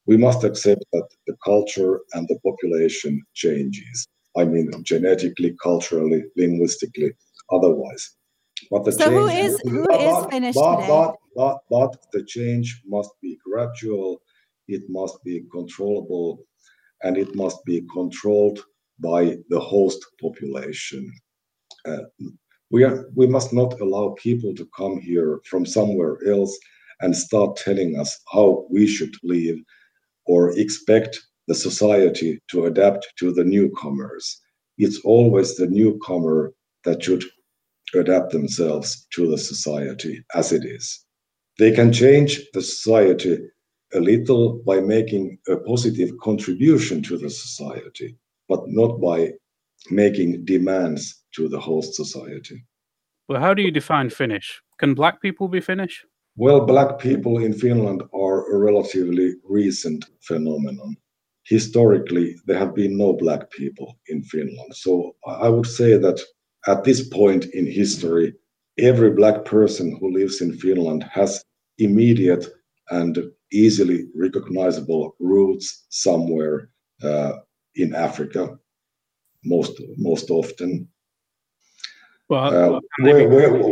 We 0.07 0.17
must 0.17 0.45
accept 0.45 0.85
that 0.93 1.09
the 1.27 1.37
culture 1.45 2.01
and 2.15 2.27
the 2.29 2.39
population 2.45 3.23
changes 3.35 4.09
I 4.37 4.45
mean, 4.45 4.71
genetically, 4.83 5.57
culturally, 5.62 6.25
linguistically, 6.37 7.12
otherwise. 7.51 8.16
But 8.71 8.85
the 8.85 8.93
so 8.93 9.05
change, 9.07 9.12
who 9.12 9.29
is 9.29 9.61
who 9.64 9.87
but, 9.88 10.01
is 10.01 10.27
Finnish 10.31 10.55
but, 10.55 10.77
today? 10.77 10.88
But, 10.88 11.16
but, 11.35 11.59
but 11.71 12.07
the 12.12 12.23
change 12.25 12.83
must 12.87 13.11
be 13.23 13.38
gradual. 13.45 14.23
It 14.69 14.83
must 14.88 15.23
be 15.25 15.45
controllable, 15.51 16.45
and 17.03 17.16
it 17.16 17.35
must 17.35 17.64
be 17.64 17.85
controlled 17.93 18.61
by 19.01 19.38
the 19.49 19.59
host 19.59 20.05
population. 20.21 21.12
Uh, 21.87 22.03
we 22.71 22.85
are 22.85 23.07
we 23.14 23.27
must 23.27 23.53
not 23.53 23.81
allow 23.81 24.14
people 24.19 24.55
to 24.55 24.69
come 24.77 25.01
here 25.01 25.40
from 25.45 25.66
somewhere 25.66 26.19
else 26.29 26.57
and 27.01 27.16
start 27.16 27.57
telling 27.57 27.99
us 27.99 28.16
how 28.33 28.66
we 28.71 28.87
should 28.87 29.14
live 29.23 29.57
or 30.27 30.57
expect 30.59 31.19
the 31.51 31.55
society 31.57 32.39
to 32.49 32.67
adapt 32.67 33.13
to 33.19 33.33
the 33.33 33.43
newcomers. 33.43 34.41
It's 34.79 35.01
always 35.01 35.57
the 35.57 35.67
newcomer 35.67 36.53
that 36.85 37.03
should 37.03 37.25
adapt 37.93 38.31
themselves 38.31 39.09
to 39.15 39.29
the 39.29 39.37
society 39.37 40.25
as 40.37 40.53
it 40.53 40.65
is. 40.65 41.05
They 41.59 41.73
can 41.73 41.93
change 41.93 42.41
the 42.55 42.63
society 42.63 43.37
a 43.93 43.99
little 43.99 44.63
by 44.65 44.79
making 44.79 45.39
a 45.49 45.57
positive 45.57 46.11
contribution 46.23 47.03
to 47.03 47.19
the 47.19 47.29
society, 47.29 48.17
but 48.49 48.61
not 48.69 49.01
by 49.01 49.33
making 49.91 50.45
demands 50.45 51.03
to 51.35 51.49
the 51.49 51.59
host 51.59 51.95
society. 51.95 52.65
Well, 53.29 53.41
how 53.41 53.55
do 53.55 53.63
you 53.63 53.73
define 53.73 54.09
Finnish? 54.11 54.63
Can 54.79 54.95
black 54.95 55.21
people 55.21 55.49
be 55.49 55.61
Finnish? 55.61 56.05
Well, 56.37 56.61
black 56.65 57.01
people 57.01 57.39
in 57.39 57.55
Finland 57.55 58.05
are 58.15 58.39
a 58.55 58.57
relatively 58.57 59.35
recent 59.43 60.05
phenomenon 60.21 60.97
historically 61.51 62.37
there 62.47 62.59
have 62.59 62.75
been 62.77 62.97
no 62.97 63.13
black 63.13 63.51
people 63.51 63.99
in 64.07 64.23
Finland. 64.23 64.73
So 64.75 65.17
I 65.27 65.49
would 65.49 65.67
say 65.67 65.99
that 65.99 66.19
at 66.69 66.85
this 66.85 67.09
point 67.09 67.45
in 67.47 67.67
history, 67.67 68.35
every 68.79 69.11
black 69.11 69.45
person 69.45 69.97
who 69.99 70.13
lives 70.13 70.41
in 70.41 70.53
Finland 70.53 71.03
has 71.13 71.45
immediate 71.79 72.47
and 72.91 73.19
easily 73.53 74.07
recognizable 74.15 75.17
roots 75.19 75.87
somewhere 75.89 76.71
uh, 77.03 77.33
in 77.75 77.95
Africa, 77.95 78.57
most 79.45 79.73
most 79.97 80.31
often. 80.31 80.89
Well, 82.29 82.77
uh, 82.77 82.81
where, 83.01 83.29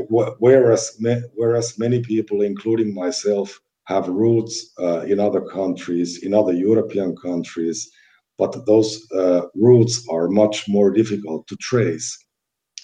where, 0.08 0.32
whereas 0.40 0.98
whereas 1.34 1.78
many 1.78 2.00
people, 2.00 2.42
including 2.42 2.92
myself, 2.92 3.60
have 3.88 4.08
roots 4.08 4.72
uh, 4.78 5.00
in 5.12 5.18
other 5.18 5.40
countries, 5.40 6.22
in 6.22 6.34
other 6.34 6.52
European 6.52 7.16
countries, 7.16 7.90
but 8.36 8.66
those 8.66 8.90
uh, 9.12 9.42
roots 9.54 10.06
are 10.10 10.28
much 10.28 10.68
more 10.68 10.90
difficult 10.90 11.46
to 11.48 11.56
trace 11.56 12.08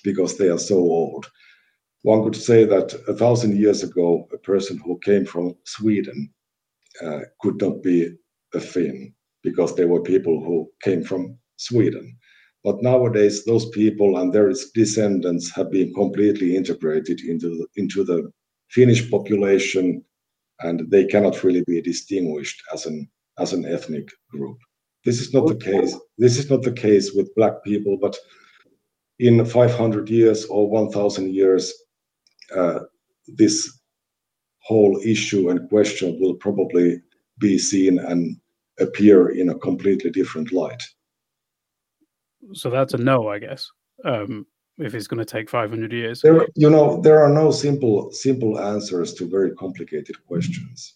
because 0.03 0.37
they 0.37 0.49
are 0.49 0.59
so 0.59 0.77
old. 0.77 1.31
One 2.03 2.23
could 2.25 2.37
say 2.37 2.65
that 2.65 2.95
a 3.09 3.15
thousand 3.15 3.57
years 3.57 3.83
ago, 3.83 4.29
a 4.33 4.39
person 4.39 4.79
who 4.85 4.99
came 4.99 5.25
from 5.25 5.55
Sweden 5.65 6.19
uh, 7.05 7.21
could 7.41 7.61
not 7.61 7.83
be 7.83 7.99
a 8.55 8.61
Finn 8.61 9.15
because 9.43 9.75
there 9.75 9.89
were 9.89 10.03
people 10.03 10.43
who 10.45 10.71
came 10.83 11.03
from 11.05 11.39
Sweden. 11.57 12.17
but 12.65 12.83
nowadays 12.83 13.45
those 13.45 13.69
people 13.69 14.17
and 14.17 14.33
their 14.33 14.51
descendants 14.75 15.51
have 15.55 15.71
been 15.71 15.93
completely 15.93 16.57
integrated 16.57 17.21
into 17.21 17.51
the, 17.51 17.67
into 17.77 18.03
the 18.03 18.31
Finnish 18.71 19.11
population, 19.11 20.03
and 20.61 20.91
they 20.91 21.05
cannot 21.07 21.43
really 21.43 21.65
be 21.67 21.81
distinguished 21.81 22.63
as 22.73 22.87
an 22.87 23.09
as 23.39 23.53
an 23.53 23.65
ethnic 23.65 24.09
group. 24.31 24.59
This 25.05 25.21
is 25.21 25.35
not 25.35 25.47
the 25.49 25.57
case. 25.57 25.97
This 26.19 26.39
is 26.39 26.49
not 26.51 26.63
the 26.63 26.73
case 26.73 27.13
with 27.13 27.35
black 27.35 27.63
people, 27.65 27.99
but 28.01 28.17
in 29.19 29.45
500 29.45 30.09
years 30.09 30.45
or 30.47 30.69
1,000 30.71 31.33
years, 31.33 31.73
uh, 32.55 32.81
this 33.27 33.81
whole 34.61 34.99
issue 35.05 35.51
and 35.51 35.69
question 35.69 36.19
will 36.21 36.35
probably 36.35 37.03
be 37.39 37.59
seen 37.59 37.99
and 37.99 38.37
appear 38.81 39.29
in 39.29 39.51
a 39.51 39.59
completely 39.59 40.11
different 40.11 40.53
light. 40.53 40.83
So 42.53 42.71
that's 42.71 42.95
a 42.95 42.99
no, 42.99 43.29
I 43.29 43.39
guess. 43.39 43.71
Um, 44.05 44.47
if 44.79 44.95
it's 44.95 45.07
going 45.07 45.19
to 45.19 45.25
take 45.25 45.49
500 45.49 45.93
years, 45.93 46.21
there, 46.21 46.47
you 46.55 46.71
know, 46.71 47.01
there 47.01 47.23
are 47.23 47.29
no 47.29 47.51
simple 47.51 48.11
simple 48.13 48.61
answers 48.61 49.15
to 49.15 49.29
very 49.29 49.53
complicated 49.53 50.17
questions. 50.27 50.95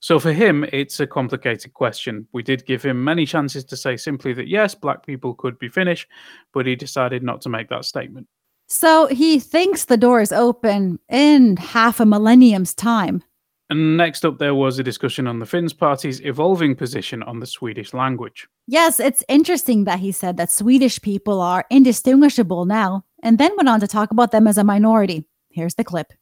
So 0.00 0.20
for 0.20 0.32
him, 0.32 0.64
it's 0.72 1.00
a 1.00 1.06
complicated 1.06 1.74
question. 1.74 2.28
We 2.32 2.42
did 2.42 2.66
give 2.66 2.84
him 2.84 3.02
many 3.02 3.26
chances 3.26 3.64
to 3.64 3.76
say 3.76 3.96
simply 3.96 4.32
that 4.34 4.48
yes, 4.48 4.74
black 4.74 5.04
people 5.04 5.34
could 5.34 5.58
be 5.58 5.68
Finnish, 5.68 6.06
but 6.52 6.66
he 6.66 6.76
decided 6.76 7.22
not 7.22 7.40
to 7.42 7.48
make 7.48 7.68
that 7.70 7.84
statement. 7.84 8.28
So 8.68 9.06
he 9.06 9.40
thinks 9.40 9.86
the 9.86 9.96
door 9.96 10.20
is 10.20 10.30
open 10.30 11.00
in 11.08 11.56
half 11.56 12.00
a 12.00 12.06
millennium's 12.06 12.74
time. 12.74 13.24
And 13.70 13.96
next 13.96 14.24
up, 14.24 14.38
there 14.38 14.54
was 14.54 14.78
a 14.78 14.82
discussion 14.82 15.26
on 15.26 15.40
the 15.40 15.46
Finns 15.46 15.74
party's 15.74 16.20
evolving 16.24 16.74
position 16.74 17.22
on 17.22 17.40
the 17.40 17.46
Swedish 17.46 17.92
language. 17.92 18.48
Yes, 18.66 18.98
it's 18.98 19.22
interesting 19.28 19.84
that 19.84 19.98
he 19.98 20.10
said 20.10 20.38
that 20.38 20.50
Swedish 20.50 21.02
people 21.02 21.40
are 21.40 21.66
indistinguishable 21.70 22.64
now, 22.64 23.04
and 23.22 23.36
then 23.38 23.54
went 23.56 23.68
on 23.68 23.80
to 23.80 23.86
talk 23.86 24.10
about 24.10 24.30
them 24.30 24.46
as 24.46 24.56
a 24.56 24.64
minority. 24.64 25.26
Here's 25.50 25.74
the 25.74 25.84
clip 25.84 26.12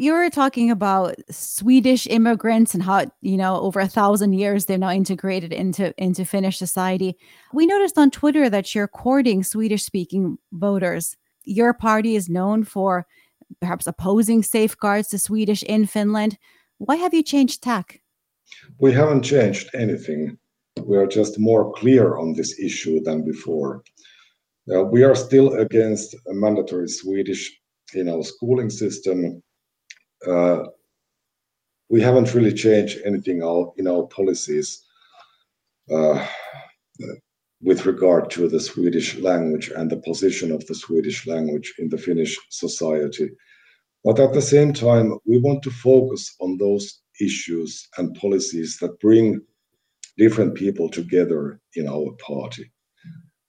you 0.00 0.14
were 0.14 0.30
talking 0.30 0.70
about 0.70 1.14
Swedish 1.30 2.06
immigrants 2.06 2.72
and 2.72 2.82
how 2.82 3.04
you 3.20 3.36
know 3.36 3.60
over 3.60 3.80
a 3.80 3.88
thousand 3.88 4.32
years 4.32 4.64
they're 4.64 4.78
now 4.78 4.90
integrated 4.90 5.52
into 5.52 5.92
into 6.02 6.24
Finnish 6.24 6.56
society. 6.56 7.18
We 7.52 7.66
noticed 7.66 7.98
on 7.98 8.10
Twitter 8.10 8.48
that 8.48 8.74
you're 8.74 8.88
courting 8.88 9.42
Swedish 9.42 9.82
speaking 9.82 10.38
voters. 10.52 11.18
Your 11.44 11.74
party 11.74 12.16
is 12.16 12.30
known 12.30 12.64
for 12.64 13.06
perhaps 13.60 13.86
opposing 13.86 14.42
safeguards 14.42 15.08
to 15.08 15.18
Swedish 15.18 15.62
in 15.62 15.86
Finland. 15.86 16.38
Why 16.78 16.96
have 16.96 17.14
you 17.14 17.22
changed 17.22 17.62
tack? 17.62 18.00
We 18.78 18.92
haven't 18.92 19.22
changed 19.22 19.70
anything. 19.74 20.38
We 20.84 20.96
are 20.96 21.06
just 21.06 21.38
more 21.38 21.72
clear 21.72 22.16
on 22.16 22.34
this 22.34 22.58
issue 22.58 23.00
than 23.02 23.24
before. 23.24 23.82
Uh, 24.72 24.84
we 24.84 25.02
are 25.02 25.14
still 25.14 25.54
against 25.54 26.14
a 26.14 26.32
mandatory 26.32 26.88
Swedish, 26.88 27.50
you 27.94 28.04
know, 28.04 28.22
schooling 28.22 28.70
system 28.70 29.42
uh, 30.26 30.64
we 31.88 32.00
haven't 32.00 32.34
really 32.34 32.52
changed 32.52 32.98
anything 33.04 33.38
in 33.76 33.86
our 33.88 34.06
policies 34.06 34.84
uh, 35.90 36.26
with 37.62 37.84
regard 37.86 38.30
to 38.30 38.48
the 38.48 38.60
Swedish 38.60 39.18
language 39.18 39.70
and 39.76 39.90
the 39.90 39.98
position 39.98 40.50
of 40.50 40.66
the 40.66 40.74
Swedish 40.74 41.26
language 41.26 41.74
in 41.78 41.88
the 41.88 41.98
Finnish 41.98 42.38
society. 42.48 43.30
But 44.02 44.18
at 44.18 44.32
the 44.32 44.42
same 44.42 44.72
time, 44.72 45.18
we 45.26 45.38
want 45.38 45.62
to 45.64 45.70
focus 45.70 46.34
on 46.40 46.56
those 46.56 47.00
issues 47.20 47.88
and 47.98 48.16
policies 48.16 48.78
that 48.78 48.98
bring 49.00 49.42
different 50.16 50.54
people 50.54 50.88
together 50.88 51.60
in 51.74 51.86
our 51.86 52.12
party. 52.26 52.70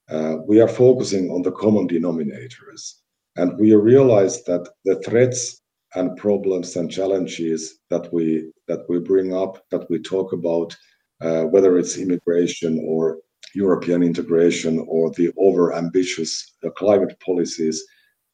Uh, 0.10 0.38
we 0.45 0.60
are 0.60 0.67
focusing 0.67 1.30
on 1.32 1.41
the 1.41 1.52
common 1.52 1.88
denominators, 1.88 2.95
and 3.38 3.58
we 3.58 3.74
realize 3.74 4.43
that 4.43 4.67
the 4.84 4.95
threats 5.04 5.62
and 5.95 6.17
problems 6.17 6.76
and 6.76 6.91
challenges 6.91 7.80
that 7.89 8.12
we 8.13 8.52
that 8.67 8.82
we 8.89 9.00
bring 9.00 9.34
up, 9.34 9.63
that 9.71 9.89
we 9.89 10.00
talk 10.00 10.34
about, 10.34 10.76
uh, 11.21 11.43
whether 11.43 11.78
it's 11.78 11.97
immigration 11.97 12.84
or 12.86 13.19
European 13.56 14.04
integration 14.04 14.84
or 14.88 15.12
the 15.12 15.32
over-ambitious 15.38 16.56
uh, 16.64 16.70
climate 16.72 17.20
policies, 17.26 17.84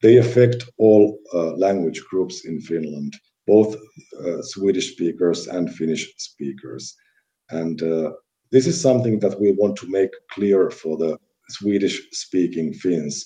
they 0.02 0.18
affect 0.18 0.64
all 0.78 1.20
uh, 1.34 1.52
language 1.56 2.02
groups 2.10 2.46
in 2.46 2.62
Finland, 2.62 3.14
both 3.46 3.76
uh, 3.76 4.42
Swedish 4.42 4.94
speakers 4.94 5.48
and 5.48 5.74
Finnish 5.74 6.14
speakers. 6.18 6.96
And 7.50 7.80
this 8.52 8.68
is 8.68 8.80
something 8.80 9.20
that 9.20 9.40
we 9.40 9.52
want 9.54 9.76
to 9.78 9.90
make 9.90 10.12
clear 10.32 10.70
for 10.70 10.98
the 10.98 11.18
Swedish-speaking 11.50 12.74
Finns 12.74 13.26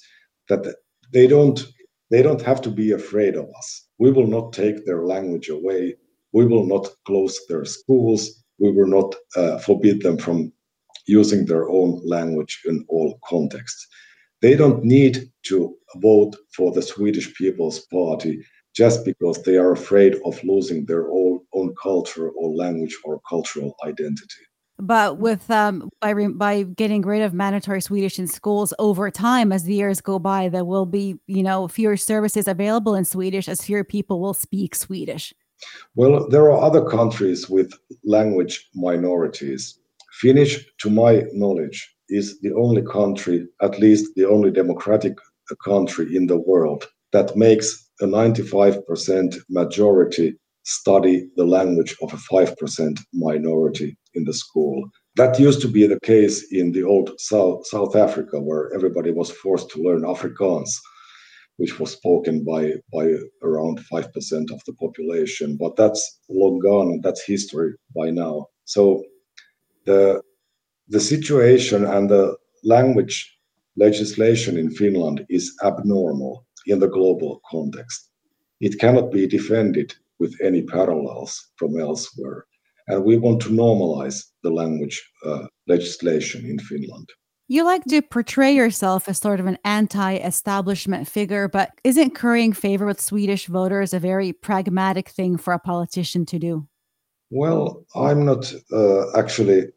that 0.49 0.75
they 1.13 1.27
don't 1.27 1.65
they 2.09 2.21
don't 2.21 2.41
have 2.41 2.61
to 2.61 2.69
be 2.69 2.91
afraid 2.91 3.35
of 3.35 3.47
us. 3.57 3.87
We 3.97 4.11
will 4.11 4.27
not 4.27 4.51
take 4.51 4.85
their 4.85 5.05
language 5.05 5.49
away. 5.49 5.95
We 6.33 6.45
will 6.45 6.65
not 6.65 6.89
close 7.05 7.39
their 7.47 7.63
schools. 7.63 8.43
We 8.59 8.71
will 8.71 8.87
not 8.87 9.15
uh, 9.35 9.59
forbid 9.59 10.01
them 10.01 10.17
from 10.17 10.51
using 11.07 11.45
their 11.45 11.69
own 11.69 12.01
language 12.05 12.61
in 12.65 12.85
all 12.89 13.19
contexts. 13.27 13.87
They 14.41 14.55
don't 14.55 14.83
need 14.83 15.29
to 15.43 15.75
vote 15.97 16.35
for 16.55 16.71
the 16.71 16.81
Swedish 16.81 17.33
People's 17.35 17.79
Party 17.79 18.43
just 18.73 19.03
because 19.05 19.41
they 19.43 19.57
are 19.57 19.73
afraid 19.73 20.15
of 20.25 20.43
losing 20.43 20.85
their 20.85 21.11
own, 21.11 21.41
own 21.53 21.75
culture 21.81 22.29
or 22.29 22.55
language 22.55 22.97
or 23.03 23.21
cultural 23.27 23.75
identity. 23.85 24.43
But 24.79 25.19
with 25.19 25.51
um, 25.51 25.89
by 25.99 26.09
re- 26.09 26.27
by 26.29 26.63
getting 26.63 27.03
rid 27.03 27.21
of 27.21 27.35
mandatory 27.35 27.81
Swedish 27.81 28.17
in 28.17 28.25
schools 28.25 28.73
over 28.79 29.11
time, 29.11 29.51
as 29.51 29.63
the 29.63 29.75
years 29.75 30.01
go 30.01 30.17
by, 30.17 30.49
there 30.49 30.65
will 30.65 30.87
be 30.87 31.19
you 31.27 31.43
know 31.43 31.67
fewer 31.67 31.97
services 31.97 32.47
available 32.47 32.95
in 32.95 33.05
Swedish, 33.05 33.47
as 33.47 33.61
fewer 33.61 33.83
people 33.83 34.19
will 34.19 34.33
speak 34.33 34.73
Swedish. 34.73 35.35
Well, 35.95 36.27
there 36.29 36.49
are 36.51 36.59
other 36.59 36.83
countries 36.83 37.47
with 37.47 37.73
language 38.03 38.69
minorities. 38.73 39.77
Finnish, 40.21 40.63
to 40.77 40.89
my 40.91 41.23
knowledge, 41.33 41.95
is 42.09 42.39
the 42.41 42.53
only 42.53 42.83
country, 42.83 43.47
at 43.63 43.79
least 43.79 44.13
the 44.15 44.25
only 44.25 44.51
democratic 44.51 45.17
country 45.65 46.15
in 46.15 46.27
the 46.27 46.37
world, 46.37 46.87
that 47.11 47.35
makes 47.35 47.89
a 48.01 48.05
95% 48.05 49.35
majority 49.49 50.35
study 50.63 51.27
the 51.37 51.43
language 51.43 51.95
of 52.03 52.13
a 52.13 52.17
5% 52.17 52.99
minority 53.13 53.97
in 54.13 54.23
the 54.23 54.33
school. 54.33 54.87
That 55.15 55.39
used 55.39 55.61
to 55.61 55.67
be 55.67 55.87
the 55.87 55.99
case 56.01 56.51
in 56.51 56.71
the 56.71 56.83
old 56.83 57.19
South, 57.19 57.65
South 57.65 57.95
Africa, 57.95 58.39
where 58.39 58.71
everybody 58.75 59.11
was 59.11 59.31
forced 59.31 59.71
to 59.71 59.81
learn 59.81 60.03
Afrikaans, 60.03 60.69
which 61.57 61.79
was 61.79 61.93
spoken 61.93 62.43
by, 62.43 62.73
by 62.93 63.15
around 63.41 63.79
5% 63.91 64.51
of 64.51 64.61
the 64.67 64.73
population. 64.79 65.57
But 65.57 65.75
that's 65.75 66.19
long 66.29 66.59
gone, 66.59 67.01
that's 67.01 67.25
history 67.25 67.73
by 67.95 68.11
now. 68.11 68.45
So 68.65 69.03
the, 69.85 70.21
the 70.87 70.99
situation 70.99 71.85
and 71.85 72.09
the 72.09 72.35
language 72.63 73.37
legislation 73.77 74.57
in 74.57 74.69
Finland 74.69 75.25
is 75.29 75.55
abnormal 75.63 76.45
in 76.67 76.79
the 76.79 76.89
global 76.89 77.41
context. 77.49 78.09
It 78.59 78.79
cannot 78.79 79.11
be 79.11 79.27
defended 79.27 79.95
with 80.19 80.35
any 80.43 80.61
parallels 80.61 81.51
from 81.55 81.79
elsewhere. 81.79 82.45
And 82.87 83.03
we 83.03 83.17
want 83.17 83.41
to 83.41 83.49
normalize 83.49 84.23
the 84.43 84.51
language 84.51 85.01
uh, 85.25 85.47
legislation 85.67 86.45
in 86.45 86.59
Finland. 86.59 87.09
You 87.47 87.65
like 87.65 87.83
to 87.85 88.01
portray 88.01 88.53
yourself 88.53 89.09
as 89.09 89.17
sort 89.17 89.39
of 89.39 89.45
an 89.45 89.57
anti 89.65 90.15
establishment 90.15 91.07
figure, 91.07 91.49
but 91.49 91.71
isn't 91.83 92.15
currying 92.15 92.53
favor 92.53 92.85
with 92.85 93.01
Swedish 93.01 93.47
voters 93.47 93.93
a 93.93 93.99
very 93.99 94.31
pragmatic 94.31 95.09
thing 95.09 95.37
for 95.37 95.53
a 95.53 95.59
politician 95.59 96.25
to 96.27 96.39
do? 96.39 96.67
Well, 97.31 97.85
I'm 97.95 98.25
not 98.25 98.53
uh, 98.73 99.17
actually, 99.17 99.67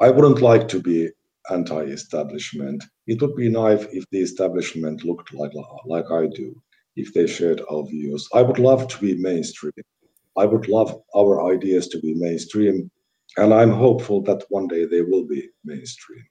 I 0.00 0.10
wouldn't 0.10 0.40
like 0.40 0.68
to 0.68 0.80
be 0.80 1.10
anti 1.50 1.82
establishment. 1.82 2.84
It 3.08 3.20
would 3.20 3.34
be 3.34 3.48
nice 3.48 3.84
if 3.92 4.04
the 4.10 4.20
establishment 4.20 5.04
looked 5.04 5.34
like, 5.34 5.52
like 5.84 6.10
I 6.12 6.28
do 6.28 6.54
if 6.94 7.12
they 7.12 7.26
shared 7.26 7.60
our 7.70 7.84
views. 7.84 8.28
I 8.32 8.42
would 8.42 8.60
love 8.60 8.86
to 8.86 8.98
be 9.00 9.16
mainstream. 9.16 9.72
I 10.36 10.46
would 10.46 10.68
love 10.68 10.96
our 11.16 11.52
ideas 11.52 11.88
to 11.88 12.00
be 12.00 12.14
mainstream, 12.14 12.88
and 13.36 13.52
I'm 13.52 13.72
hopeful 13.72 14.22
that 14.22 14.44
one 14.50 14.68
day 14.68 14.84
they 14.84 15.02
will 15.02 15.26
be 15.26 15.48
mainstream. 15.64 16.24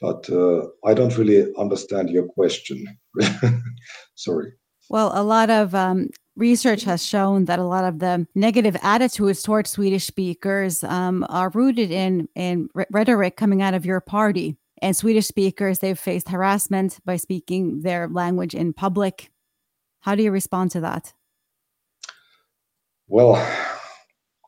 But 0.00 0.28
uh, 0.28 0.66
I 0.84 0.92
don't 0.92 1.16
really 1.16 1.54
understand 1.56 2.10
your 2.10 2.24
question. 2.24 2.84
Sorry. 4.14 4.52
Well, 4.90 5.10
a 5.14 5.22
lot 5.22 5.48
of 5.48 5.74
um, 5.74 6.10
research 6.36 6.84
has 6.84 7.04
shown 7.04 7.46
that 7.46 7.58
a 7.58 7.64
lot 7.64 7.84
of 7.84 7.98
the 7.98 8.26
negative 8.34 8.76
attitudes 8.82 9.42
towards 9.42 9.70
Swedish 9.70 10.06
speakers 10.06 10.84
um, 10.84 11.26
are 11.28 11.50
rooted 11.50 11.90
in 11.90 12.28
in 12.34 12.68
rhetoric 12.90 13.36
coming 13.36 13.62
out 13.62 13.74
of 13.74 13.86
your 13.86 14.00
party. 14.00 14.56
And 14.82 14.94
Swedish 14.94 15.26
speakers, 15.26 15.78
they've 15.78 15.98
faced 15.98 16.28
harassment 16.28 16.98
by 17.04 17.16
speaking 17.16 17.80
their 17.80 18.08
language 18.08 18.54
in 18.54 18.74
public. 18.74 19.30
How 20.00 20.14
do 20.14 20.22
you 20.22 20.30
respond 20.30 20.70
to 20.72 20.80
that? 20.80 21.14
Well, 23.08 23.34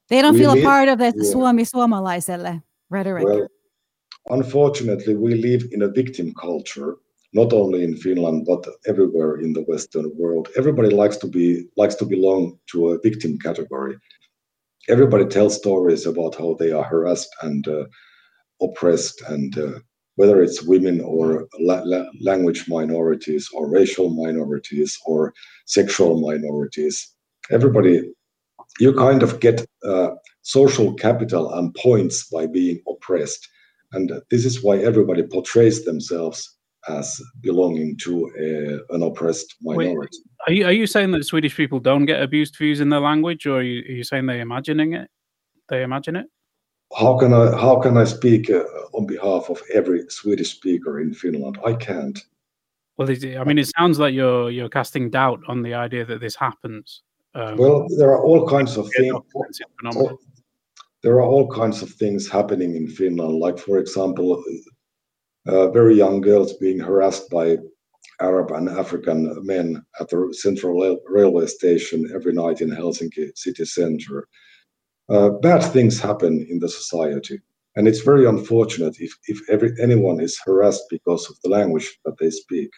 they 0.09 0.21
don't 0.21 0.37
feel 0.37 0.53
a 0.53 0.63
part 0.63 0.89
of 0.89 0.99
the 0.99 1.15
yeah. 1.17 1.31
Suomi 1.31 1.63
suomalaiselle 1.63 2.63
rhetoric. 2.91 3.25
Well, 3.25 3.49
unfortunately, 4.29 5.15
we 5.15 5.35
live 5.35 5.65
in 5.73 5.83
a 5.83 5.89
victim 5.89 6.35
culture, 6.35 6.97
not 7.33 7.53
only 7.53 7.85
in 7.85 7.97
Finland 7.97 8.47
but 8.47 8.67
everywhere 8.87 9.37
in 9.37 9.53
the 9.53 9.63
Western 9.63 10.11
world. 10.17 10.49
Everybody 10.57 10.91
likes 10.91 11.17
to 11.19 11.27
be 11.27 11.67
likes 11.77 11.95
to 11.97 12.07
belong 12.07 12.59
to 12.73 12.89
a 12.91 12.99
victim 13.01 13.39
category. 13.39 13.97
Everybody 14.89 15.27
tells 15.27 15.57
stories 15.57 16.07
about 16.07 16.37
how 16.37 16.55
they 16.59 16.73
are 16.73 16.85
harassed 16.85 17.35
and 17.43 17.67
uh, 17.69 17.85
oppressed, 18.63 19.23
and 19.29 19.57
uh, 19.59 19.81
whether 20.17 20.43
it's 20.43 20.63
women 20.63 21.01
or 21.03 21.49
la- 21.61 21.83
la- 21.85 22.11
language 22.23 22.67
minorities 22.69 23.49
or 23.55 23.71
racial 23.71 24.11
minorities 24.11 24.99
or 25.07 25.35
sexual 25.67 26.21
minorities. 26.21 27.15
Everybody, 27.51 28.13
you 28.81 28.95
kind 28.95 29.23
of 29.23 29.41
get 29.41 29.67
uh, 29.85 30.11
social 30.43 30.95
capital 30.95 31.53
and 31.55 31.75
points 31.75 32.29
by 32.31 32.47
being 32.47 32.83
oppressed 32.89 33.49
and 33.93 34.13
this 34.31 34.45
is 34.45 34.63
why 34.63 34.79
everybody 34.79 35.23
portrays 35.23 35.85
themselves 35.85 36.58
as 36.89 37.21
belonging 37.41 37.97
to 37.99 38.31
a, 38.39 38.95
an 38.95 39.03
oppressed 39.03 39.57
minority. 39.63 40.19
Wait, 40.47 40.47
are 40.47 40.53
you 40.53 40.67
are 40.67 40.73
you 40.73 40.87
saying 40.87 41.11
that 41.13 41.25
Swedish 41.25 41.57
people 41.57 41.81
don't 41.81 42.07
get 42.07 42.23
abused 42.23 42.57
for 42.57 42.65
using 42.65 42.89
their 42.89 43.01
language, 43.01 43.47
or 43.47 43.59
are 43.59 43.63
you, 43.63 43.81
are 43.81 43.97
you 43.99 44.05
saying 44.05 44.27
they're 44.27 44.41
imagining 44.41 44.95
it? 44.95 45.11
They 45.69 45.83
imagine 45.83 46.17
it. 46.17 46.27
How 46.99 47.19
can 47.19 47.33
I 47.33 47.57
how 47.57 47.81
can 47.81 47.97
I 47.97 48.05
speak 48.05 48.51
uh, 48.51 48.65
on 48.93 49.07
behalf 49.07 49.51
of 49.51 49.61
every 49.73 50.05
Swedish 50.09 50.55
speaker 50.57 51.01
in 51.01 51.13
Finland? 51.13 51.59
I 51.65 51.75
can't. 51.75 52.19
Well, 52.97 53.09
I 53.11 53.45
mean, 53.45 53.59
it 53.59 53.71
sounds 53.79 53.99
like 53.99 54.15
you're 54.15 54.51
you're 54.51 54.69
casting 54.69 55.11
doubt 55.11 55.41
on 55.47 55.63
the 55.63 55.75
idea 55.75 56.05
that 56.05 56.21
this 56.21 56.35
happens. 56.35 57.03
Um, 57.35 57.57
well, 57.57 57.87
there 57.99 58.11
are 58.11 58.25
all 58.25 58.49
kinds 58.49 58.77
of 58.77 58.89
things 58.97 59.15
there 61.03 61.15
are 61.15 61.23
all 61.23 61.49
kinds 61.49 61.83
of 61.83 61.91
things 61.91 62.29
happening 62.29 62.75
in 62.75 62.89
Finland, 62.89 63.39
like, 63.39 63.59
for 63.59 63.79
example, 63.79 64.43
uh, 65.49 65.71
very 65.71 65.97
young 65.97 66.21
girls 66.21 66.53
being 66.55 66.79
harassed 66.79 67.31
by 67.31 67.57
Arab 68.21 68.51
and 68.51 68.69
African 68.69 69.35
men 69.45 69.83
at 70.01 70.09
the 70.09 70.35
central 70.39 70.99
railway 71.07 71.47
station 71.47 72.11
every 72.15 72.33
night 72.33 72.61
in 72.61 72.71
Helsinki 72.71 73.37
city 73.37 73.65
center. 73.65 74.29
Uh, 75.09 75.31
bad 75.31 75.61
things 75.61 76.01
happen 76.01 76.47
in 76.51 76.59
the 76.59 76.69
society. 76.69 77.41
And 77.77 77.87
it's 77.87 78.01
very 78.01 78.27
unfortunate 78.27 78.97
if, 78.99 79.13
if 79.29 79.39
every, 79.49 79.73
anyone 79.81 80.21
is 80.21 80.39
harassed 80.45 80.85
because 80.91 81.31
of 81.31 81.37
the 81.43 81.49
language 81.49 81.99
that 82.05 82.19
they 82.19 82.31
speak. 82.31 82.71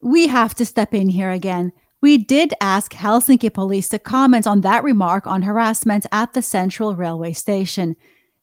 We 0.00 0.28
have 0.28 0.54
to 0.56 0.64
step 0.64 0.94
in 0.94 1.08
here 1.08 1.30
again. 1.30 1.72
We 2.00 2.18
did 2.18 2.54
ask 2.60 2.92
Helsinki 2.92 3.52
police 3.52 3.88
to 3.90 3.98
comment 3.98 4.46
on 4.46 4.60
that 4.62 4.84
remark 4.84 5.26
on 5.26 5.42
harassment 5.42 6.06
at 6.12 6.32
the 6.32 6.42
Central 6.42 6.94
Railway 6.94 7.32
Station. 7.32 7.96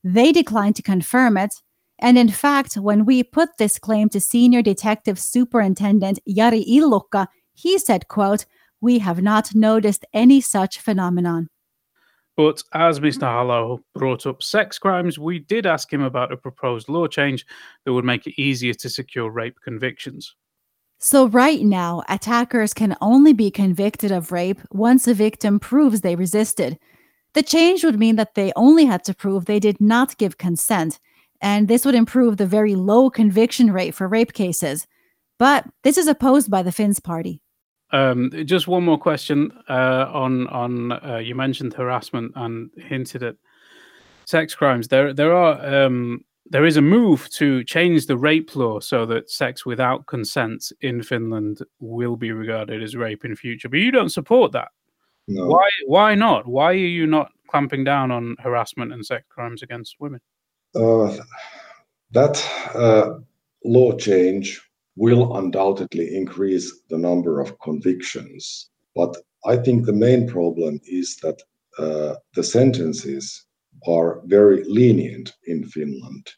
They 0.03 0.31
declined 0.31 0.75
to 0.77 0.81
confirm 0.81 1.37
it. 1.37 1.55
And 1.99 2.17
in 2.17 2.29
fact, 2.29 2.75
when 2.75 3.05
we 3.05 3.23
put 3.23 3.57
this 3.57 3.77
claim 3.77 4.09
to 4.09 4.21
Senior 4.21 4.61
Detective 4.61 5.19
Superintendent 5.19 6.19
Jari 6.27 6.65
Illukka, 6.65 7.27
he 7.53 7.77
said, 7.77 8.07
quote, 8.07 8.45
we 8.81 8.99
have 8.99 9.21
not 9.21 9.53
noticed 9.53 10.05
any 10.13 10.39
such 10.39 10.79
phenomenon. 10.79 11.49
But 12.37 12.63
as 12.73 13.01
Mr. 13.01 13.23
Halla-aho 13.23 13.83
brought 13.95 14.25
up 14.25 14.41
sex 14.41 14.79
crimes, 14.79 15.19
we 15.19 15.39
did 15.39 15.65
ask 15.65 15.91
him 15.91 16.01
about 16.01 16.31
a 16.31 16.37
proposed 16.37 16.87
law 16.87 17.05
change 17.05 17.45
that 17.83 17.91
would 17.91 18.05
make 18.05 18.25
it 18.25 18.41
easier 18.41 18.73
to 18.75 18.89
secure 18.89 19.29
rape 19.29 19.57
convictions. 19.61 20.33
So, 20.99 21.27
right 21.27 21.61
now, 21.61 22.03
attackers 22.07 22.73
can 22.73 22.95
only 23.01 23.33
be 23.33 23.51
convicted 23.51 24.11
of 24.11 24.31
rape 24.31 24.61
once 24.71 25.05
a 25.05 25.13
victim 25.13 25.59
proves 25.59 25.99
they 25.99 26.15
resisted. 26.15 26.79
The 27.33 27.43
change 27.43 27.83
would 27.83 27.99
mean 27.99 28.15
that 28.15 28.35
they 28.35 28.53
only 28.55 28.85
had 28.85 29.03
to 29.05 29.13
prove 29.13 29.45
they 29.45 29.59
did 29.59 29.81
not 29.81 30.17
give 30.17 30.37
consent, 30.37 30.99
and 31.41 31.67
this 31.67 31.85
would 31.85 31.95
improve 31.95 32.37
the 32.37 32.45
very 32.45 32.75
low 32.75 33.09
conviction 33.09 33.71
rate 33.71 33.95
for 33.95 34.07
rape 34.07 34.33
cases. 34.33 34.87
But 35.37 35.65
this 35.83 35.97
is 35.97 36.07
opposed 36.07 36.51
by 36.51 36.63
the 36.63 36.71
Finns 36.71 36.99
party. 36.99 37.41
Um, 37.91 38.31
just 38.45 38.67
one 38.67 38.83
more 38.83 38.99
question 38.99 39.51
uh, 39.67 40.09
on 40.13 40.47
on 40.47 40.91
uh, 40.91 41.21
you 41.23 41.33
mentioned 41.33 41.73
harassment 41.73 42.33
and 42.35 42.69
hinted 42.77 43.23
at 43.23 43.35
sex 44.25 44.53
crimes. 44.53 44.87
There 44.89 45.13
there 45.13 45.33
are 45.33 45.85
um, 45.85 46.23
there 46.45 46.65
is 46.65 46.77
a 46.77 46.81
move 46.81 47.29
to 47.31 47.63
change 47.63 48.05
the 48.05 48.17
rape 48.17 48.55
law 48.55 48.79
so 48.79 49.05
that 49.07 49.31
sex 49.31 49.65
without 49.65 50.05
consent 50.05 50.71
in 50.81 51.01
Finland 51.01 51.61
will 51.79 52.15
be 52.15 52.31
regarded 52.31 52.83
as 52.83 52.95
rape 52.95 53.25
in 53.25 53.35
future. 53.35 53.69
But 53.69 53.79
you 53.79 53.91
don't 53.91 54.09
support 54.09 54.51
that. 54.51 54.69
No. 55.27 55.47
Why? 55.47 55.69
Why 55.87 56.15
not? 56.15 56.47
Why 56.47 56.71
are 56.71 56.73
you 56.73 57.07
not 57.07 57.31
clamping 57.47 57.83
down 57.83 58.11
on 58.11 58.35
harassment 58.39 58.93
and 58.93 59.05
sex 59.05 59.25
crimes 59.29 59.63
against 59.63 59.95
women? 59.99 60.21
Uh, 60.76 61.17
that 62.11 62.43
uh, 62.76 63.20
law 63.65 63.91
change 63.97 64.61
will 64.95 65.38
undoubtedly 65.38 66.15
increase 66.15 66.82
the 66.89 66.97
number 66.97 67.39
of 67.39 67.59
convictions, 67.59 68.70
but 68.95 69.15
I 69.45 69.55
think 69.57 69.86
the 69.86 69.93
main 69.93 70.28
problem 70.28 70.80
is 70.86 71.17
that 71.17 71.41
uh, 71.78 72.15
the 72.36 72.43
sentences 72.43 73.45
are 73.88 74.22
very 74.26 74.63
lenient 74.65 75.34
in 75.47 75.63
Finland 75.65 76.30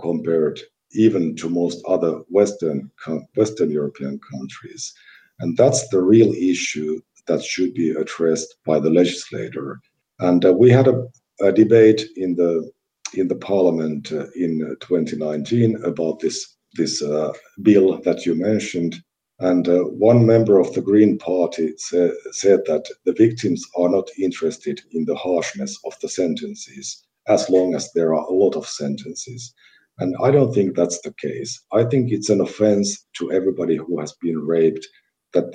compared 0.00 0.60
even 0.92 1.34
to 1.36 1.48
most 1.48 1.82
other 1.86 2.20
Western 2.28 2.90
Western 3.36 3.70
European 3.70 4.20
countries, 4.32 4.92
and 5.40 5.56
that's 5.56 5.88
the 5.88 6.02
real 6.02 6.32
issue 6.32 7.00
that 7.26 7.42
should 7.42 7.74
be 7.74 7.90
addressed 7.90 8.56
by 8.66 8.78
the 8.80 8.90
legislator. 8.90 9.80
And 10.18 10.44
uh, 10.44 10.52
we 10.52 10.70
had 10.70 10.88
a, 10.88 11.06
a, 11.40 11.52
debate 11.52 12.02
in 12.16 12.34
the 12.34 12.70
in 13.14 13.28
the 13.28 13.36
Parliament 13.36 14.12
uh, 14.12 14.26
in 14.34 14.76
2019 14.80 15.82
about 15.84 16.20
this 16.20 16.56
this 16.74 17.02
uh, 17.02 17.32
bill 17.62 18.00
that 18.02 18.24
you 18.24 18.34
mentioned. 18.34 18.96
And 19.40 19.66
uh, 19.68 19.80
one 19.84 20.24
member 20.26 20.60
of 20.60 20.72
the 20.74 20.82
Green 20.82 21.18
Party 21.18 21.72
sa- 21.78 22.14
said 22.30 22.60
that 22.66 22.84
the 23.04 23.12
victims 23.14 23.64
are 23.76 23.88
not 23.88 24.08
interested 24.18 24.80
in 24.92 25.04
the 25.04 25.16
harshness 25.16 25.76
of 25.84 25.94
the 26.00 26.08
sentences 26.08 27.02
as 27.26 27.48
long 27.48 27.74
as 27.74 27.90
there 27.92 28.14
are 28.14 28.26
a 28.26 28.32
lot 28.32 28.54
of 28.54 28.66
sentences. 28.66 29.52
And 29.98 30.14
I 30.22 30.30
don't 30.30 30.54
think 30.54 30.76
that's 30.76 31.00
the 31.00 31.12
case. 31.14 31.60
I 31.72 31.84
think 31.84 32.12
it's 32.12 32.30
an 32.30 32.40
offense 32.40 33.06
to 33.18 33.32
everybody 33.32 33.76
who 33.76 33.98
has 34.00 34.14
been 34.22 34.38
raped 34.38 34.86
that 35.32 35.52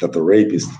that 0.00 0.12
the 0.12 0.22
rapist 0.22 0.70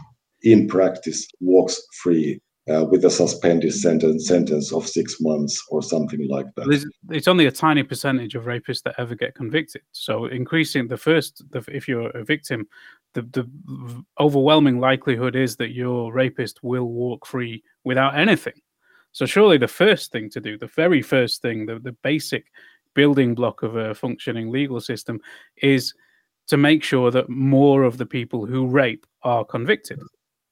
in 0.43 0.69
practice 0.69 1.27
walks 1.41 1.81
free 2.03 2.41
uh, 2.69 2.85
with 2.85 3.05
a 3.05 3.11
suspended 3.11 3.73
sentence 3.73 4.27
sentence 4.27 4.73
of 4.73 4.87
six 4.87 5.21
months 5.21 5.63
or 5.71 5.83
something 5.83 6.29
like 6.29 6.47
that. 6.57 6.85
It's 7.11 7.29
only 7.29 7.47
a 7.47 7.53
tiny 7.53 7.83
percentage 7.83 8.35
of 8.35 8.45
rapists 8.45 8.83
that 8.83 8.97
ever 8.99 9.15
get 9.15 9.35
convicted. 9.35 9.83
So 9.93 10.27
increasing 10.27 10.89
the 10.89 10.97
first, 10.97 11.43
the, 11.51 11.65
if 11.69 11.87
you're 11.87 12.11
a 12.11 12.25
victim, 12.25 12.67
the, 13.15 13.23
the 13.23 14.05
overwhelming 14.19 14.81
likelihood 14.81 15.37
is 15.37 15.57
that 15.57 15.71
your 15.71 16.13
rapist 16.13 16.63
will 16.63 16.87
walk 16.87 17.27
free 17.27 17.63
without 17.85 18.19
anything. 18.19 18.55
So 19.13 19.27
surely 19.27 19.59
the 19.59 19.69
first 19.69 20.13
thing 20.13 20.29
to 20.31 20.41
do, 20.41 20.59
the 20.59 20.67
very 20.67 21.03
first 21.03 21.41
thing, 21.41 21.67
the, 21.67 21.79
the 21.79 21.93
basic 22.03 22.47
building 22.95 23.35
block 23.35 23.63
of 23.63 23.77
a 23.77 23.95
functioning 23.95 24.51
legal 24.51 24.81
system 24.81 25.21
is 25.63 25.95
to 26.49 26.57
make 26.57 26.83
sure 26.83 27.11
that 27.11 27.29
more 27.29 27.85
of 27.85 27.99
the 27.99 28.07
people 28.07 28.45
who 28.45 28.67
rape 28.67 29.07
are 29.23 29.45
convicted. 29.45 30.01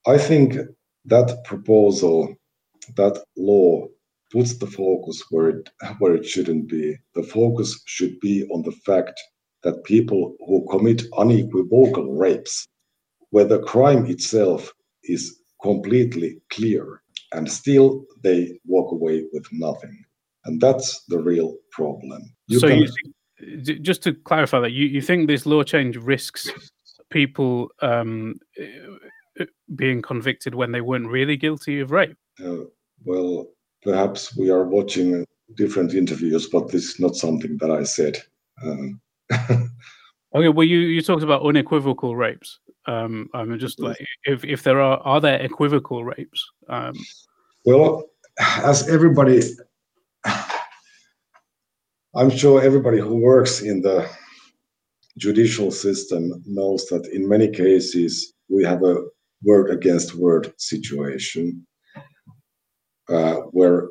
I 0.06 0.18
think 0.18 0.56
that 1.06 1.44
proposal, 1.44 2.34
that 2.96 3.22
law 3.36 3.86
puts 4.32 4.54
the 4.58 4.66
focus 4.66 5.22
where 5.30 5.48
it 5.50 5.70
where 5.98 6.14
it 6.14 6.26
shouldn't 6.26 6.68
be. 6.68 6.96
The 7.14 7.22
focus 7.22 7.80
should 7.86 8.18
be 8.20 8.44
on 8.48 8.62
the 8.62 8.76
fact 8.84 9.20
that 9.62 9.84
people 9.84 10.36
who 10.46 10.66
commit 10.70 11.02
unequivocal 11.16 12.14
rapes, 12.14 12.66
where 13.30 13.44
the 13.44 13.60
crime 13.62 14.06
itself 14.06 14.72
is 15.04 15.40
completely 15.62 16.40
clear, 16.50 17.02
and 17.32 17.50
still 17.50 18.04
they 18.22 18.58
walk 18.66 18.92
away 18.92 19.24
with 19.32 19.46
nothing. 19.52 20.04
And 20.44 20.60
that's 20.60 21.04
the 21.04 21.18
real 21.18 21.56
problem. 21.70 22.22
You 22.48 22.58
so, 22.58 22.68
can... 22.68 22.86
you, 23.38 23.78
just 23.78 24.02
to 24.02 24.12
clarify 24.12 24.60
that, 24.60 24.72
you, 24.72 24.86
you 24.86 25.00
think 25.00 25.26
this 25.26 25.46
law 25.46 25.62
change 25.62 25.96
risks 25.96 26.50
people 27.10 27.68
um, 27.80 28.34
being 29.76 30.02
convicted 30.02 30.54
when 30.54 30.72
they 30.72 30.80
weren't 30.80 31.08
really 31.08 31.36
guilty 31.36 31.80
of 31.80 31.90
rape? 31.90 32.16
Uh, 32.44 32.64
well, 33.04 33.48
perhaps 33.82 34.36
we 34.36 34.50
are 34.50 34.64
watching 34.64 35.26
different 35.56 35.94
interviews, 35.94 36.48
but 36.48 36.68
this 36.68 36.94
is 36.94 37.00
not 37.00 37.16
something 37.16 37.56
that 37.58 37.70
I 37.70 37.84
said. 37.84 38.18
Um, 38.62 39.00
okay, 39.32 40.48
well, 40.48 40.66
you, 40.66 40.78
you 40.78 41.02
talked 41.02 41.22
about 41.22 41.44
unequivocal 41.44 42.16
rapes. 42.16 42.60
Um, 42.86 43.28
I'm 43.34 43.58
just 43.58 43.80
like, 43.80 44.04
if, 44.24 44.44
if 44.44 44.62
there 44.62 44.80
are, 44.80 44.98
are 44.98 45.20
there 45.20 45.40
equivocal 45.40 46.04
rapes? 46.04 46.50
Um, 46.68 46.94
well, 47.64 48.04
as 48.38 48.88
everybody, 48.88 49.40
I'm 52.14 52.30
sure 52.30 52.62
everybody 52.62 52.98
who 52.98 53.16
works 53.16 53.60
in 53.62 53.80
the 53.80 54.08
judicial 55.16 55.70
system 55.70 56.42
knows 56.46 56.86
that 56.86 57.06
in 57.12 57.28
many 57.28 57.48
cases 57.48 58.34
we 58.48 58.64
have 58.64 58.82
a 58.82 59.04
word 59.44 59.70
against 59.70 60.14
word 60.14 60.52
situation 60.58 61.66
uh, 63.08 63.34
where 63.52 63.88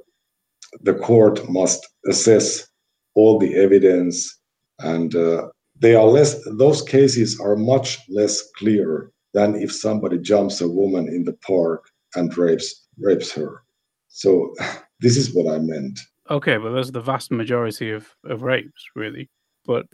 the 0.82 0.94
court 0.96 1.48
must 1.50 1.88
assess 2.08 2.68
all 3.16 3.38
the 3.38 3.56
evidence, 3.56 4.40
and 4.80 5.16
uh, 5.16 5.48
they 5.80 5.96
are 5.96 6.06
less. 6.06 6.44
Those 6.58 6.82
cases 6.82 7.40
are 7.40 7.56
much 7.56 8.00
less 8.10 8.42
clear 8.58 9.12
than 9.34 9.56
if 9.56 9.72
somebody 9.72 10.18
jumps 10.18 10.62
a 10.62 10.68
woman 10.68 11.08
in 11.08 11.24
the 11.24 11.38
park 11.46 11.90
and 12.16 12.36
rapes 12.38 12.88
rapes 13.00 13.32
her. 13.34 13.64
So 14.08 14.54
this 15.00 15.18
is 15.18 15.34
what 15.34 15.54
I 15.54 15.60
meant. 15.60 16.00
Okay, 16.30 16.58
well, 16.58 16.74
that's 16.74 16.92
the 16.92 17.02
vast 17.02 17.32
majority 17.32 17.92
of, 17.92 18.08
of 18.26 18.44
rapes, 18.44 18.86
really. 18.96 19.30
But 19.66 19.86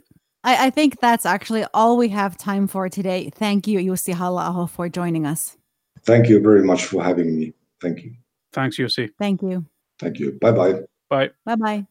I, 0.42 0.66
I 0.66 0.70
think 0.70 1.00
that's 1.00 1.26
actually 1.26 1.64
all 1.74 1.96
we 1.96 2.08
have 2.08 2.36
time 2.36 2.66
for 2.66 2.88
today. 2.88 3.30
Thank 3.34 3.66
you, 3.66 3.78
Jussi 3.78 4.14
Halla-aho 4.14 4.66
for 4.66 4.88
joining 4.88 5.26
us. 5.26 5.56
Thank 6.02 6.28
you 6.28 6.40
very 6.40 6.62
much 6.64 6.84
for 6.84 7.02
having 7.02 7.38
me. 7.38 7.52
Thank 7.80 8.02
you. 8.02 8.14
Thanks, 8.52 8.78
Jussi. 8.78 9.10
Thank 9.18 9.42
you. 9.42 9.66
Thank 9.98 10.18
you. 10.18 10.38
Bye 10.40 10.52
bye. 10.52 10.80
Bye. 11.08 11.30
Bye 11.44 11.56
bye. 11.56 11.86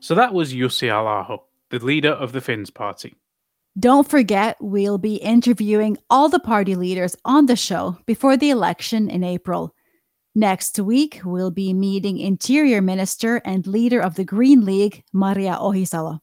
So 0.00 0.14
that 0.14 0.32
was 0.32 0.54
Jussi 0.54 0.88
Halla-aho 0.88 1.42
the 1.70 1.84
leader 1.84 2.10
of 2.10 2.32
the 2.32 2.40
Finns 2.40 2.70
party. 2.70 3.16
Don't 3.78 4.08
forget, 4.08 4.56
we'll 4.60 4.98
be 4.98 5.16
interviewing 5.16 5.98
all 6.08 6.28
the 6.28 6.40
party 6.40 6.74
leaders 6.74 7.16
on 7.24 7.46
the 7.46 7.56
show 7.56 7.98
before 8.06 8.36
the 8.36 8.50
election 8.50 9.10
in 9.10 9.22
April. 9.22 9.74
Next 10.38 10.78
week, 10.78 11.22
we'll 11.24 11.50
be 11.50 11.72
meeting 11.72 12.18
Interior 12.18 12.82
Minister 12.82 13.36
and 13.46 13.66
leader 13.66 14.00
of 14.00 14.16
the 14.16 14.24
Green 14.24 14.66
League, 14.66 15.02
Maria 15.14 15.56
Ohisalo. 15.58 16.20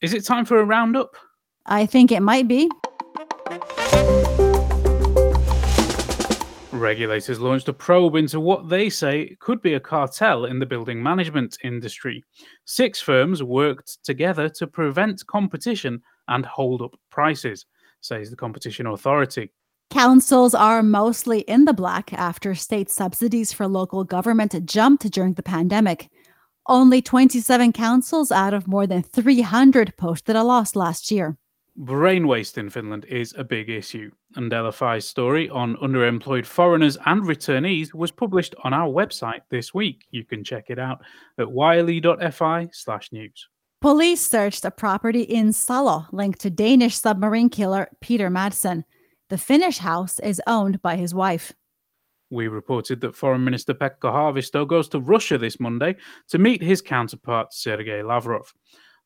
Is 0.00 0.14
it 0.14 0.24
time 0.24 0.44
for 0.44 0.60
a 0.60 0.64
roundup? 0.64 1.16
I 1.66 1.84
think 1.84 2.12
it 2.12 2.20
might 2.20 2.46
be. 2.46 2.70
Regulators 6.70 7.40
launched 7.40 7.68
a 7.68 7.72
probe 7.72 8.14
into 8.14 8.38
what 8.38 8.68
they 8.68 8.88
say 8.88 9.36
could 9.40 9.60
be 9.60 9.74
a 9.74 9.80
cartel 9.80 10.44
in 10.44 10.60
the 10.60 10.66
building 10.66 11.02
management 11.02 11.58
industry. 11.64 12.22
Six 12.66 13.00
firms 13.00 13.42
worked 13.42 13.98
together 14.04 14.48
to 14.50 14.68
prevent 14.68 15.26
competition 15.26 16.00
and 16.28 16.46
hold 16.46 16.82
up 16.82 16.94
prices, 17.10 17.66
says 18.00 18.30
the 18.30 18.36
Competition 18.36 18.86
Authority. 18.86 19.50
Councils 19.90 20.54
are 20.54 20.84
mostly 20.84 21.40
in 21.40 21.64
the 21.64 21.72
black 21.72 22.12
after 22.12 22.54
state 22.54 22.88
subsidies 22.88 23.52
for 23.52 23.66
local 23.66 24.04
government 24.04 24.54
jumped 24.64 25.10
during 25.10 25.34
the 25.34 25.42
pandemic. 25.42 26.08
Only 26.68 27.02
27 27.02 27.72
councils 27.72 28.30
out 28.30 28.54
of 28.54 28.68
more 28.68 28.86
than 28.86 29.02
300 29.02 29.96
posted 29.96 30.36
a 30.36 30.44
loss 30.44 30.76
last 30.76 31.10
year. 31.10 31.36
Brain 31.76 32.28
waste 32.28 32.56
in 32.56 32.70
Finland 32.70 33.04
is 33.06 33.34
a 33.36 33.42
big 33.42 33.68
issue, 33.68 34.12
and 34.36 34.52
LFI's 34.52 35.08
story 35.08 35.50
on 35.50 35.74
underemployed 35.78 36.46
foreigners 36.46 36.96
and 37.06 37.22
returnees 37.22 37.92
was 37.92 38.12
published 38.12 38.54
on 38.62 38.72
our 38.72 38.88
website 38.88 39.40
this 39.50 39.74
week. 39.74 40.04
You 40.12 40.24
can 40.24 40.44
check 40.44 40.66
it 40.68 40.78
out 40.78 41.00
at 41.36 41.48
yle.fi/news. 41.48 43.48
Police 43.80 44.24
searched 44.24 44.64
a 44.64 44.70
property 44.70 45.22
in 45.22 45.52
Salo 45.52 46.06
linked 46.12 46.40
to 46.42 46.50
Danish 46.50 46.96
submarine 46.96 47.48
killer 47.48 47.88
Peter 48.00 48.30
Madsen. 48.30 48.84
The 49.30 49.38
Finnish 49.38 49.78
house 49.78 50.18
is 50.18 50.42
owned 50.48 50.82
by 50.82 50.96
his 50.96 51.14
wife. 51.14 51.52
We 52.30 52.48
reported 52.48 53.00
that 53.00 53.14
Foreign 53.14 53.44
Minister 53.44 53.74
Pekka 53.74 54.10
Haavisto 54.12 54.66
goes 54.66 54.88
to 54.88 54.98
Russia 54.98 55.38
this 55.38 55.60
Monday 55.60 55.94
to 56.30 56.38
meet 56.38 56.60
his 56.60 56.82
counterpart 56.82 57.54
Sergei 57.54 58.02
Lavrov. 58.02 58.52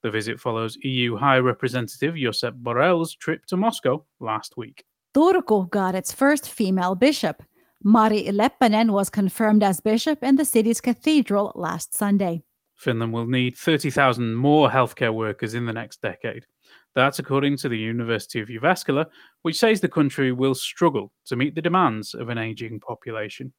The 0.03 0.11
visit 0.11 0.41
follows 0.41 0.79
EU 0.83 1.17
High 1.17 1.39
Representative 1.39 2.15
Josep 2.15 2.63
Borrell's 2.63 3.15
trip 3.15 3.45
to 3.47 3.59
Moscow 3.59 4.07
last 4.19 4.57
week. 4.57 4.85
Turku 5.15 5.69
got 5.69 5.95
its 5.95 6.13
first 6.13 6.49
female 6.49 6.95
bishop. 6.95 7.43
Mari 7.83 8.25
Leppänen 8.25 8.91
was 8.93 9.11
confirmed 9.11 9.63
as 9.63 9.81
bishop 9.81 10.23
in 10.23 10.37
the 10.37 10.47
city's 10.47 10.81
cathedral 10.81 11.53
last 11.55 11.95
Sunday. 11.95 12.43
Finland 12.77 13.13
will 13.13 13.27
need 13.27 13.57
30,000 13.57 14.35
more 14.35 14.69
healthcare 14.69 15.15
workers 15.15 15.55
in 15.55 15.67
the 15.67 15.73
next 15.73 16.03
decade. 16.03 16.47
That's 16.95 17.19
according 17.19 17.57
to 17.59 17.69
the 17.69 17.79
University 17.79 18.41
of 18.41 18.49
Jyväskylä, 18.49 19.07
which 19.43 19.59
says 19.59 19.81
the 19.81 19.89
country 19.89 20.33
will 20.33 20.55
struggle 20.55 21.11
to 21.27 21.37
meet 21.37 21.55
the 21.55 21.63
demands 21.63 22.15
of 22.15 22.29
an 22.29 22.39
aging 22.39 22.81
population. 22.81 23.53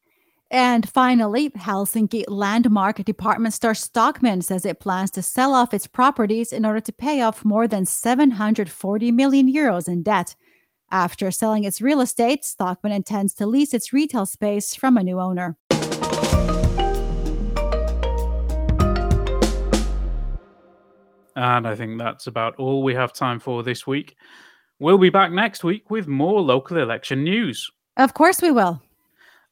And 0.51 0.87
finally, 0.87 1.49
Helsinki 1.49 2.23
landmark 2.27 3.03
department 3.03 3.53
store 3.53 3.73
Stockmann 3.73 4.43
says 4.43 4.65
it 4.65 4.79
plans 4.79 5.11
to 5.11 5.21
sell 5.21 5.53
off 5.53 5.73
its 5.73 5.87
properties 5.87 6.53
in 6.53 6.65
order 6.65 6.79
to 6.81 6.93
pay 6.93 7.21
off 7.21 7.43
more 7.43 7.67
than 7.67 7.85
740 7.85 9.11
million 9.11 9.51
euros 9.51 9.87
in 9.87 10.03
debt. 10.03 10.35
After 10.91 11.31
selling 11.31 11.63
its 11.63 11.81
real 11.81 11.99
estate, 11.99 12.43
Stockmann 12.43 12.95
intends 12.95 13.33
to 13.35 13.47
lease 13.47 13.73
its 13.73 13.91
retail 13.91 14.27
space 14.27 14.75
from 14.75 14.97
a 14.97 15.03
new 15.03 15.19
owner. 15.19 15.57
And 21.35 21.67
I 21.67 21.75
think 21.75 21.97
that's 21.97 22.27
about 22.27 22.55
all 22.57 22.83
we 22.83 22.93
have 22.95 23.13
time 23.13 23.39
for 23.39 23.63
this 23.63 23.85
week. 23.85 24.15
We'll 24.79 24.97
be 24.97 25.09
back 25.09 25.31
next 25.31 25.63
week 25.63 25.89
with 25.89 26.07
more 26.07 26.41
local 26.41 26.77
election 26.77 27.23
news. 27.23 27.69
Of 27.97 28.13
course, 28.13 28.41
we 28.41 28.51
will. 28.51 28.81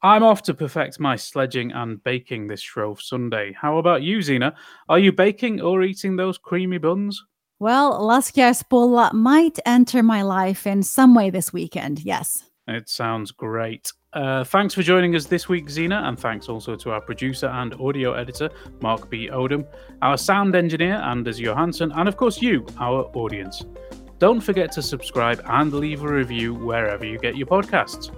I'm 0.01 0.23
off 0.23 0.43
to 0.43 0.53
perfect 0.53 0.99
my 0.99 1.15
sledging 1.15 1.71
and 1.71 2.03
baking 2.03 2.47
this 2.47 2.59
Shrove 2.59 3.01
Sunday. 3.01 3.53
How 3.53 3.77
about 3.77 4.01
you, 4.01 4.21
Zena? 4.21 4.53
Are 4.89 4.99
you 4.99 5.13
baking 5.13 5.61
or 5.61 5.81
eating 5.81 6.17
those 6.17 6.38
creamy 6.38 6.77
buns? 6.77 7.23
Well, 7.59 8.01
laskiaispulla 8.01 9.13
might 9.13 9.59
enter 9.65 10.03
my 10.03 10.21
life 10.21 10.67
in 10.67 10.84
some 10.84 11.15
way 11.15 11.29
this 11.29 11.53
weekend, 11.53 12.01
yes. 12.01 12.43
It 12.67 12.89
sounds 12.89 13.31
great. 13.31 13.93
Uh, 14.14 14.43
thanks 14.43 14.74
for 14.74 14.84
joining 14.84 15.16
us 15.16 15.26
this 15.26 15.49
week, 15.49 15.70
Zena, 15.70 16.03
and 16.05 16.20
thanks 16.20 16.47
also 16.47 16.76
to 16.76 16.91
our 16.91 17.01
producer 17.01 17.47
and 17.47 17.74
audio 17.82 18.14
editor, 18.14 18.49
Mark 18.80 19.09
B. 19.09 19.28
Odom, 19.32 19.66
our 20.01 20.18
sound 20.18 20.55
engineer, 20.55 20.95
Anders 20.95 21.39
Johansson, 21.39 21.91
and 21.95 22.07
of 22.07 22.16
course 22.16 22.41
you, 22.41 22.66
our 22.80 23.09
audience. 23.16 23.66
Don't 24.20 24.39
forget 24.39 24.72
to 24.74 24.82
subscribe 24.82 25.41
and 25.45 25.74
leave 25.74 26.03
a 26.03 26.07
review 26.07 26.53
wherever 26.53 27.05
you 27.05 27.18
get 27.18 27.36
your 27.36 27.47
podcasts. 27.47 28.16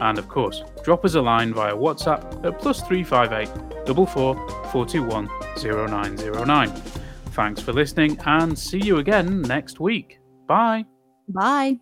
And 0.00 0.18
of 0.18 0.28
course, 0.28 0.62
drop 0.82 1.04
us 1.04 1.14
a 1.14 1.20
line 1.20 1.52
via 1.52 1.74
WhatsApp 1.74 2.44
at 2.44 2.58
plus 2.58 2.80
358 2.82 3.86
44 3.86 4.34
421 4.70 5.28
0909. 5.56 6.70
Thanks 7.32 7.60
for 7.60 7.72
listening 7.72 8.18
and 8.24 8.58
see 8.58 8.80
you 8.80 8.98
again 8.98 9.42
next 9.42 9.80
week. 9.80 10.20
Bye. 10.46 10.84
Bye. 11.28 11.80